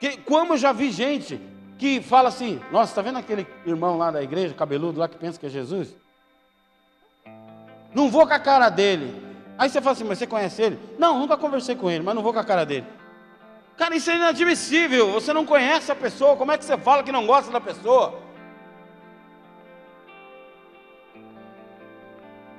Que, 0.00 0.16
como 0.18 0.54
eu 0.54 0.58
já 0.58 0.72
vi 0.72 0.90
gente 0.90 1.40
que 1.78 2.00
fala 2.00 2.28
assim: 2.28 2.60
Nossa, 2.70 2.92
está 2.92 3.02
vendo 3.02 3.18
aquele 3.18 3.46
irmão 3.64 3.96
lá 3.96 4.10
da 4.10 4.22
igreja, 4.22 4.54
cabeludo 4.54 4.98
lá, 4.98 5.08
que 5.08 5.16
pensa 5.16 5.38
que 5.38 5.46
é 5.46 5.50
Jesus? 5.50 5.94
Não 7.94 8.10
vou 8.10 8.26
com 8.26 8.34
a 8.34 8.38
cara 8.38 8.68
dele. 8.68 9.22
Aí 9.56 9.68
você 9.68 9.80
fala 9.80 9.92
assim: 9.92 10.04
Mas 10.04 10.18
você 10.18 10.26
conhece 10.26 10.62
ele? 10.62 10.78
Não, 10.98 11.18
nunca 11.18 11.36
conversei 11.36 11.76
com 11.76 11.90
ele, 11.90 12.02
mas 12.02 12.14
não 12.14 12.22
vou 12.22 12.32
com 12.32 12.40
a 12.40 12.44
cara 12.44 12.64
dele. 12.64 12.86
Cara, 13.76 13.96
isso 13.96 14.10
é 14.10 14.16
inadmissível. 14.16 15.12
Você 15.12 15.32
não 15.32 15.44
conhece 15.44 15.90
a 15.90 15.96
pessoa, 15.96 16.36
como 16.36 16.52
é 16.52 16.58
que 16.58 16.64
você 16.64 16.76
fala 16.76 17.02
que 17.02 17.10
não 17.10 17.26
gosta 17.26 17.50
da 17.50 17.60
pessoa? 17.60 18.23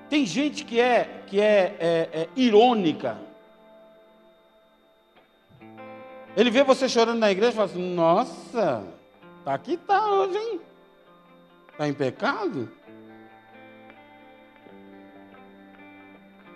Tem 0.10 0.26
gente 0.26 0.64
que 0.64 0.80
é, 0.80 1.24
que 1.28 1.39
é, 1.39 1.76
é, 1.80 2.10
é 2.14 2.30
irônica. 2.36 3.18
Ele 6.36 6.49
vê 6.49 6.64
você 6.64 6.88
chorando 6.89 7.20
na 7.20 7.32
igreja 7.32 7.51
e 7.51 7.56
fala 7.56 7.66
assim: 7.66 7.93
Nossa, 7.93 8.84
Está 9.45 9.53
aqui, 9.53 9.74
está 9.76 10.03
hoje, 10.10 10.36
hein? 10.39 10.60
Está 11.72 11.88
em 11.88 11.93
pecado? 11.93 12.68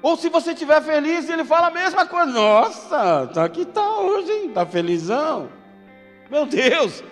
Ou 0.01 0.17
se 0.17 0.27
você 0.27 0.53
estiver 0.53 0.81
feliz, 0.81 1.29
ele 1.29 1.45
fala 1.45 1.67
a 1.67 1.71
mesma 1.71 2.07
coisa. 2.07 2.31
Nossa, 2.31 3.25
está 3.25 3.45
aqui, 3.45 3.61
está 3.61 3.87
hoje, 3.99 4.31
hein? 4.31 4.47
Está 4.47 4.65
felizão? 4.65 5.51
Meu 6.31 6.47
Deus, 6.47 6.93
se 6.93 7.03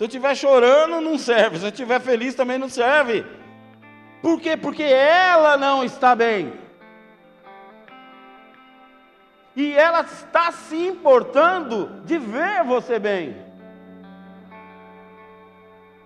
eu 0.00 0.08
estiver 0.08 0.34
chorando, 0.34 1.00
não 1.00 1.16
serve. 1.16 1.60
Se 1.60 1.66
eu 1.66 1.70
estiver 1.70 2.00
feliz, 2.00 2.34
também 2.34 2.58
não 2.58 2.68
serve. 2.68 3.24
Por 4.22 4.40
quê? 4.40 4.56
Porque 4.56 4.82
ela 4.82 5.56
não 5.56 5.82
está 5.82 6.14
bem. 6.14 6.52
E 9.56 9.72
ela 9.72 10.02
está 10.02 10.52
se 10.52 10.76
importando 10.76 12.02
de 12.04 12.18
ver 12.18 12.62
você 12.64 12.98
bem. 12.98 13.36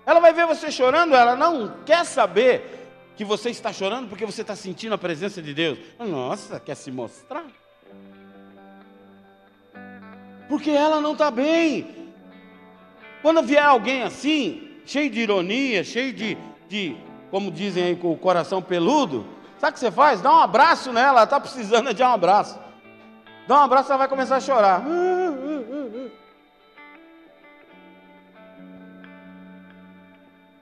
Ela 0.06 0.20
vai 0.20 0.32
ver 0.32 0.46
você 0.46 0.70
chorando, 0.70 1.14
ela 1.14 1.34
não 1.34 1.76
quer 1.84 2.04
saber 2.04 2.90
que 3.16 3.24
você 3.24 3.50
está 3.50 3.72
chorando 3.72 4.08
porque 4.08 4.26
você 4.26 4.42
está 4.42 4.56
sentindo 4.56 4.94
a 4.94 4.98
presença 4.98 5.40
de 5.40 5.54
Deus. 5.54 5.78
Nossa, 5.98 6.60
quer 6.60 6.74
se 6.74 6.90
mostrar? 6.90 7.46
Porque 10.48 10.70
ela 10.70 11.00
não 11.00 11.12
está 11.12 11.30
bem. 11.30 12.12
Quando 13.22 13.42
vier 13.42 13.64
alguém 13.64 14.02
assim, 14.02 14.78
cheio 14.84 15.08
de 15.08 15.20
ironia, 15.20 15.82
cheio 15.82 16.12
de, 16.12 16.36
de 16.68 16.96
como 17.34 17.50
dizem 17.50 17.82
aí, 17.82 17.96
com 17.96 18.12
o 18.12 18.16
coração 18.16 18.62
peludo, 18.62 19.26
sabe 19.58 19.72
o 19.72 19.74
que 19.74 19.80
você 19.80 19.90
faz? 19.90 20.20
Dá 20.20 20.32
um 20.32 20.38
abraço 20.38 20.92
nela, 20.92 21.08
ela 21.08 21.24
está 21.24 21.40
precisando 21.40 21.92
de 21.92 22.00
um 22.00 22.06
abraço. 22.06 22.56
Dá 23.48 23.58
um 23.58 23.62
abraço, 23.64 23.88
ela 23.88 23.98
vai 23.98 24.06
começar 24.06 24.36
a 24.36 24.40
chorar. 24.40 24.84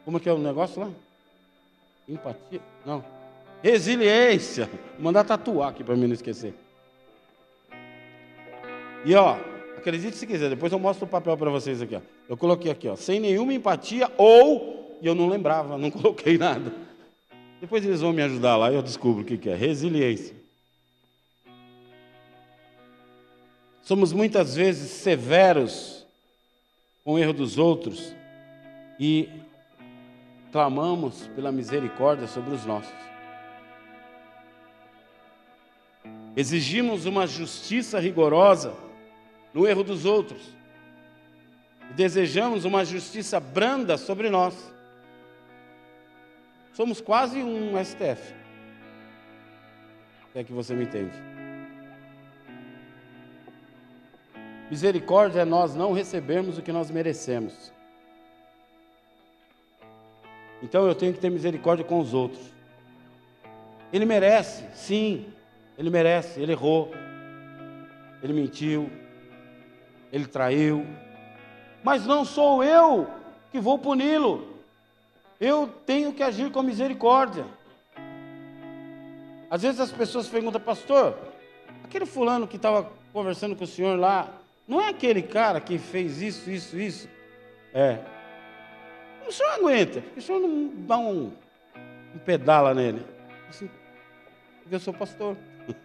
Como 0.03 0.17
é 0.17 0.21
que 0.21 0.27
é 0.31 0.33
o 0.33 0.39
negócio 0.39 0.81
lá? 0.81 0.89
Empatia? 2.09 2.63
Não. 2.87 3.05
Resiliência. 3.63 4.65
Vou 4.95 5.05
mandar 5.05 5.25
tatuar 5.25 5.69
aqui 5.69 5.85
para 5.85 5.95
mim 5.95 6.07
não 6.07 6.15
esquecer. 6.15 6.55
E 9.05 9.15
ó, 9.15 9.37
acredite 9.77 10.17
se 10.17 10.27
quiser, 10.27 10.49
depois 10.49 10.73
eu 10.73 10.79
mostro 10.79 11.05
o 11.05 11.09
papel 11.09 11.37
para 11.37 11.51
vocês 11.51 11.83
aqui. 11.83 11.97
Ó. 11.97 12.01
Eu 12.31 12.37
coloquei 12.39 12.71
aqui, 12.71 12.89
ó, 12.89 12.97
sem 12.97 13.21
nenhuma 13.21 13.53
empatia 13.53 14.11
ou, 14.17 14.83
e 15.03 15.07
eu 15.07 15.17
não 15.17 15.29
lembrava, 15.29 15.77
não 15.77 15.91
coloquei 15.93 16.39
nada. 16.39 16.73
Depois 17.61 17.85
eles 17.85 18.01
vão 18.01 18.13
me 18.13 18.23
ajudar 18.23 18.57
lá 18.57 18.71
e 18.71 18.77
eu 18.77 18.83
descubro 18.83 19.23
o 19.23 19.25
que, 19.25 19.51
é. 19.51 19.55
Resiliência. 19.55 20.35
Somos 23.83 24.13
muitas 24.13 24.55
vezes 24.55 24.91
severos 24.93 26.07
com 27.05 27.15
o 27.15 27.19
erro 27.19 27.33
dos 27.33 27.59
outros 27.59 28.15
e 28.99 29.29
clamamos 30.53 31.27
pela 31.35 31.51
misericórdia 31.51 32.29
sobre 32.29 32.55
os 32.55 32.65
nossos. 32.65 32.95
Exigimos 36.37 37.07
uma 37.07 37.27
justiça 37.27 37.99
rigorosa 37.99 38.73
no 39.53 39.67
erro 39.67 39.83
dos 39.83 40.05
outros. 40.05 40.43
Desejamos 41.97 42.65
uma 42.65 42.85
justiça 42.85 43.41
branda 43.41 43.99
sobre 43.99 44.31
nós. 44.31 44.72
Somos 46.73 47.01
quase 47.01 47.43
um 47.43 47.83
STF. 47.85 48.35
É 50.35 50.43
que 50.43 50.53
você 50.53 50.75
me 50.75 50.85
entende. 50.85 51.17
Misericórdia 54.71 55.41
é 55.41 55.45
nós 55.45 55.75
não 55.75 55.93
recebermos 55.93 56.57
o 56.57 56.63
que 56.63 56.73
nós 56.73 56.91
merecemos. 56.91 57.71
Então 60.63 60.87
eu 60.87 60.95
tenho 60.95 61.13
que 61.13 61.21
ter 61.21 61.29
misericórdia 61.29 61.85
com 61.85 61.99
os 61.99 62.15
outros. 62.15 62.51
Ele 63.93 64.07
merece, 64.07 64.65
sim, 64.73 65.27
ele 65.77 65.91
merece, 65.91 66.41
ele 66.41 66.53
errou, 66.53 66.91
ele 68.23 68.33
mentiu, 68.33 68.91
ele 70.11 70.27
traiu, 70.27 70.87
mas 71.83 72.07
não 72.07 72.25
sou 72.25 72.65
eu 72.65 73.07
que 73.51 73.61
vou 73.61 73.79
puni-lo. 73.79 74.52
Eu 75.43 75.67
tenho 75.67 76.13
que 76.13 76.23
agir 76.23 76.53
com 76.53 76.63
misericórdia. 76.63 77.45
Às 79.51 79.63
vezes 79.63 79.81
as 79.81 79.91
pessoas 79.91 80.29
perguntam, 80.29 80.61
pastor, 80.61 81.19
aquele 81.83 82.07
fulano 82.07 82.47
que 82.47 82.55
estava 82.55 82.89
conversando 83.13 83.57
com 83.57 83.65
o 83.65 83.67
senhor 83.67 83.99
lá, 83.99 84.33
não 84.69 84.81
é 84.81 84.91
aquele 84.91 85.21
cara 85.21 85.61
que 85.61 85.79
fez 85.79 86.23
isso, 86.23 86.49
isso, 86.49 86.79
isso? 86.79 87.09
É, 87.75 87.99
o 89.27 89.33
senhor 89.33 89.51
aguenta, 89.51 90.01
porque 90.01 90.21
o 90.21 90.23
senhor 90.23 90.39
não 90.39 90.71
dá 90.87 90.97
um, 90.97 91.33
um 92.15 92.19
pedala 92.25 92.73
nele. 92.73 93.05
Assim, 93.49 93.69
eu 94.71 94.79
sou 94.79 94.95
pastor. 94.95 95.37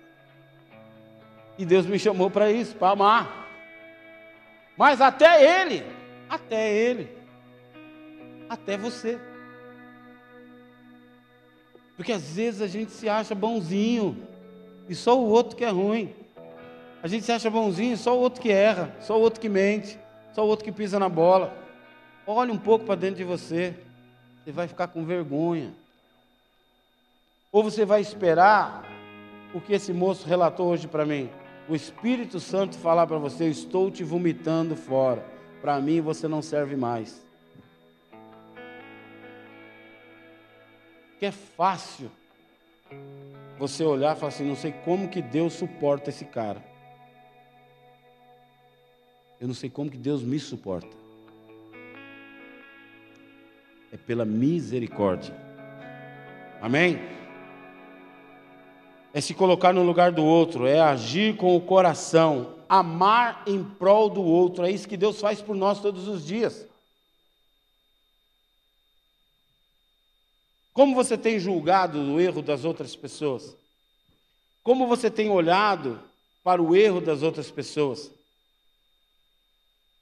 E 1.58 1.66
Deus 1.66 1.88
me 1.88 1.98
chamou 1.98 2.30
para 2.30 2.52
isso, 2.52 2.76
para 2.76 2.92
amar. 2.92 3.48
Mas 4.78 5.02
até 5.02 5.64
ele, 5.64 5.84
até 6.30 6.72
ele, 6.72 7.10
até 8.48 8.78
você. 8.78 9.20
Porque 11.98 12.12
às 12.12 12.36
vezes 12.36 12.62
a 12.62 12.68
gente 12.68 12.92
se 12.92 13.10
acha 13.10 13.34
bonzinho 13.34 14.16
e 14.88 14.94
só 14.94 15.20
o 15.20 15.28
outro 15.28 15.58
que 15.58 15.66
é 15.66 15.70
ruim. 15.70 16.14
A 17.02 17.08
gente 17.08 17.26
se 17.26 17.32
acha 17.32 17.50
bonzinho 17.50 17.96
e 17.96 17.98
só 17.98 18.16
o 18.16 18.22
outro 18.22 18.40
que 18.40 18.52
erra, 18.52 18.96
só 19.02 19.18
o 19.18 19.22
outro 19.22 19.42
que 19.42 19.50
mente, 19.50 20.00
só 20.34 20.46
o 20.46 20.48
outro 20.48 20.64
que 20.64 20.72
pisa 20.72 21.00
na 21.00 21.10
bola. 21.10 21.58
Olhe 22.26 22.52
um 22.52 22.58
pouco 22.58 22.86
para 22.86 22.96
dentro 22.96 23.18
de 23.18 23.24
você, 23.24 23.74
você 24.44 24.52
vai 24.52 24.68
ficar 24.68 24.88
com 24.88 25.04
vergonha. 25.04 25.74
Ou 27.52 27.64
você 27.64 27.84
vai 27.84 28.02
esperar 28.02 28.84
o 29.54 29.60
que 29.60 29.74
esse 29.74 29.92
moço 29.92 30.28
relatou 30.28 30.68
hoje 30.68 30.88
para 30.88 31.06
mim? 31.06 31.30
O 31.68 31.76
Espírito 31.76 32.40
Santo 32.40 32.78
falar 32.78 33.08
para 33.08 33.18
você: 33.18 33.46
Eu 33.46 33.52
estou 33.52 33.90
te 33.90 34.04
vomitando 34.04 34.76
fora. 34.76 35.26
Para 35.62 35.82
mim 35.82 36.00
você 36.00 36.28
não 36.28 36.42
serve 36.42 36.76
mais. 36.76 37.27
Que 41.20 41.26
é 41.26 41.32
fácil 41.32 42.12
você 43.58 43.84
olhar 43.84 44.16
e 44.16 44.20
falar 44.20 44.30
assim: 44.30 44.48
Não 44.48 44.56
sei 44.56 44.72
como 44.72 45.10
que 45.10 45.22
Deus 45.22 45.54
suporta 45.54 46.10
esse 46.10 46.26
cara. 46.26 46.64
Eu 49.40 49.48
não 49.48 49.56
sei 49.56 49.70
como 49.70 49.90
que 49.90 49.98
Deus 49.98 50.24
me 50.24 50.40
suporta. 50.40 50.96
É 53.92 53.98
pela 53.98 54.26
misericórdia. 54.26 55.36
Amém? 56.62 57.00
é 59.18 59.22
se 59.22 59.34
colocar 59.34 59.74
no 59.74 59.82
lugar 59.82 60.12
do 60.12 60.24
outro, 60.24 60.68
é 60.68 60.80
agir 60.80 61.36
com 61.38 61.56
o 61.56 61.62
coração, 61.62 62.50
amar 62.70 63.42
em 63.48 63.64
prol 63.64 64.12
do 64.12 64.22
outro. 64.22 64.64
É 64.64 64.70
isso 64.70 64.88
que 64.88 64.96
Deus 64.96 65.20
faz 65.20 65.42
por 65.42 65.56
nós 65.56 65.80
todos 65.80 66.08
os 66.08 66.24
dias. 66.24 66.68
Como 70.78 70.94
você 70.94 71.18
tem 71.18 71.40
julgado 71.40 72.00
o 72.00 72.22
erro 72.22 72.40
das 72.40 72.64
outras 72.64 72.96
pessoas? 72.96 73.56
Como 74.62 74.86
você 74.86 75.10
tem 75.10 75.28
olhado 75.28 76.00
para 76.44 76.62
o 76.62 76.76
erro 76.76 77.02
das 77.02 77.24
outras 77.24 77.50
pessoas? 77.50 78.12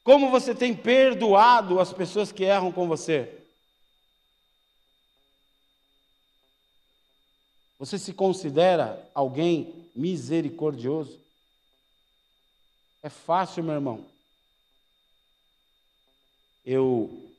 Como 0.03 0.29
você 0.29 0.53
tem 0.53 0.75
perdoado 0.75 1.79
as 1.79 1.93
pessoas 1.93 2.29
que 2.29 2.43
erram 2.43 2.73
com 2.73 2.89
você? 2.89 3.41
Você 7.79 7.97
se 7.97 8.11
considera 8.11 9.09
alguém 9.15 9.89
misericordioso? 9.95 11.17
É 13.01 13.07
fácil, 13.07 13.63
meu 13.63 13.75
irmão. 13.75 14.05
Eu 16.65 17.31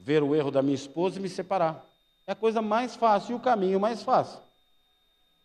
ver 0.00 0.22
o 0.22 0.34
erro 0.34 0.50
da 0.50 0.62
minha 0.62 0.74
esposa 0.74 1.18
e 1.18 1.22
me 1.22 1.28
separar. 1.28 1.92
É 2.26 2.32
a 2.32 2.36
coisa 2.36 2.62
mais 2.62 2.96
fácil 2.96 3.32
e 3.32 3.34
o 3.34 3.40
caminho 3.40 3.78
mais 3.78 4.02
fácil. 4.02 4.40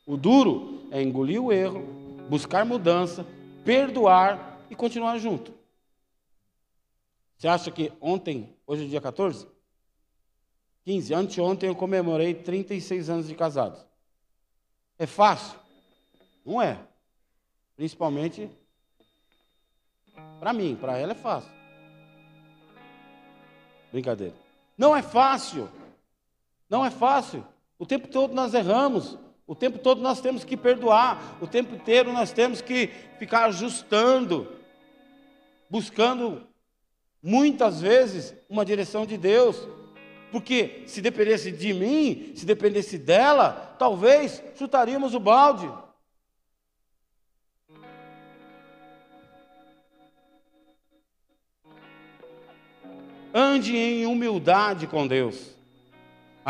O 0.05 0.15
duro 0.17 0.87
é 0.91 1.01
engolir 1.01 1.41
o 1.41 1.51
erro, 1.51 1.81
buscar 2.29 2.65
mudança, 2.65 3.25
perdoar 3.65 4.59
e 4.69 4.75
continuar 4.75 5.17
junto. 5.17 5.53
Você 7.37 7.47
acha 7.47 7.71
que 7.71 7.91
ontem, 8.01 8.55
hoje 8.65 8.85
é 8.85 8.87
dia 8.87 9.01
14? 9.01 9.47
15, 10.83 11.13
anteontem 11.13 11.69
eu 11.69 11.75
comemorei 11.75 12.33
36 12.33 13.09
anos 13.09 13.27
de 13.27 13.35
casados. 13.35 13.85
É 14.97 15.05
fácil? 15.05 15.59
Não 16.45 16.61
é. 16.61 16.79
Principalmente 17.75 18.49
para 20.39 20.53
mim, 20.53 20.75
para 20.75 20.97
ela 20.97 21.11
é 21.11 21.15
fácil. 21.15 21.51
Brincadeira. 23.91 24.35
Não 24.77 24.95
é 24.95 25.01
fácil. 25.01 25.69
Não 26.69 26.85
é 26.85 26.91
fácil. 26.91 27.43
O 27.77 27.85
tempo 27.85 28.07
todo 28.07 28.33
nós 28.33 28.53
erramos. 28.53 29.17
O 29.47 29.55
tempo 29.55 29.79
todo 29.79 30.01
nós 30.01 30.21
temos 30.21 30.43
que 30.43 30.55
perdoar. 30.55 31.37
O 31.41 31.47
tempo 31.47 31.73
inteiro 31.73 32.13
nós 32.13 32.31
temos 32.31 32.61
que 32.61 32.87
ficar 33.17 33.45
ajustando, 33.45 34.47
buscando 35.69 36.47
muitas 37.21 37.81
vezes 37.81 38.35
uma 38.47 38.63
direção 38.63 39.05
de 39.05 39.17
Deus. 39.17 39.67
Porque 40.31 40.83
se 40.85 41.01
dependesse 41.01 41.51
de 41.51 41.73
mim, 41.73 42.33
se 42.35 42.45
dependesse 42.45 42.99
dela, 42.99 43.75
talvez 43.79 44.43
chutaríamos 44.55 45.15
o 45.15 45.19
balde. 45.19 45.67
Ande 53.33 53.75
em 53.75 54.05
humildade 54.05 54.85
com 54.85 55.07
Deus. 55.07 55.58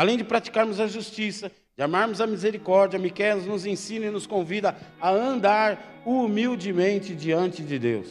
Além 0.00 0.16
de 0.16 0.24
praticarmos 0.24 0.80
a 0.80 0.86
justiça, 0.86 1.52
de 1.76 1.82
amarmos 1.82 2.22
a 2.22 2.26
misericórdia, 2.26 2.98
Miquel 2.98 3.42
nos 3.42 3.66
ensina 3.66 4.06
e 4.06 4.10
nos 4.10 4.26
convida 4.26 4.74
a 4.98 5.10
andar 5.10 6.02
humildemente 6.06 7.14
diante 7.14 7.62
de 7.62 7.78
Deus. 7.78 8.08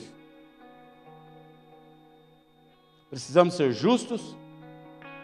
Precisamos 3.10 3.56
ser 3.56 3.74
justos, 3.74 4.38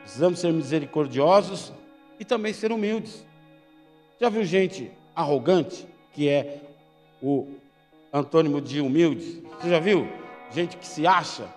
Precisamos 0.01 0.39
ser 0.39 0.51
misericordiosos 0.51 1.72
e 2.20 2.26
também 2.26 2.51
ser 2.51 2.72
humildes. 2.72 3.24
Já 4.20 4.28
viu 4.28 4.43
gente 4.43 4.91
arrogante, 5.16 5.88
que 6.13 6.28
é 6.28 6.61
o 7.22 7.47
antônimo 8.11 8.59
de 8.59 8.82
humilde? 8.82 9.43
Você 9.61 9.70
já 9.70 9.80
viu? 9.80 10.09
Gente 10.51 10.78
que 10.78 10.88
se 10.88 11.05
acha. 11.05 11.47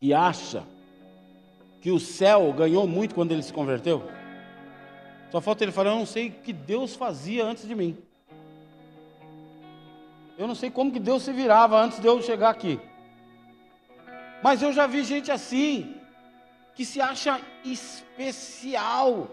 E 0.00 0.14
acha 0.14 0.64
que 1.84 1.90
o 1.90 2.00
céu 2.00 2.50
ganhou 2.54 2.86
muito 2.86 3.14
quando 3.14 3.32
ele 3.32 3.42
se 3.42 3.52
converteu. 3.52 4.10
Só 5.30 5.38
falta 5.38 5.62
ele 5.62 5.70
falar: 5.70 5.90
Eu 5.90 5.98
não 5.98 6.06
sei 6.06 6.28
o 6.28 6.32
que 6.32 6.50
Deus 6.50 6.96
fazia 6.96 7.44
antes 7.44 7.68
de 7.68 7.74
mim. 7.74 7.98
Eu 10.38 10.46
não 10.46 10.54
sei 10.54 10.70
como 10.70 10.90
que 10.90 10.98
Deus 10.98 11.22
se 11.22 11.30
virava 11.30 11.78
antes 11.78 12.00
de 12.00 12.06
eu 12.06 12.22
chegar 12.22 12.48
aqui. 12.48 12.80
Mas 14.42 14.62
eu 14.62 14.72
já 14.72 14.86
vi 14.86 15.04
gente 15.04 15.30
assim, 15.30 15.94
que 16.74 16.86
se 16.86 17.02
acha 17.02 17.38
especial, 17.62 19.28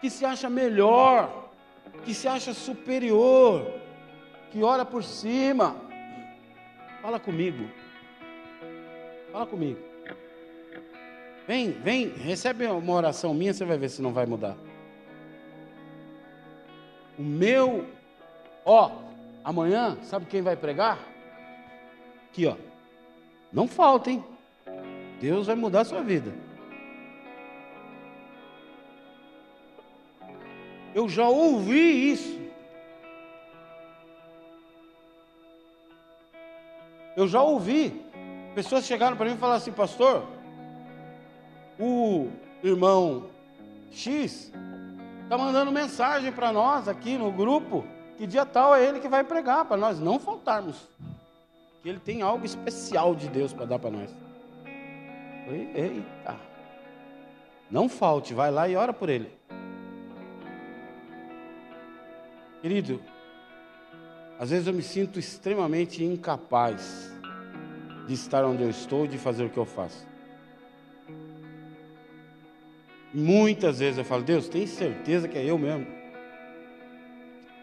que 0.00 0.08
se 0.08 0.24
acha 0.24 0.48
melhor, 0.48 1.50
que 2.06 2.14
se 2.14 2.26
acha 2.26 2.54
superior, 2.54 3.70
que 4.50 4.62
olha 4.62 4.86
por 4.86 5.04
cima. 5.04 5.76
Fala 7.02 7.20
comigo. 7.20 7.68
Fala 9.30 9.44
comigo. 9.44 9.87
Vem, 11.48 11.70
vem, 11.70 12.08
recebe 12.08 12.66
uma 12.66 12.92
oração 12.92 13.32
minha, 13.32 13.54
você 13.54 13.64
vai 13.64 13.78
ver 13.78 13.88
se 13.88 14.02
não 14.02 14.12
vai 14.12 14.26
mudar. 14.26 14.54
O 17.18 17.22
meu, 17.22 17.86
ó, 18.66 18.90
amanhã, 19.42 19.96
sabe 20.02 20.26
quem 20.26 20.42
vai 20.42 20.56
pregar? 20.56 20.98
Aqui, 22.28 22.44
ó. 22.44 22.54
Não 23.50 23.66
falta, 23.66 24.10
hein? 24.10 24.22
Deus 25.22 25.46
vai 25.46 25.56
mudar 25.56 25.80
a 25.80 25.84
sua 25.86 26.02
vida. 26.02 26.34
Eu 30.94 31.08
já 31.08 31.30
ouvi 31.30 32.12
isso. 32.12 32.40
Eu 37.16 37.26
já 37.26 37.42
ouvi. 37.42 38.04
Pessoas 38.54 38.84
chegaram 38.84 39.16
para 39.16 39.24
mim 39.24 39.34
e 39.34 39.38
falaram 39.38 39.56
assim, 39.56 39.72
pastor, 39.72 40.36
o 41.78 42.28
irmão 42.62 43.30
X 43.90 44.52
está 45.22 45.38
mandando 45.38 45.70
mensagem 45.70 46.32
para 46.32 46.52
nós 46.52 46.88
aqui 46.88 47.16
no 47.16 47.30
grupo, 47.30 47.84
que 48.16 48.26
dia 48.26 48.44
tal 48.44 48.74
é 48.74 48.84
ele 48.84 48.98
que 48.98 49.08
vai 49.08 49.22
pregar, 49.22 49.64
para 49.64 49.76
nós 49.76 50.00
não 50.00 50.18
faltarmos 50.18 50.88
que 51.82 51.88
ele 51.88 52.00
tem 52.00 52.22
algo 52.22 52.44
especial 52.44 53.14
de 53.14 53.28
Deus 53.28 53.52
para 53.52 53.66
dar 53.66 53.78
para 53.78 53.90
nós. 53.90 54.10
Eita. 55.46 56.36
Não 57.70 57.88
falte, 57.88 58.34
vai 58.34 58.50
lá 58.50 58.68
e 58.68 58.76
ora 58.76 58.92
por 58.92 59.08
ele. 59.08 59.30
Querido, 62.60 63.00
às 64.38 64.50
vezes 64.50 64.66
eu 64.66 64.72
me 64.72 64.82
sinto 64.82 65.18
extremamente 65.18 66.02
incapaz 66.02 67.12
de 68.06 68.14
estar 68.14 68.44
onde 68.44 68.62
eu 68.62 68.70
estou 68.70 69.04
e 69.04 69.08
de 69.08 69.18
fazer 69.18 69.44
o 69.44 69.50
que 69.50 69.58
eu 69.58 69.66
faço. 69.66 70.07
Muitas 73.12 73.78
vezes 73.78 73.98
eu 73.98 74.04
falo, 74.04 74.22
Deus, 74.22 74.48
tem 74.48 74.66
certeza 74.66 75.26
que 75.28 75.38
é 75.38 75.44
eu 75.44 75.58
mesmo? 75.58 75.86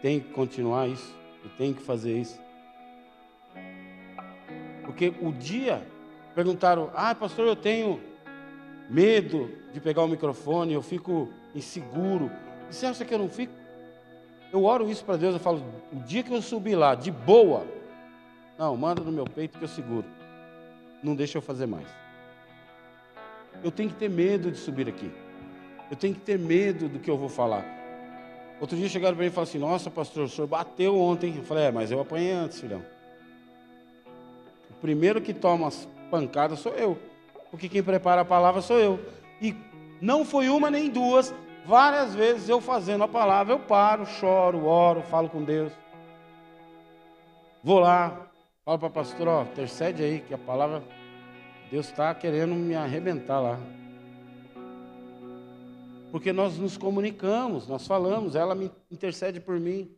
Tem 0.02 0.20
que 0.20 0.30
continuar 0.30 0.88
isso, 0.88 1.14
e 1.44 1.48
tem 1.50 1.72
que 1.72 1.82
fazer 1.82 2.18
isso. 2.18 2.40
Porque 4.84 5.12
o 5.20 5.32
dia 5.32 5.86
perguntaram: 6.34 6.90
"Ah, 6.94 7.14
pastor, 7.14 7.46
eu 7.46 7.56
tenho 7.56 8.00
medo 8.88 9.50
de 9.72 9.80
pegar 9.80 10.02
o 10.02 10.08
microfone, 10.08 10.72
eu 10.72 10.82
fico 10.82 11.28
inseguro". 11.54 12.30
Você 12.70 12.86
acha 12.86 13.04
que 13.04 13.14
eu 13.14 13.18
não 13.18 13.28
fico? 13.28 13.52
Eu 14.52 14.64
oro 14.64 14.88
isso 14.88 15.04
para 15.04 15.16
Deus, 15.16 15.34
eu 15.34 15.40
falo: 15.40 15.62
"O 15.92 15.96
dia 15.96 16.22
que 16.22 16.32
eu 16.32 16.42
subir 16.42 16.76
lá 16.76 16.94
de 16.94 17.10
boa, 17.10 17.66
Não, 18.58 18.74
manda 18.74 19.02
no 19.02 19.12
meu 19.12 19.26
peito 19.26 19.58
que 19.58 19.64
eu 19.64 19.68
seguro. 19.68 20.06
Não 21.02 21.14
deixa 21.14 21.36
eu 21.36 21.42
fazer 21.42 21.66
mais. 21.66 21.86
Eu 23.62 23.70
tenho 23.70 23.90
que 23.90 23.96
ter 23.96 24.08
medo 24.08 24.50
de 24.50 24.56
subir 24.56 24.88
aqui. 24.88 25.12
Eu 25.90 25.96
tenho 25.96 26.14
que 26.14 26.20
ter 26.20 26.38
medo 26.38 26.88
do 26.88 26.98
que 26.98 27.10
eu 27.10 27.16
vou 27.16 27.28
falar. 27.28 27.64
Outro 28.60 28.76
dia 28.76 28.88
chegaram 28.88 29.14
para 29.14 29.24
mim 29.24 29.30
e 29.30 29.32
falaram 29.32 29.48
assim: 29.48 29.58
Nossa, 29.58 29.90
pastor, 29.90 30.24
o 30.24 30.28
senhor 30.28 30.46
bateu 30.46 30.98
ontem. 30.98 31.36
Eu 31.36 31.44
falei: 31.44 31.64
É, 31.64 31.70
mas 31.70 31.90
eu 31.90 32.00
apanhei 32.00 32.32
antes, 32.32 32.60
filhão. 32.60 32.82
O 34.70 34.74
primeiro 34.80 35.20
que 35.20 35.34
toma 35.34 35.68
as 35.68 35.88
pancadas 36.10 36.58
sou 36.58 36.72
eu. 36.72 36.98
Porque 37.50 37.68
quem 37.68 37.82
prepara 37.82 38.22
a 38.22 38.24
palavra 38.24 38.60
sou 38.60 38.78
eu. 38.78 39.00
E 39.40 39.54
não 40.00 40.24
foi 40.24 40.48
uma 40.48 40.70
nem 40.70 40.90
duas, 40.90 41.34
várias 41.64 42.14
vezes 42.14 42.48
eu 42.48 42.60
fazendo 42.60 43.04
a 43.04 43.08
palavra, 43.08 43.54
eu 43.54 43.58
paro, 43.58 44.06
choro, 44.06 44.64
oro, 44.66 45.02
falo 45.02 45.28
com 45.28 45.42
Deus. 45.42 45.72
Vou 47.62 47.80
lá, 47.80 48.28
falo 48.64 48.78
para 48.78 48.88
a 48.88 48.90
pastora, 48.90 49.30
ó, 49.30 49.42
intercede 49.42 50.02
aí, 50.02 50.20
que 50.20 50.32
a 50.32 50.38
palavra, 50.38 50.82
Deus 51.70 51.86
está 51.86 52.14
querendo 52.14 52.54
me 52.54 52.74
arrebentar 52.74 53.40
lá. 53.40 53.58
Porque 56.16 56.32
nós 56.32 56.56
nos 56.56 56.78
comunicamos, 56.78 57.68
nós 57.68 57.86
falamos, 57.86 58.34
ela 58.34 58.54
me 58.54 58.72
intercede 58.90 59.38
por 59.38 59.60
mim. 59.60 59.94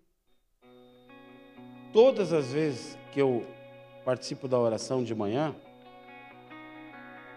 Todas 1.93 2.33
as 2.33 2.53
vezes 2.53 2.99
que 3.12 3.23
eu 3.23 3.47
participo 4.05 4.49
da 4.49 4.59
oração 4.59 5.05
de 5.05 5.14
manhã, 5.14 5.55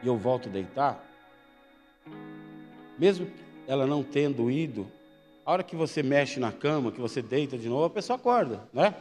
e 0.02 0.08
eu 0.08 0.18
volto 0.18 0.50
deitar, 0.50 1.00
mesmo 2.98 3.32
ela 3.68 3.86
não 3.86 4.02
tendo 4.02 4.50
ido, 4.50 4.92
a 5.46 5.52
hora 5.52 5.64
que 5.64 5.76
você 5.76 6.02
mexe 6.02 6.40
na 6.40 6.52
cama, 6.52 6.92
que 6.92 7.00
você 7.00 7.22
deita 7.22 7.60
de 7.60 7.70
novo, 7.70 7.86
a 7.86 7.90
pessoa 7.92 8.18
acorda, 8.18 8.68
né? 8.74 8.96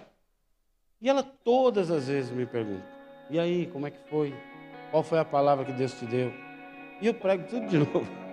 E 1.00 1.08
ela 1.08 1.22
todas 1.22 1.90
as 1.90 2.06
vezes 2.06 2.30
me 2.30 2.44
pergunta: 2.44 2.84
e 3.30 3.38
aí, 3.38 3.66
como 3.68 3.86
é 3.86 3.90
que 3.90 4.10
foi? 4.10 4.34
Qual 4.90 5.02
foi 5.02 5.18
a 5.18 5.24
palavra 5.24 5.64
que 5.64 5.72
Deus 5.72 5.94
te 5.94 6.04
deu? 6.04 6.30
E 7.00 7.06
eu 7.06 7.14
prego 7.14 7.48
tudo 7.48 7.66
de 7.66 7.78
novo. 7.80 8.29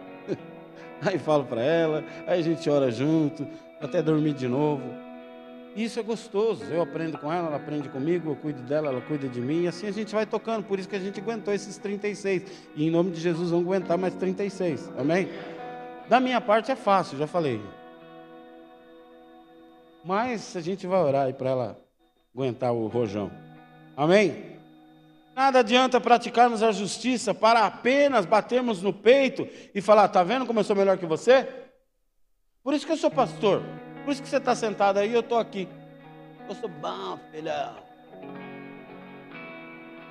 aí 1.05 1.17
falo 1.17 1.45
para 1.45 1.61
ela, 1.61 2.03
aí 2.25 2.39
a 2.39 2.43
gente 2.43 2.69
ora 2.69 2.91
junto, 2.91 3.47
até 3.81 4.01
dormir 4.01 4.33
de 4.33 4.47
novo. 4.47 4.83
Isso 5.75 5.99
é 5.99 6.03
gostoso. 6.03 6.63
Eu 6.65 6.81
aprendo 6.81 7.19
com 7.19 7.31
ela, 7.31 7.47
ela 7.47 7.57
aprende 7.57 7.87
comigo, 7.87 8.31
eu 8.31 8.35
cuido 8.35 8.63
dela, 8.63 8.89
ela 8.89 8.99
cuida 8.99 9.29
de 9.29 9.39
mim, 9.39 9.63
e 9.63 9.67
assim 9.67 9.87
a 9.87 9.91
gente 9.91 10.13
vai 10.13 10.25
tocando. 10.25 10.63
Por 10.63 10.79
isso 10.79 10.89
que 10.89 10.95
a 10.95 10.99
gente 10.99 11.19
aguentou 11.19 11.53
esses 11.53 11.77
36. 11.77 12.43
E 12.75 12.87
em 12.87 12.89
nome 12.89 13.11
de 13.11 13.19
Jesus 13.19 13.51
vamos 13.51 13.67
aguentar 13.67 13.95
mais 13.95 14.15
36. 14.15 14.91
Amém? 14.97 15.29
Da 16.09 16.19
minha 16.19 16.41
parte 16.41 16.71
é 16.71 16.75
fácil, 16.75 17.17
já 17.17 17.27
falei. 17.27 17.61
Mas 20.03 20.55
a 20.55 20.61
gente 20.61 20.87
vai 20.87 20.99
orar 20.99 21.27
aí 21.27 21.33
para 21.33 21.49
ela 21.51 21.77
aguentar 22.33 22.73
o 22.73 22.87
rojão. 22.87 23.29
Amém? 23.95 24.46
Nada 25.37 25.59
adianta 25.59 26.01
praticarmos 26.01 26.63
a 26.63 26.71
justiça 26.71 27.31
para 27.31 27.63
apenas 27.63 28.25
batermos 28.25 28.81
no 28.81 28.91
peito 28.91 29.47
e 29.75 29.79
falar: 29.79 30.07
tá 30.07 30.23
vendo 30.23 30.47
como 30.47 30.59
eu 30.59 30.63
sou 30.63 30.75
melhor 30.75 30.97
que 30.97 31.05
você? 31.05 31.47
Por 32.63 32.73
isso 32.73 32.87
que 32.87 32.91
eu 32.91 32.97
sou 32.97 33.11
pastor. 33.11 33.61
Por 34.03 34.11
isso 34.11 34.23
que 34.23 34.27
você 34.27 34.37
está 34.37 34.55
sentado 34.55 34.97
aí 34.97 35.11
e 35.11 35.13
eu 35.13 35.19
estou 35.19 35.37
aqui. 35.37 35.69
Eu 36.49 36.55
sou 36.55 36.67
bom, 36.67 37.19
filhão. 37.29 37.75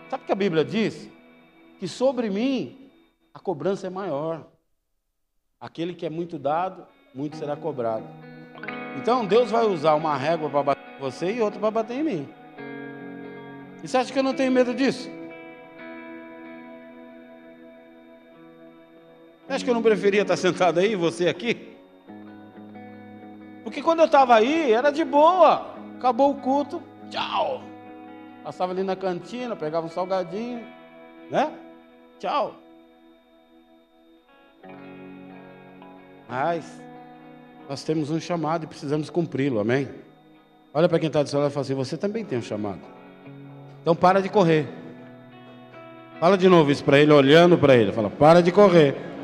Sabe 0.08 0.22
o 0.22 0.26
que 0.26 0.32
a 0.32 0.36
Bíblia 0.36 0.64
diz? 0.64 1.10
Que 1.80 1.88
sobre 1.88 2.30
mim 2.30 2.88
a 3.34 3.40
cobrança 3.40 3.88
é 3.88 3.90
maior. 3.90 4.46
Aquele 5.58 5.92
que 5.92 6.06
é 6.06 6.10
muito 6.10 6.38
dado, 6.38 6.86
muito 7.12 7.36
será 7.36 7.56
cobrado. 7.56 8.06
Então 8.96 9.26
Deus 9.26 9.50
vai 9.50 9.66
usar 9.66 9.96
uma 9.96 10.16
régua 10.16 10.48
para 10.48 10.62
bater 10.62 10.94
em 10.96 11.00
você 11.00 11.32
e 11.32 11.40
outra 11.40 11.58
para 11.58 11.70
bater 11.72 11.94
em 11.94 12.04
mim. 12.04 12.28
E 13.82 13.88
você 13.88 13.96
acha 13.96 14.12
que 14.12 14.18
eu 14.20 14.22
não 14.22 14.32
tenho 14.32 14.52
medo 14.52 14.72
disso? 14.72 15.15
Acha 19.48 19.64
que 19.64 19.70
eu 19.70 19.74
não 19.74 19.82
preferia 19.82 20.22
estar 20.22 20.36
sentado 20.36 20.80
aí 20.80 20.96
você 20.96 21.28
aqui? 21.28 21.76
Porque 23.62 23.80
quando 23.80 24.00
eu 24.00 24.06
estava 24.06 24.34
aí, 24.34 24.72
era 24.72 24.90
de 24.90 25.04
boa. 25.04 25.74
Acabou 25.98 26.32
o 26.32 26.34
culto, 26.36 26.82
tchau. 27.10 27.62
Passava 28.44 28.72
ali 28.72 28.82
na 28.82 28.94
cantina, 28.94 29.56
pegava 29.56 29.86
um 29.86 29.90
salgadinho, 29.90 30.64
né? 31.30 31.52
Tchau. 32.18 32.54
Mas 36.28 36.80
nós 37.68 37.82
temos 37.84 38.10
um 38.10 38.20
chamado 38.20 38.64
e 38.64 38.66
precisamos 38.66 39.10
cumpri-lo, 39.10 39.60
amém? 39.60 39.88
Olha 40.74 40.88
para 40.88 40.98
quem 40.98 41.06
está 41.06 41.22
do 41.22 41.28
seu 41.28 41.40
lado 41.40 41.50
e 41.50 41.54
fala 41.54 41.64
assim: 41.64 41.74
você 41.74 41.96
também 41.96 42.24
tem 42.24 42.38
um 42.38 42.42
chamado. 42.42 42.80
Então 43.82 43.94
para 43.94 44.20
de 44.20 44.28
correr. 44.28 44.68
Fala 46.18 46.36
de 46.36 46.48
novo 46.48 46.70
isso 46.70 46.84
para 46.84 46.98
ele, 46.98 47.12
olhando 47.12 47.56
para 47.56 47.76
ele. 47.76 47.92
Fala: 47.92 48.10
para 48.10 48.42
de 48.42 48.50
correr. 48.52 49.15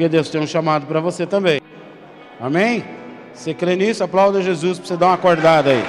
Porque 0.00 0.08
Deus 0.08 0.30
tem 0.30 0.40
um 0.40 0.46
chamado 0.46 0.86
para 0.86 0.98
você 0.98 1.26
também. 1.26 1.60
Amém? 2.40 2.82
Você 3.34 3.52
crê 3.52 3.76
nisso? 3.76 4.02
Aplauda 4.02 4.40
Jesus 4.40 4.78
para 4.78 4.88
você 4.88 4.96
dar 4.96 5.06
uma 5.08 5.14
acordada 5.14 5.72
aí. 5.72 5.84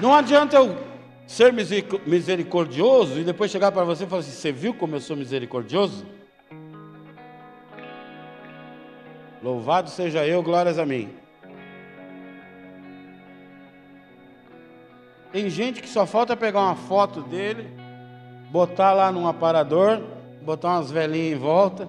Não 0.00 0.12
adianta 0.12 0.56
eu 0.56 0.76
ser 1.24 1.52
misericordioso 1.52 3.20
e 3.20 3.22
depois 3.22 3.52
chegar 3.52 3.70
para 3.70 3.84
você 3.84 4.02
e 4.02 4.06
falar 4.08 4.22
assim: 4.22 4.32
Você 4.32 4.50
viu 4.50 4.74
como 4.74 4.96
eu 4.96 5.00
sou 5.00 5.16
misericordioso? 5.16 6.04
Louvado 9.40 9.88
seja 9.88 10.26
eu, 10.26 10.42
glórias 10.42 10.80
a 10.80 10.84
mim. 10.84 11.25
Tem 15.36 15.50
gente 15.50 15.82
que 15.82 15.88
só 15.90 16.06
falta 16.06 16.34
pegar 16.34 16.62
uma 16.62 16.74
foto 16.74 17.20
dele, 17.20 17.68
botar 18.50 18.94
lá 18.94 19.12
num 19.12 19.28
aparador, 19.28 20.02
botar 20.40 20.76
umas 20.76 20.90
velhinhas 20.90 21.36
em 21.36 21.38
volta. 21.38 21.86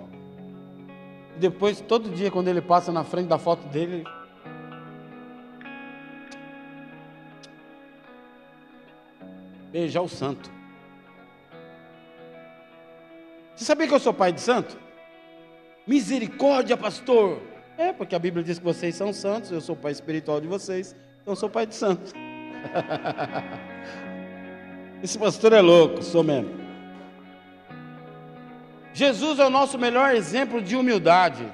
E 1.33 1.39
depois, 1.39 1.79
todo 1.79 2.09
dia, 2.09 2.29
quando 2.29 2.49
ele 2.49 2.59
passa 2.59 2.91
na 2.91 3.05
frente 3.05 3.27
da 3.27 3.37
foto 3.37 3.65
dele, 3.69 4.03
beijar 9.71 10.01
o 10.01 10.09
santo. 10.09 10.51
Você 13.55 13.63
sabia 13.63 13.87
que 13.87 13.93
eu 13.93 13.99
sou 14.01 14.13
pai 14.13 14.33
de 14.33 14.41
santo? 14.41 14.77
Misericórdia, 15.87 16.75
pastor. 16.75 17.41
É, 17.77 17.93
porque 17.93 18.13
a 18.13 18.19
Bíblia 18.19 18.43
diz 18.43 18.59
que 18.59 18.65
vocês 18.65 18.93
são 18.93 19.13
santos, 19.13 19.51
eu 19.51 19.61
sou 19.61 19.73
pai 19.73 19.93
espiritual 19.93 20.41
de 20.41 20.47
vocês, 20.47 20.93
então 21.21 21.31
eu 21.31 21.37
sou 21.37 21.49
pai 21.49 21.65
de 21.65 21.75
santo. 21.75 22.26
Esse 25.03 25.17
pastor 25.17 25.53
é 25.53 25.61
louco, 25.61 26.01
sou 26.01 26.23
mesmo. 26.23 26.49
Jesus 28.93 29.37
é 29.37 29.45
o 29.45 29.49
nosso 29.49 29.77
melhor 29.77 30.15
exemplo 30.15 30.61
de 30.61 30.75
humildade. 30.75 31.45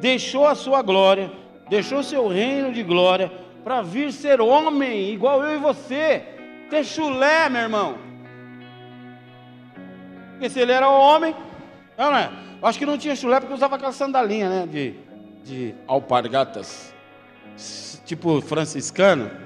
Deixou 0.00 0.46
a 0.46 0.54
sua 0.54 0.80
glória, 0.80 1.30
deixou 1.68 2.02
seu 2.02 2.26
reino 2.28 2.72
de 2.72 2.82
glória 2.82 3.30
para 3.62 3.82
vir 3.82 4.12
ser 4.12 4.40
homem, 4.40 5.10
igual 5.10 5.44
eu 5.44 5.54
e 5.54 5.58
você. 5.58 6.24
Ter 6.70 6.84
chulé, 6.84 7.50
meu 7.50 7.60
irmão. 7.60 7.98
Porque 10.30 10.48
se 10.48 10.60
ele 10.60 10.72
era 10.72 10.88
homem, 10.88 11.34
não, 11.96 12.16
é? 12.16 12.30
Acho 12.62 12.78
que 12.78 12.86
não 12.86 12.96
tinha 12.96 13.14
chulé 13.14 13.38
porque 13.38 13.54
usava 13.54 13.76
aquela 13.76 13.92
sandalinha, 13.92 14.48
né? 14.48 14.66
De, 14.66 14.94
de 15.44 15.74
alpargatas, 15.86 16.94
tipo 18.06 18.40
franciscano. 18.40 19.41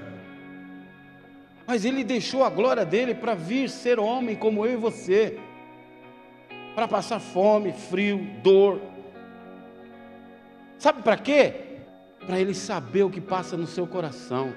Mas 1.67 1.83
ele 1.83 2.01
deixou 2.01 2.45
a 2.45 2.49
glória 2.49 2.85
dele 2.85 3.13
para 3.13 3.35
vir 3.35 3.69
ser 3.69 3.99
homem 3.99 4.37
como 4.37 4.65
eu 4.65 4.73
e 4.73 4.77
você, 4.77 5.37
para 6.73 6.87
passar 6.87 7.19
fome, 7.19 7.73
frio, 7.73 8.25
dor. 8.41 8.79
Sabe 10.77 11.01
para 11.01 11.17
quê? 11.17 11.53
Para 12.25 12.39
ele 12.39 12.53
saber 12.53 13.03
o 13.03 13.09
que 13.09 13.19
passa 13.19 13.57
no 13.57 13.67
seu 13.67 13.85
coração, 13.85 14.53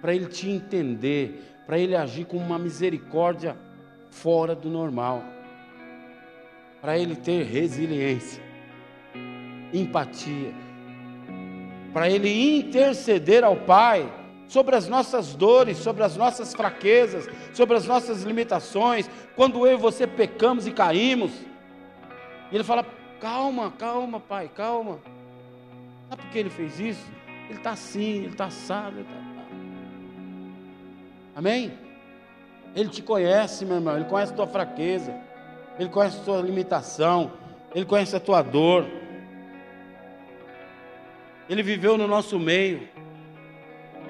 para 0.00 0.14
ele 0.14 0.26
te 0.26 0.48
entender, 0.48 1.42
para 1.66 1.78
ele 1.78 1.94
agir 1.94 2.24
com 2.24 2.38
uma 2.38 2.58
misericórdia 2.58 3.54
fora 4.10 4.54
do 4.54 4.70
normal, 4.70 5.22
para 6.80 6.98
ele 6.98 7.16
ter 7.16 7.44
resiliência, 7.44 8.42
empatia, 9.74 10.54
para 11.92 12.08
ele 12.08 12.58
interceder 12.58 13.44
ao 13.44 13.56
Pai 13.56 14.10
sobre 14.48 14.74
as 14.74 14.88
nossas 14.88 15.34
dores, 15.34 15.78
sobre 15.78 16.02
as 16.02 16.16
nossas 16.16 16.52
fraquezas, 16.52 17.28
sobre 17.54 17.76
as 17.76 17.86
nossas 17.86 18.22
limitações, 18.22 19.08
quando 19.36 19.64
eu 19.66 19.74
e 19.74 19.80
você 19.80 20.06
pecamos 20.06 20.66
e 20.66 20.72
caímos. 20.72 21.30
E 22.50 22.56
ele 22.56 22.64
fala: 22.64 22.84
calma, 23.20 23.70
calma, 23.78 24.18
pai, 24.18 24.50
calma. 24.52 24.98
Sabe 26.08 26.22
por 26.22 26.30
que 26.30 26.38
ele 26.38 26.50
fez 26.50 26.80
isso? 26.80 27.06
Ele 27.48 27.58
está 27.58 27.70
assim, 27.70 28.24
ele 28.24 28.28
está 28.28 28.46
assado. 28.46 28.96
Ele 28.96 29.04
tá... 29.04 29.28
Amém? 31.36 31.72
Ele 32.74 32.88
te 32.88 33.02
conhece, 33.02 33.64
meu 33.64 33.76
irmão, 33.76 33.94
ele 33.94 34.06
conhece 34.06 34.32
a 34.32 34.36
tua 34.36 34.46
fraqueza, 34.46 35.14
ele 35.78 35.88
conhece 35.88 36.18
a 36.20 36.24
tua 36.24 36.40
limitação, 36.40 37.32
Ele 37.74 37.84
conhece 37.84 38.16
a 38.16 38.20
tua 38.20 38.42
dor. 38.42 38.86
Ele 41.48 41.62
viveu 41.62 41.96
no 41.96 42.06
nosso 42.06 42.38
meio. 42.38 42.88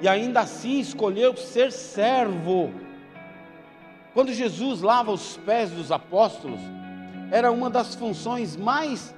E 0.01 0.07
ainda 0.07 0.41
assim 0.41 0.79
escolheu 0.79 1.35
ser 1.35 1.71
servo. 1.71 2.71
Quando 4.13 4.33
Jesus 4.33 4.81
lava 4.81 5.11
os 5.11 5.37
pés 5.37 5.69
dos 5.71 5.91
apóstolos, 5.91 6.59
era 7.31 7.51
uma 7.51 7.69
das 7.69 7.95
funções 7.95 8.55
mais 8.55 9.13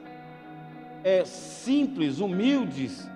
é, 1.03 1.23
simples, 1.25 2.19
humildes, 2.19 3.09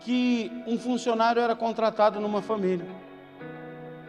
que 0.00 0.50
um 0.66 0.78
funcionário 0.78 1.40
era 1.40 1.54
contratado 1.54 2.20
numa 2.20 2.42
família. 2.42 2.86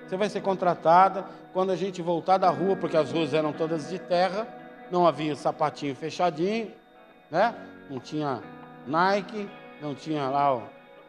Você 0.05 0.17
vai 0.17 0.29
ser 0.29 0.41
contratada 0.41 1.25
quando 1.53 1.71
a 1.71 1.75
gente 1.75 2.01
voltar 2.01 2.37
da 2.37 2.49
rua, 2.49 2.75
porque 2.75 2.97
as 2.97 3.11
ruas 3.11 3.33
eram 3.33 3.53
todas 3.53 3.89
de 3.89 3.99
terra, 3.99 4.47
não 4.91 5.07
havia 5.07 5.35
sapatinho 5.35 5.95
fechadinho, 5.95 6.71
né? 7.31 7.55
Não 7.89 7.99
tinha 7.99 8.41
Nike, 8.85 9.47
não 9.81 9.95
tinha 9.95 10.29
lá 10.29 10.55
o, 10.55 10.63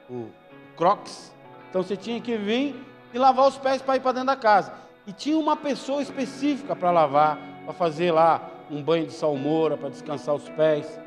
o 0.09 0.31
Crocs. 0.77 1.33
Então 1.71 1.83
você 1.83 1.97
tinha 1.97 2.21
que 2.21 2.37
vir 2.37 2.75
e 3.13 3.19
lavar 3.19 3.49
os 3.49 3.57
pés 3.57 3.81
para 3.81 3.97
ir 3.97 4.01
para 4.01 4.13
dentro 4.13 4.29
da 4.29 4.37
casa. 4.37 4.73
E 5.07 5.13
tinha 5.13 5.39
uma 5.39 5.57
pessoa 5.57 6.03
específica 6.03 6.75
para 6.75 6.91
lavar, 6.91 7.39
para 7.65 7.75
fazer 7.75 8.11
lá 8.11 8.51
um 8.71 8.83
banho 8.83 9.07
de 9.07 9.13
salmoura, 9.13 9.77
para 9.77 9.91
descansar 9.91 10.35
os 10.35 10.49
pés. 10.51 10.99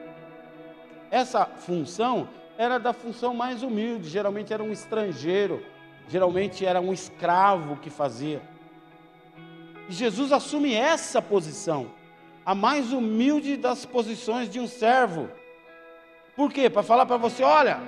Essa 1.10 1.46
função 1.46 2.28
era 2.58 2.80
da 2.80 2.94
função 2.94 3.34
mais 3.34 3.64
humilde, 3.64 4.10
geralmente 4.10 4.54
era 4.54 4.64
um 4.64 4.72
estrangeiro, 4.72 5.64
geralmente 6.08 6.66
era 6.66 6.82
um 6.82 6.92
escravo 6.92 7.78
que 7.78 7.90
fazia. 7.90 8.42
E 9.88 9.94
Jesus 9.94 10.32
assume 10.32 10.74
essa 10.74 11.22
posição, 11.22 11.88
a 12.46 12.54
mais 12.54 12.92
humilde 12.92 13.58
das 13.58 13.86
posições 13.86 14.50
de 14.50 14.60
um 14.60 14.68
servo. 14.68 15.30
Por 16.36 16.52
quê? 16.52 16.70
Para 16.70 16.84
falar 16.84 17.06
para 17.06 17.18
você: 17.18 17.44
olha, 17.44 17.80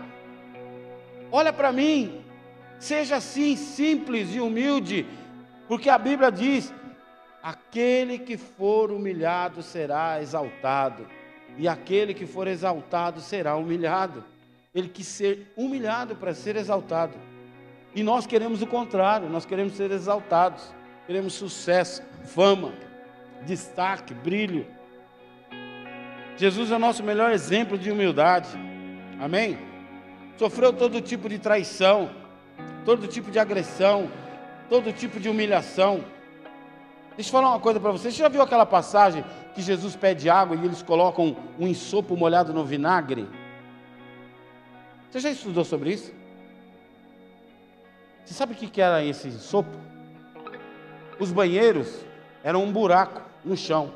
olha 1.32 1.54
para 1.54 1.72
mim, 1.72 2.24
seja 2.80 3.18
assim 3.18 3.56
simples 3.56 4.34
e 4.34 4.40
humilde, 4.40 5.06
porque 5.68 5.90
a 5.90 5.98
Bíblia 5.98 6.32
diz: 6.32 6.74
aquele 7.44 8.20
que 8.20 8.38
for 8.38 8.92
humilhado 8.92 9.62
será 9.62 10.22
exaltado, 10.22 11.08
e 11.58 11.68
aquele 11.68 12.14
que 12.14 12.26
for 12.26 12.48
exaltado 12.48 13.22
será 13.22 13.56
humilhado. 13.56 14.24
Ele 14.74 14.88
quis 14.88 15.08
ser 15.08 15.52
humilhado 15.58 16.16
para 16.16 16.34
ser 16.34 16.56
exaltado. 16.56 17.18
E 17.96 18.04
nós 18.04 18.28
queremos 18.28 18.62
o 18.62 18.68
contrário, 18.68 19.28
nós 19.28 19.46
queremos 19.46 19.74
ser 19.74 19.90
exaltados, 19.92 20.74
queremos 21.08 21.34
sucesso, 21.34 22.04
fama, 22.26 22.72
destaque, 23.46 24.14
brilho. 24.14 24.68
Jesus 26.38 26.72
é 26.72 26.76
o 26.76 26.80
nosso 26.80 27.04
melhor 27.04 27.32
exemplo 27.32 27.78
de 27.78 27.92
humildade. 27.92 28.50
Amém? 29.20 29.69
Sofreu 30.40 30.72
todo 30.72 31.02
tipo 31.02 31.28
de 31.28 31.38
traição, 31.38 32.10
todo 32.86 33.10
tipo 33.10 33.30
de 33.30 33.38
agressão, 33.38 34.10
todo 34.70 34.94
tipo 34.94 35.20
de 35.20 35.28
humilhação. 35.28 36.02
Deixa 37.18 37.28
eu 37.28 37.34
falar 37.34 37.50
uma 37.50 37.60
coisa 37.60 37.78
para 37.78 37.92
você. 37.92 38.10
Você 38.10 38.20
já 38.20 38.30
viu 38.30 38.42
aquela 38.42 38.66
passagem 38.66 39.26
que 39.54 39.62
Jesus 39.62 39.98
pede 39.98 40.30
água 40.30 40.56
e 40.56 40.64
eles 40.64 40.82
colocam 40.82 41.36
um 41.60 41.68
ensopo 41.68 42.16
molhado 42.16 42.54
no 42.54 42.64
vinagre? 42.64 43.28
Você 45.12 45.20
já 45.20 45.30
estudou 45.30 45.66
sobre 45.66 45.92
isso? 45.92 46.14
Você 48.24 48.34
sabe 48.34 48.54
o 48.54 48.56
que 48.56 48.82
era 48.82 49.04
esse 49.04 49.28
ensopo? 49.28 49.78
Os 51.20 51.34
banheiros 51.34 51.94
eram 52.46 52.64
um 52.64 52.72
buraco 52.72 53.22
no 53.44 53.58
chão. 53.58 53.92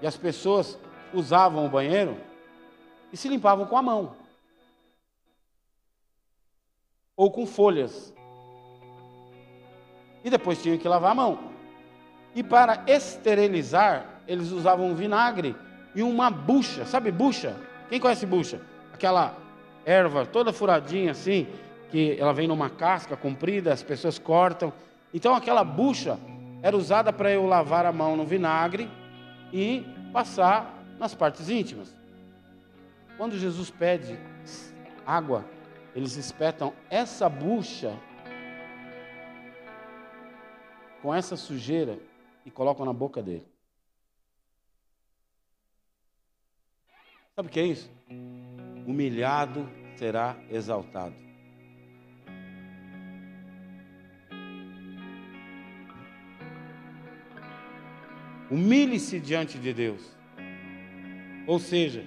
E 0.00 0.06
as 0.06 0.16
pessoas 0.16 0.78
usavam 1.12 1.66
o 1.66 1.68
banheiro 1.68 2.16
e 3.12 3.18
se 3.18 3.28
limpavam 3.28 3.66
com 3.66 3.76
a 3.76 3.82
mão. 3.82 4.27
Ou 7.18 7.30
com 7.30 7.44
folhas. 7.44 8.14
E 10.24 10.30
depois 10.30 10.62
tinham 10.62 10.78
que 10.78 10.88
lavar 10.88 11.10
a 11.10 11.14
mão. 11.14 11.38
E 12.34 12.42
para 12.42 12.84
esterilizar, 12.86 14.06
eles 14.26 14.52
usavam 14.52 14.94
vinagre 14.94 15.54
e 15.94 16.02
uma 16.02 16.30
bucha. 16.30 16.86
Sabe 16.86 17.10
bucha? 17.10 17.56
Quem 17.88 17.98
conhece 17.98 18.24
bucha? 18.24 18.60
Aquela 18.94 19.36
erva 19.84 20.24
toda 20.24 20.52
furadinha 20.52 21.10
assim, 21.10 21.46
que 21.90 22.16
ela 22.20 22.32
vem 22.32 22.46
numa 22.46 22.70
casca 22.70 23.16
comprida, 23.16 23.72
as 23.72 23.82
pessoas 23.82 24.18
cortam. 24.18 24.72
Então 25.12 25.34
aquela 25.34 25.64
bucha 25.64 26.18
era 26.62 26.76
usada 26.76 27.12
para 27.12 27.30
eu 27.30 27.46
lavar 27.46 27.84
a 27.84 27.92
mão 27.92 28.16
no 28.16 28.24
vinagre 28.24 28.88
e 29.52 29.84
passar 30.12 30.84
nas 30.98 31.14
partes 31.14 31.48
íntimas. 31.48 31.92
Quando 33.16 33.36
Jesus 33.36 33.70
pede 33.70 34.18
água, 35.04 35.44
eles 35.98 36.14
espetam 36.14 36.72
essa 36.88 37.28
bucha 37.28 37.98
com 41.02 41.12
essa 41.12 41.36
sujeira 41.36 41.98
e 42.46 42.52
colocam 42.52 42.86
na 42.86 42.92
boca 42.92 43.20
dele. 43.20 43.44
Sabe 47.34 47.48
o 47.48 47.50
que 47.50 47.58
é 47.58 47.66
isso? 47.66 47.90
Humilhado 48.86 49.68
será 49.96 50.36
exaltado. 50.48 51.16
Humilhe-se 58.48 59.18
diante 59.18 59.58
de 59.58 59.74
Deus. 59.74 60.16
Ou 61.44 61.58
seja, 61.58 62.06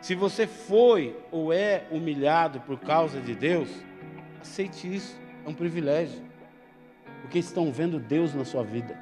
se 0.00 0.14
você 0.14 0.46
foi 0.46 1.16
ou 1.30 1.52
é 1.52 1.84
humilhado 1.90 2.60
por 2.60 2.78
causa 2.78 3.20
de 3.20 3.34
Deus, 3.34 3.68
aceite 4.40 4.94
isso, 4.94 5.18
é 5.44 5.48
um 5.48 5.54
privilégio. 5.54 6.22
Porque 7.22 7.38
estão 7.38 7.72
vendo 7.72 7.98
Deus 7.98 8.34
na 8.34 8.44
sua 8.44 8.62
vida. 8.62 8.96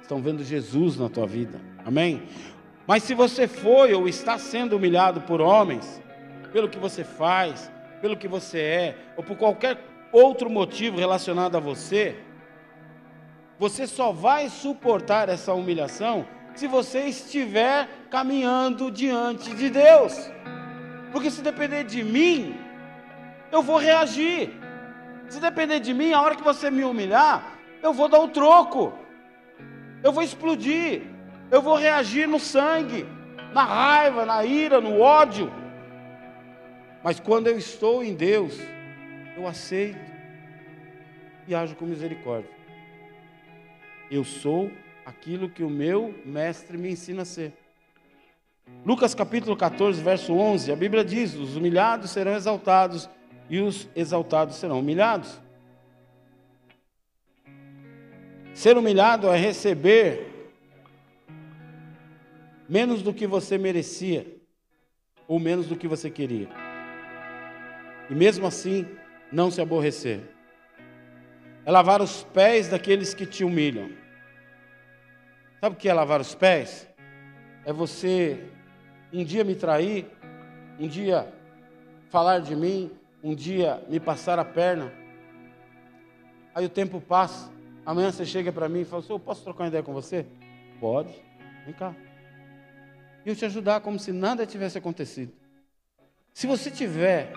Estão 0.00 0.20
vendo 0.20 0.44
Jesus 0.44 0.98
na 0.98 1.08
tua 1.08 1.26
vida. 1.26 1.60
Amém? 1.84 2.22
Mas 2.86 3.02
se 3.04 3.14
você 3.14 3.48
foi 3.48 3.94
ou 3.94 4.08
está 4.08 4.38
sendo 4.38 4.76
humilhado 4.76 5.22
por 5.22 5.40
homens, 5.40 6.02
pelo 6.52 6.68
que 6.68 6.78
você 6.78 7.02
faz, 7.02 7.70
pelo 8.00 8.16
que 8.16 8.28
você 8.28 8.58
é, 8.58 8.96
ou 9.16 9.24
por 9.24 9.36
qualquer 9.36 9.78
outro 10.12 10.50
motivo 10.50 10.98
relacionado 10.98 11.56
a 11.56 11.60
você, 11.60 12.16
você 13.58 13.86
só 13.86 14.12
vai 14.12 14.48
suportar 14.48 15.28
essa 15.28 15.54
humilhação 15.54 16.26
se 16.54 16.66
você 16.66 17.04
estiver 17.04 17.88
caminhando 18.12 18.90
diante 18.90 19.54
de 19.54 19.70
Deus. 19.70 20.30
Porque 21.10 21.30
se 21.30 21.40
depender 21.40 21.84
de 21.84 22.04
mim, 22.04 22.54
eu 23.50 23.62
vou 23.62 23.78
reagir. 23.78 24.50
Se 25.30 25.40
depender 25.40 25.80
de 25.80 25.94
mim, 25.94 26.12
a 26.12 26.20
hora 26.20 26.36
que 26.36 26.42
você 26.42 26.70
me 26.70 26.84
humilhar, 26.84 27.58
eu 27.82 27.94
vou 27.94 28.10
dar 28.10 28.20
um 28.20 28.28
troco. 28.28 28.92
Eu 30.04 30.12
vou 30.12 30.22
explodir. 30.22 31.04
Eu 31.50 31.62
vou 31.62 31.74
reagir 31.74 32.28
no 32.28 32.38
sangue, 32.38 33.06
na 33.54 33.64
raiva, 33.64 34.26
na 34.26 34.44
ira, 34.44 34.78
no 34.78 35.00
ódio. 35.00 35.50
Mas 37.02 37.18
quando 37.18 37.46
eu 37.46 37.56
estou 37.56 38.04
em 38.04 38.14
Deus, 38.14 38.58
eu 39.36 39.46
aceito 39.46 40.12
e 41.48 41.54
ajo 41.54 41.74
com 41.76 41.86
misericórdia. 41.86 42.50
Eu 44.10 44.22
sou 44.22 44.70
aquilo 45.04 45.48
que 45.48 45.62
o 45.62 45.70
meu 45.70 46.14
mestre 46.24 46.76
me 46.76 46.90
ensina 46.90 47.22
a 47.22 47.24
ser. 47.24 47.61
Lucas 48.84 49.14
capítulo 49.14 49.56
14, 49.56 50.02
verso 50.02 50.34
11, 50.34 50.72
a 50.72 50.76
Bíblia 50.76 51.04
diz: 51.04 51.34
Os 51.34 51.56
humilhados 51.56 52.10
serão 52.10 52.34
exaltados 52.34 53.08
e 53.48 53.60
os 53.60 53.88
exaltados 53.94 54.56
serão 54.56 54.80
humilhados. 54.80 55.40
Ser 58.54 58.76
humilhado 58.76 59.28
é 59.28 59.36
receber 59.36 60.50
menos 62.68 63.02
do 63.02 63.14
que 63.14 63.26
você 63.26 63.56
merecia 63.56 64.26
ou 65.28 65.38
menos 65.38 65.66
do 65.66 65.76
que 65.76 65.86
você 65.86 66.10
queria. 66.10 66.48
E 68.10 68.14
mesmo 68.14 68.46
assim, 68.46 68.86
não 69.30 69.50
se 69.50 69.60
aborrecer. 69.60 70.20
É 71.64 71.70
lavar 71.70 72.02
os 72.02 72.24
pés 72.24 72.68
daqueles 72.68 73.14
que 73.14 73.24
te 73.24 73.44
humilham. 73.44 73.90
Sabe 75.60 75.76
o 75.76 75.78
que 75.78 75.88
é 75.88 75.94
lavar 75.94 76.20
os 76.20 76.34
pés? 76.34 76.88
É 77.64 77.72
você 77.72 78.44
um 79.12 79.24
dia 79.24 79.44
me 79.44 79.54
trair, 79.54 80.06
um 80.78 80.88
dia 80.88 81.32
falar 82.10 82.40
de 82.40 82.56
mim, 82.56 82.90
um 83.22 83.34
dia 83.34 83.82
me 83.88 84.00
passar 84.00 84.38
a 84.38 84.44
perna. 84.44 84.92
Aí 86.54 86.64
o 86.64 86.68
tempo 86.68 87.00
passa, 87.00 87.50
amanhã 87.86 88.10
você 88.10 88.26
chega 88.26 88.50
para 88.50 88.68
mim 88.68 88.80
e 88.80 88.84
fala: 88.84 89.04
Eu 89.08 89.18
posso 89.18 89.44
trocar 89.44 89.64
uma 89.64 89.68
ideia 89.68 89.82
com 89.82 89.92
você? 89.92 90.26
Pode, 90.80 91.14
vem 91.64 91.74
cá. 91.74 91.94
E 93.24 93.28
eu 93.28 93.36
te 93.36 93.44
ajudar 93.44 93.80
como 93.80 93.98
se 93.98 94.10
nada 94.10 94.44
tivesse 94.44 94.76
acontecido. 94.76 95.32
Se 96.34 96.46
você 96.46 96.70
tiver 96.70 97.32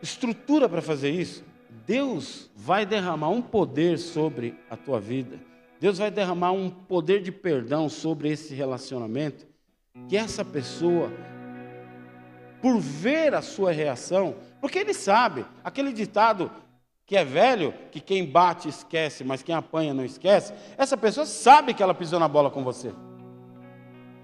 estrutura 0.00 0.68
para 0.68 0.80
fazer 0.80 1.10
isso, 1.10 1.44
Deus 1.86 2.50
vai 2.56 2.86
derramar 2.86 3.28
um 3.28 3.42
poder 3.42 3.98
sobre 3.98 4.58
a 4.70 4.76
tua 4.76 4.98
vida 4.98 5.38
Deus 5.80 5.98
vai 5.98 6.10
derramar 6.10 6.52
um 6.52 6.70
poder 6.70 7.20
de 7.20 7.32
perdão 7.32 7.88
sobre 7.88 8.30
esse 8.30 8.54
relacionamento, 8.54 9.46
que 10.08 10.16
essa 10.16 10.44
pessoa, 10.44 11.12
por 12.60 12.78
ver 12.78 13.34
a 13.34 13.42
sua 13.42 13.72
reação, 13.72 14.36
porque 14.60 14.78
ele 14.78 14.94
sabe, 14.94 15.44
aquele 15.62 15.92
ditado 15.92 16.50
que 17.06 17.16
é 17.16 17.24
velho, 17.24 17.74
que 17.90 18.00
quem 18.00 18.24
bate 18.24 18.68
esquece, 18.68 19.24
mas 19.24 19.42
quem 19.42 19.54
apanha 19.54 19.92
não 19.92 20.04
esquece, 20.04 20.54
essa 20.78 20.96
pessoa 20.96 21.26
sabe 21.26 21.74
que 21.74 21.82
ela 21.82 21.94
pisou 21.94 22.18
na 22.18 22.28
bola 22.28 22.50
com 22.50 22.64
você. 22.64 22.92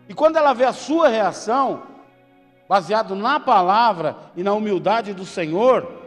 E 0.09 0.15
quando 0.15 0.37
ela 0.37 0.55
vê 0.55 0.65
a 0.65 0.73
sua 0.73 1.09
reação, 1.09 1.83
baseado 2.69 3.15
na 3.15 3.39
palavra 3.39 4.17
e 4.35 4.43
na 4.43 4.53
humildade 4.55 5.13
do 5.13 5.27
Senhor, 5.27 6.01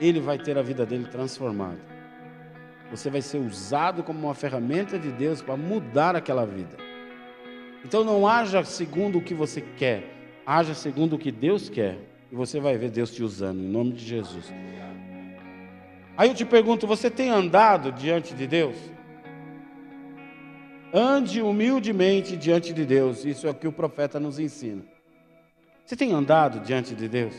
ele 0.00 0.20
vai 0.20 0.38
ter 0.38 0.56
a 0.56 0.62
vida 0.62 0.86
dele 0.86 1.06
transformada. 1.06 1.95
Você 2.90 3.10
vai 3.10 3.20
ser 3.20 3.38
usado 3.38 4.02
como 4.02 4.18
uma 4.18 4.34
ferramenta 4.34 4.98
de 4.98 5.10
Deus 5.10 5.42
para 5.42 5.56
mudar 5.56 6.14
aquela 6.14 6.46
vida. 6.46 6.76
Então 7.84 8.04
não 8.04 8.26
haja 8.26 8.64
segundo 8.64 9.18
o 9.18 9.22
que 9.22 9.34
você 9.34 9.60
quer, 9.60 10.04
haja 10.44 10.74
segundo 10.74 11.14
o 11.14 11.18
que 11.18 11.30
Deus 11.30 11.68
quer. 11.68 11.98
E 12.30 12.34
você 12.34 12.58
vai 12.58 12.76
ver 12.76 12.90
Deus 12.90 13.12
te 13.12 13.22
usando, 13.22 13.60
em 13.60 13.68
nome 13.68 13.92
de 13.92 14.04
Jesus. 14.04 14.52
Aí 16.16 16.28
eu 16.28 16.34
te 16.34 16.44
pergunto: 16.44 16.86
você 16.86 17.10
tem 17.10 17.30
andado 17.30 17.92
diante 17.92 18.34
de 18.34 18.46
Deus? 18.46 18.76
Ande 20.92 21.42
humildemente 21.42 22.36
diante 22.36 22.72
de 22.72 22.84
Deus, 22.84 23.24
isso 23.24 23.46
é 23.46 23.50
o 23.50 23.54
que 23.54 23.68
o 23.68 23.72
profeta 23.72 24.18
nos 24.18 24.38
ensina. 24.38 24.82
Você 25.84 25.94
tem 25.94 26.12
andado 26.12 26.60
diante 26.60 26.94
de 26.94 27.08
Deus? 27.08 27.34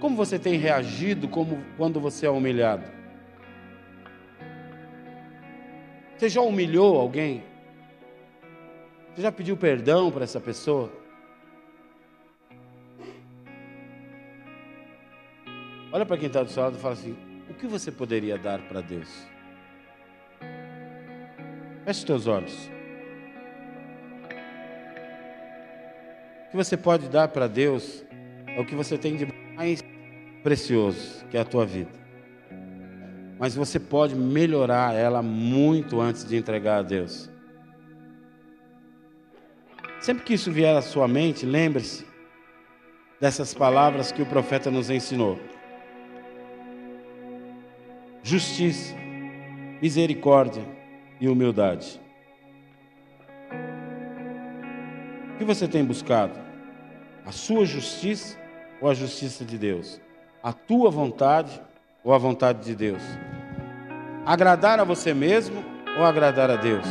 Como 0.00 0.16
você 0.16 0.38
tem 0.38 0.58
reagido 0.58 1.28
como 1.28 1.62
quando 1.76 2.00
você 2.00 2.26
é 2.26 2.30
humilhado? 2.30 2.99
Você 6.20 6.28
já 6.28 6.42
humilhou 6.42 7.00
alguém? 7.00 7.42
Você 9.14 9.22
já 9.22 9.32
pediu 9.32 9.56
perdão 9.56 10.12
para 10.12 10.24
essa 10.24 10.38
pessoa? 10.38 10.92
Olha 15.90 16.04
para 16.04 16.18
quem 16.18 16.26
está 16.26 16.42
do 16.42 16.50
seu 16.50 16.62
lado 16.62 16.76
e 16.76 16.78
fala 16.78 16.92
assim: 16.92 17.16
o 17.48 17.54
que 17.54 17.66
você 17.66 17.90
poderia 17.90 18.36
dar 18.36 18.60
para 18.68 18.82
Deus? 18.82 19.08
Feche 21.86 22.00
os 22.00 22.04
teus 22.04 22.26
olhos. 22.26 22.70
O 26.48 26.50
que 26.50 26.56
você 26.58 26.76
pode 26.76 27.08
dar 27.08 27.28
para 27.28 27.48
Deus 27.48 28.04
é 28.46 28.60
o 28.60 28.66
que 28.66 28.74
você 28.74 28.98
tem 28.98 29.16
de 29.16 29.26
mais 29.56 29.82
precioso, 30.42 31.24
que 31.30 31.38
é 31.38 31.40
a 31.40 31.46
tua 31.46 31.64
vida. 31.64 31.98
Mas 33.40 33.54
você 33.54 33.80
pode 33.80 34.14
melhorar 34.14 34.94
ela 34.94 35.22
muito 35.22 35.98
antes 35.98 36.26
de 36.26 36.36
entregar 36.36 36.80
a 36.80 36.82
Deus. 36.82 37.30
Sempre 39.98 40.24
que 40.24 40.34
isso 40.34 40.52
vier 40.52 40.76
à 40.76 40.82
sua 40.82 41.08
mente, 41.08 41.46
lembre-se 41.46 42.06
dessas 43.18 43.54
palavras 43.54 44.12
que 44.12 44.20
o 44.20 44.26
profeta 44.26 44.70
nos 44.70 44.90
ensinou 44.90 45.40
justiça, 48.22 48.94
misericórdia 49.80 50.62
e 51.18 51.26
humildade. 51.26 51.98
O 55.34 55.38
que 55.38 55.44
você 55.44 55.66
tem 55.66 55.82
buscado? 55.82 56.38
A 57.24 57.32
sua 57.32 57.64
justiça 57.64 58.38
ou 58.82 58.90
a 58.90 58.94
justiça 58.94 59.46
de 59.46 59.56
Deus? 59.56 59.98
A 60.42 60.52
tua 60.52 60.90
vontade 60.90 61.60
ou 62.02 62.12
a 62.12 62.18
vontade 62.18 62.60
de 62.64 62.74
Deus? 62.74 63.02
Agradar 64.24 64.80
a 64.80 64.84
você 64.84 65.12
mesmo 65.12 65.64
ou 65.98 66.04
agradar 66.04 66.50
a 66.50 66.56
Deus? 66.56 66.86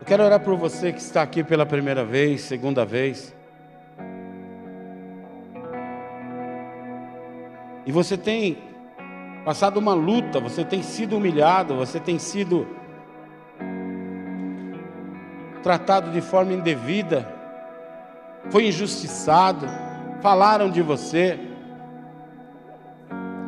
Eu 0.00 0.06
quero 0.06 0.22
orar 0.22 0.40
por 0.40 0.56
você 0.56 0.92
que 0.92 1.00
está 1.00 1.22
aqui 1.22 1.44
pela 1.44 1.66
primeira 1.66 2.04
vez, 2.04 2.42
segunda 2.42 2.84
vez. 2.84 3.34
E 7.84 7.92
você 7.92 8.16
tem 8.16 8.58
passado 9.44 9.78
uma 9.78 9.94
luta, 9.94 10.38
você 10.38 10.62
tem 10.62 10.82
sido 10.82 11.16
humilhado, 11.16 11.74
você 11.74 11.98
tem 11.98 12.18
sido 12.18 12.66
tratado 15.62 16.10
de 16.10 16.20
forma 16.20 16.52
indevida, 16.52 17.26
foi 18.50 18.68
injustiçado, 18.68 19.66
falaram 20.20 20.70
de 20.70 20.82
você. 20.82 21.38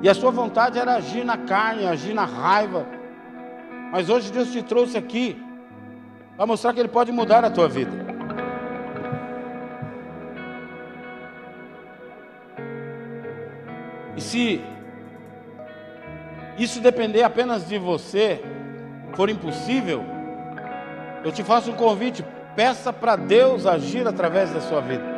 E 0.03 0.09
a 0.09 0.15
sua 0.15 0.31
vontade 0.31 0.79
era 0.79 0.95
agir 0.95 1.25
na 1.25 1.37
carne, 1.37 1.87
agir 1.87 2.15
na 2.15 2.25
raiva. 2.25 2.87
Mas 3.93 4.09
hoje 4.09 4.33
Deus 4.33 4.51
te 4.51 4.63
trouxe 4.63 4.97
aqui 4.97 5.41
para 6.37 6.47
mostrar 6.47 6.73
que 6.73 6.81
Ele 6.81 6.89
pode 6.89 7.13
mudar 7.13 7.45
a 7.45 7.51
tua 7.51 7.69
vida. 7.69 7.93
E 14.17 14.21
se 14.21 14.63
isso 16.59 16.81
depender 16.81 17.23
apenas 17.23 17.67
de 17.67 17.79
você, 17.79 18.43
for 19.15 19.29
impossível, 19.29 20.05
eu 21.25 21.33
te 21.33 21.43
faço 21.43 21.71
um 21.71 21.75
convite: 21.75 22.25
peça 22.55 22.93
para 22.93 23.17
Deus 23.17 23.67
agir 23.67 24.07
através 24.07 24.51
da 24.53 24.61
sua 24.61 24.81
vida. 24.81 25.10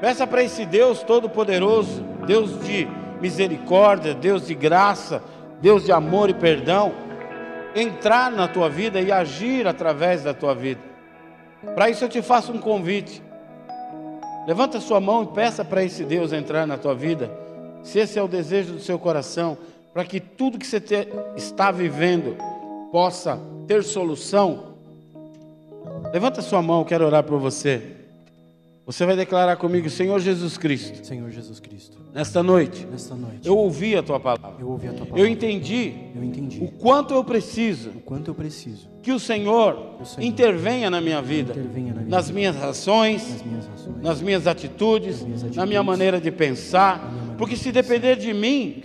Peça 0.00 0.26
para 0.26 0.42
esse 0.42 0.64
Deus 0.64 1.02
Todo-Poderoso, 1.02 2.02
Deus 2.26 2.58
de 2.64 2.88
misericórdia, 3.20 4.14
Deus 4.14 4.46
de 4.46 4.54
graça, 4.54 5.22
Deus 5.60 5.84
de 5.84 5.92
amor 5.92 6.30
e 6.30 6.34
perdão, 6.34 6.92
entrar 7.74 8.30
na 8.30 8.48
tua 8.48 8.68
vida 8.70 9.00
e 9.00 9.12
agir 9.12 9.66
através 9.66 10.24
da 10.24 10.32
tua 10.32 10.54
vida. 10.54 10.80
Para 11.74 11.90
isso 11.90 12.02
eu 12.02 12.08
te 12.08 12.22
faço 12.22 12.50
um 12.50 12.58
convite. 12.58 13.22
Levanta 14.46 14.80
sua 14.80 15.00
mão 15.00 15.22
e 15.24 15.26
peça 15.26 15.62
para 15.62 15.84
esse 15.84 16.02
Deus 16.02 16.32
entrar 16.32 16.66
na 16.66 16.78
tua 16.78 16.94
vida 16.94 17.30
se 17.82 17.98
esse 17.98 18.18
é 18.18 18.22
o 18.22 18.28
desejo 18.28 18.74
do 18.74 18.80
seu 18.80 18.98
coração, 18.98 19.56
para 19.92 20.04
que 20.04 20.20
tudo 20.20 20.58
que 20.58 20.66
você 20.66 20.80
te, 20.80 21.08
está 21.36 21.70
vivendo 21.70 22.36
possa 22.92 23.38
ter 23.66 23.82
solução, 23.82 24.74
levanta 26.12 26.42
sua 26.42 26.62
mão, 26.62 26.84
quero 26.84 27.06
orar 27.06 27.22
por 27.22 27.38
você. 27.38 27.99
Você 28.90 29.06
vai 29.06 29.14
declarar 29.14 29.54
comigo, 29.54 29.88
Senhor 29.88 30.18
Jesus 30.18 30.58
Cristo. 30.58 31.06
Senhor 31.06 31.30
Jesus 31.30 31.60
Cristo. 31.60 31.96
Nesta 32.12 32.42
noite. 32.42 32.84
Nesta 32.90 33.14
noite. 33.14 33.46
Eu 33.46 33.56
ouvi 33.56 33.96
a 33.96 34.02
tua 34.02 34.18
palavra. 34.18 34.56
Eu 34.58 34.68
ouvi 34.68 34.88
a 34.88 34.92
tua 34.92 35.06
palavra. 35.06 35.20
Eu 35.20 35.28
entendi. 35.28 35.94
Eu 36.12 36.24
entendi. 36.24 36.58
O 36.60 36.72
quanto 36.72 37.14
eu 37.14 37.22
preciso. 37.22 37.90
O 37.90 38.00
quanto 38.00 38.32
eu 38.32 38.34
preciso. 38.34 38.88
Que 39.00 39.12
o 39.12 39.20
Senhor, 39.20 39.94
o 40.00 40.04
Senhor 40.04 40.26
intervenha 40.26 40.90
na 40.90 41.00
minha 41.00 41.22
vida. 41.22 41.52
Intervenha 41.52 41.94
na 41.94 42.00
minha 42.00 42.10
nas, 42.10 42.26
vida. 42.26 42.40
Minhas 42.40 42.56
ações, 42.64 43.30
nas 43.30 43.42
minhas 43.44 43.68
ações. 43.68 44.02
Nas 44.02 44.20
minhas 44.20 44.46
atitudes. 44.48 45.18
Nas 45.18 45.22
minhas 45.22 45.38
atitudes 45.38 45.56
na 45.56 45.66
minha 45.66 45.82
maneira 45.84 46.20
de 46.20 46.32
pensar. 46.32 46.98
maneira 46.98 47.36
Porque 47.38 47.54
de 47.54 47.60
se 47.60 47.70
depender 47.70 48.16
de 48.16 48.34
mim, 48.34 48.82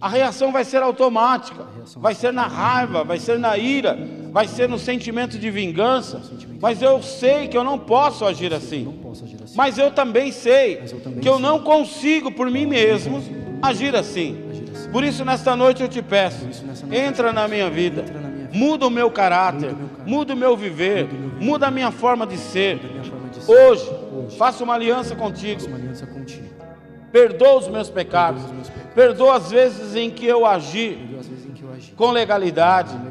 a 0.00 0.08
reação 0.08 0.52
vai 0.52 0.64
ser 0.64 0.82
automática, 0.82 1.66
vai 1.96 2.14
ser 2.14 2.32
na 2.32 2.46
raiva, 2.46 3.02
vai 3.02 3.18
ser 3.18 3.40
na 3.40 3.58
ira, 3.58 3.98
vai 4.38 4.46
ser 4.46 4.68
no 4.68 4.78
sentimento 4.78 5.36
de 5.36 5.50
vingança. 5.50 6.22
Mas 6.62 6.80
eu 6.80 7.02
sei 7.02 7.48
que 7.48 7.56
eu 7.56 7.64
não 7.64 7.76
posso 7.76 8.24
agir 8.24 8.54
assim. 8.54 8.86
Assim. 9.10 9.54
Mas 9.56 9.76
eu 9.76 9.90
também 9.90 10.30
sei 10.30 10.76
que 11.20 11.28
eu 11.28 11.40
não 11.40 11.58
consigo 11.58 12.30
por 12.30 12.48
mim 12.48 12.64
mesmo 12.64 13.20
agir 13.60 13.96
assim. 13.96 14.38
Assim. 14.72 14.90
Por 14.92 15.02
isso, 15.02 15.24
nesta 15.24 15.56
noite 15.56 15.82
eu 15.82 15.88
te 15.88 16.00
peço, 16.00 16.46
entra 16.92 17.32
na 17.32 17.48
minha 17.48 17.68
vida, 17.68 18.04
muda 18.52 18.86
o 18.86 18.90
meu 18.90 19.10
caráter, 19.10 19.74
Muda 20.06 20.34
o 20.34 20.36
meu 20.36 20.56
viver, 20.56 21.08
Muda 21.40 21.66
a 21.66 21.70
minha 21.72 21.90
forma 21.90 22.24
de 22.24 22.38
ser. 22.38 22.78
Hoje, 23.44 23.90
Faço 24.38 24.62
uma 24.62 24.74
aliança 24.74 25.16
contigo. 25.16 25.62
perdoa 27.10 27.58
os 27.58 27.66
meus 27.66 27.90
pecados, 27.90 28.42
Perdoa 28.94 29.34
as 29.34 29.50
vezes 29.50 29.96
em 29.96 30.10
que 30.10 30.26
eu 30.26 30.46
agi 30.46 30.96
Com 31.96 32.12
legalidade. 32.12 33.07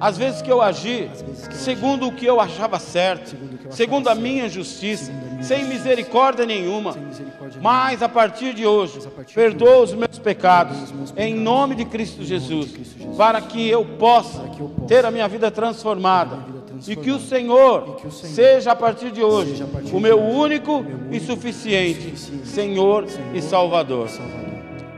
As 0.00 0.16
vezes 0.16 0.42
que 0.42 0.50
eu 0.50 0.62
agi 0.62 1.10
que 1.48 1.54
eu 1.54 1.56
segundo 1.56 2.06
o 2.08 2.12
que 2.12 2.24
eu 2.26 2.40
achava 2.40 2.78
certo, 2.78 3.36
Segundo 3.70 4.08
achava 4.08 4.20
a 4.20 4.22
certo. 4.22 4.22
minha 4.22 4.48
justiça, 4.48 5.12
minha 5.12 5.42
sem 5.42 5.58
justiça. 5.58 5.78
misericórdia 5.78 6.46
nenhuma. 6.46 6.92
Sem 6.92 7.02
misericórdia 7.02 7.60
Mas 7.62 8.02
a 8.02 8.08
partir 8.08 8.54
de 8.54 8.66
hoje, 8.66 9.00
de 9.00 9.34
perdoa 9.34 9.78
hoje, 9.78 9.92
os 9.92 9.98
meus 9.98 10.18
pecados, 10.18 10.76
perdoa 10.76 11.02
os 11.02 11.12
meus 11.12 11.14
em 11.16 11.34
nome 11.34 11.74
de 11.74 11.84
Cristo 11.84 12.24
Jesus, 12.24 12.72
Cristo 12.72 12.98
Jesus, 12.98 13.16
para 13.16 13.40
que 13.40 13.68
eu 13.68 13.84
possa 13.84 14.40
para 14.40 14.48
que 14.50 14.60
eu 14.60 14.68
possa 14.68 14.86
ter 14.86 15.04
a 15.04 15.10
minha 15.10 15.28
vida 15.28 15.50
transformada 15.50 16.36
minha 16.36 16.46
vida 16.46 16.58
e 16.86 16.96
que 16.96 17.10
o 17.10 17.18
Senhor 17.18 17.96
e 17.98 18.00
que 18.00 18.06
o 18.06 18.10
Senhor 18.10 18.34
seja 18.34 18.72
a 18.72 18.76
partir 18.76 19.10
de 19.10 19.22
hoje 19.22 19.64
partir 19.64 19.94
o 19.94 20.00
meu 20.00 20.18
único 20.20 20.82
meu 20.82 21.12
e 21.12 21.20
suficiente 21.20 22.16
suficiente 22.16 22.46
Senhor 22.46 23.06
Senhor 23.08 23.34
e 23.34 23.42
Salvador. 23.42 24.08
Salvador. 24.08 24.48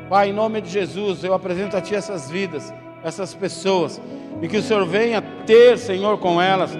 Pai, 0.09 0.31
em 0.31 0.33
nome 0.33 0.61
de 0.61 0.69
Jesus, 0.69 1.23
eu 1.23 1.33
apresento 1.33 1.77
a 1.77 1.81
Ti 1.81 1.95
essas 1.95 2.29
vidas, 2.29 2.73
essas 3.03 3.35
pessoas, 3.35 4.01
e 4.43 4.49
que 4.49 4.57
o 4.57 4.63
Senhor 4.63 4.87
venha 4.87 5.23
ter, 5.47 5.79
Senhor, 5.79 6.19
com 6.19 6.41
elas 6.41 6.77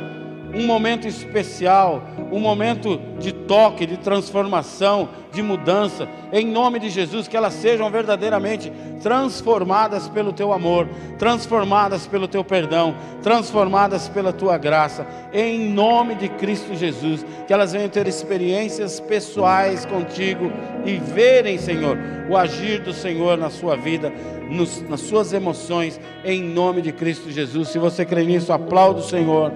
um 0.55 0.67
momento 0.67 1.07
especial, 1.07 2.03
um 2.33 2.41
momento 2.41 3.01
de 3.19 3.33
toque, 3.33 3.87
de 3.87 3.97
transformação, 3.97 5.09
de 5.33 5.43
mudança, 5.43 6.09
em 6.33 6.47
nome 6.47 6.79
de 6.79 6.91
Jesus, 6.91 7.29
que 7.29 7.37
elas 7.37 7.55
sejam 7.55 7.91
verdadeiramente 7.91 8.73
transformadas 9.01 10.09
pelo 10.09 10.33
teu 10.33 10.53
amor, 10.53 10.89
transformadas 11.19 12.07
pelo 12.07 12.27
teu 12.27 12.43
perdão, 12.43 12.95
transformadas 13.23 14.09
pela 14.09 14.33
tua 14.33 14.59
graça, 14.59 15.07
em 15.33 15.71
nome 15.71 16.17
de 16.17 16.29
Cristo 16.29 16.75
Jesus, 16.75 17.25
que 17.47 17.53
elas 17.53 17.73
venham 17.73 17.89
ter 17.89 18.07
experiências 18.09 18.99
pessoais 18.99 19.85
contigo 19.87 20.51
e 20.85 20.97
verem, 20.97 21.59
Senhor, 21.59 21.97
o 22.29 22.37
agir 22.37 22.81
do 22.81 22.93
Senhor 22.93 23.39
na 23.39 23.51
sua 23.51 23.77
vida, 23.77 24.13
nos, 24.51 24.83
nas 24.89 25.01
suas 25.01 25.33
emoções, 25.33 26.01
em 26.25 26.43
nome 26.43 26.83
de 26.83 26.93
Cristo 26.93 27.31
Jesus. 27.31 27.69
Se 27.69 27.79
você 27.79 28.05
crê 28.05 28.25
nisso, 28.25 28.53
aplauda 28.53 29.01
o 29.01 29.05
Senhor. 29.05 29.53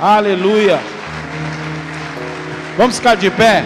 Aleluia. 0.00 0.80
Vamos 2.76 2.96
ficar 2.96 3.14
de 3.14 3.30
pé. 3.30 3.64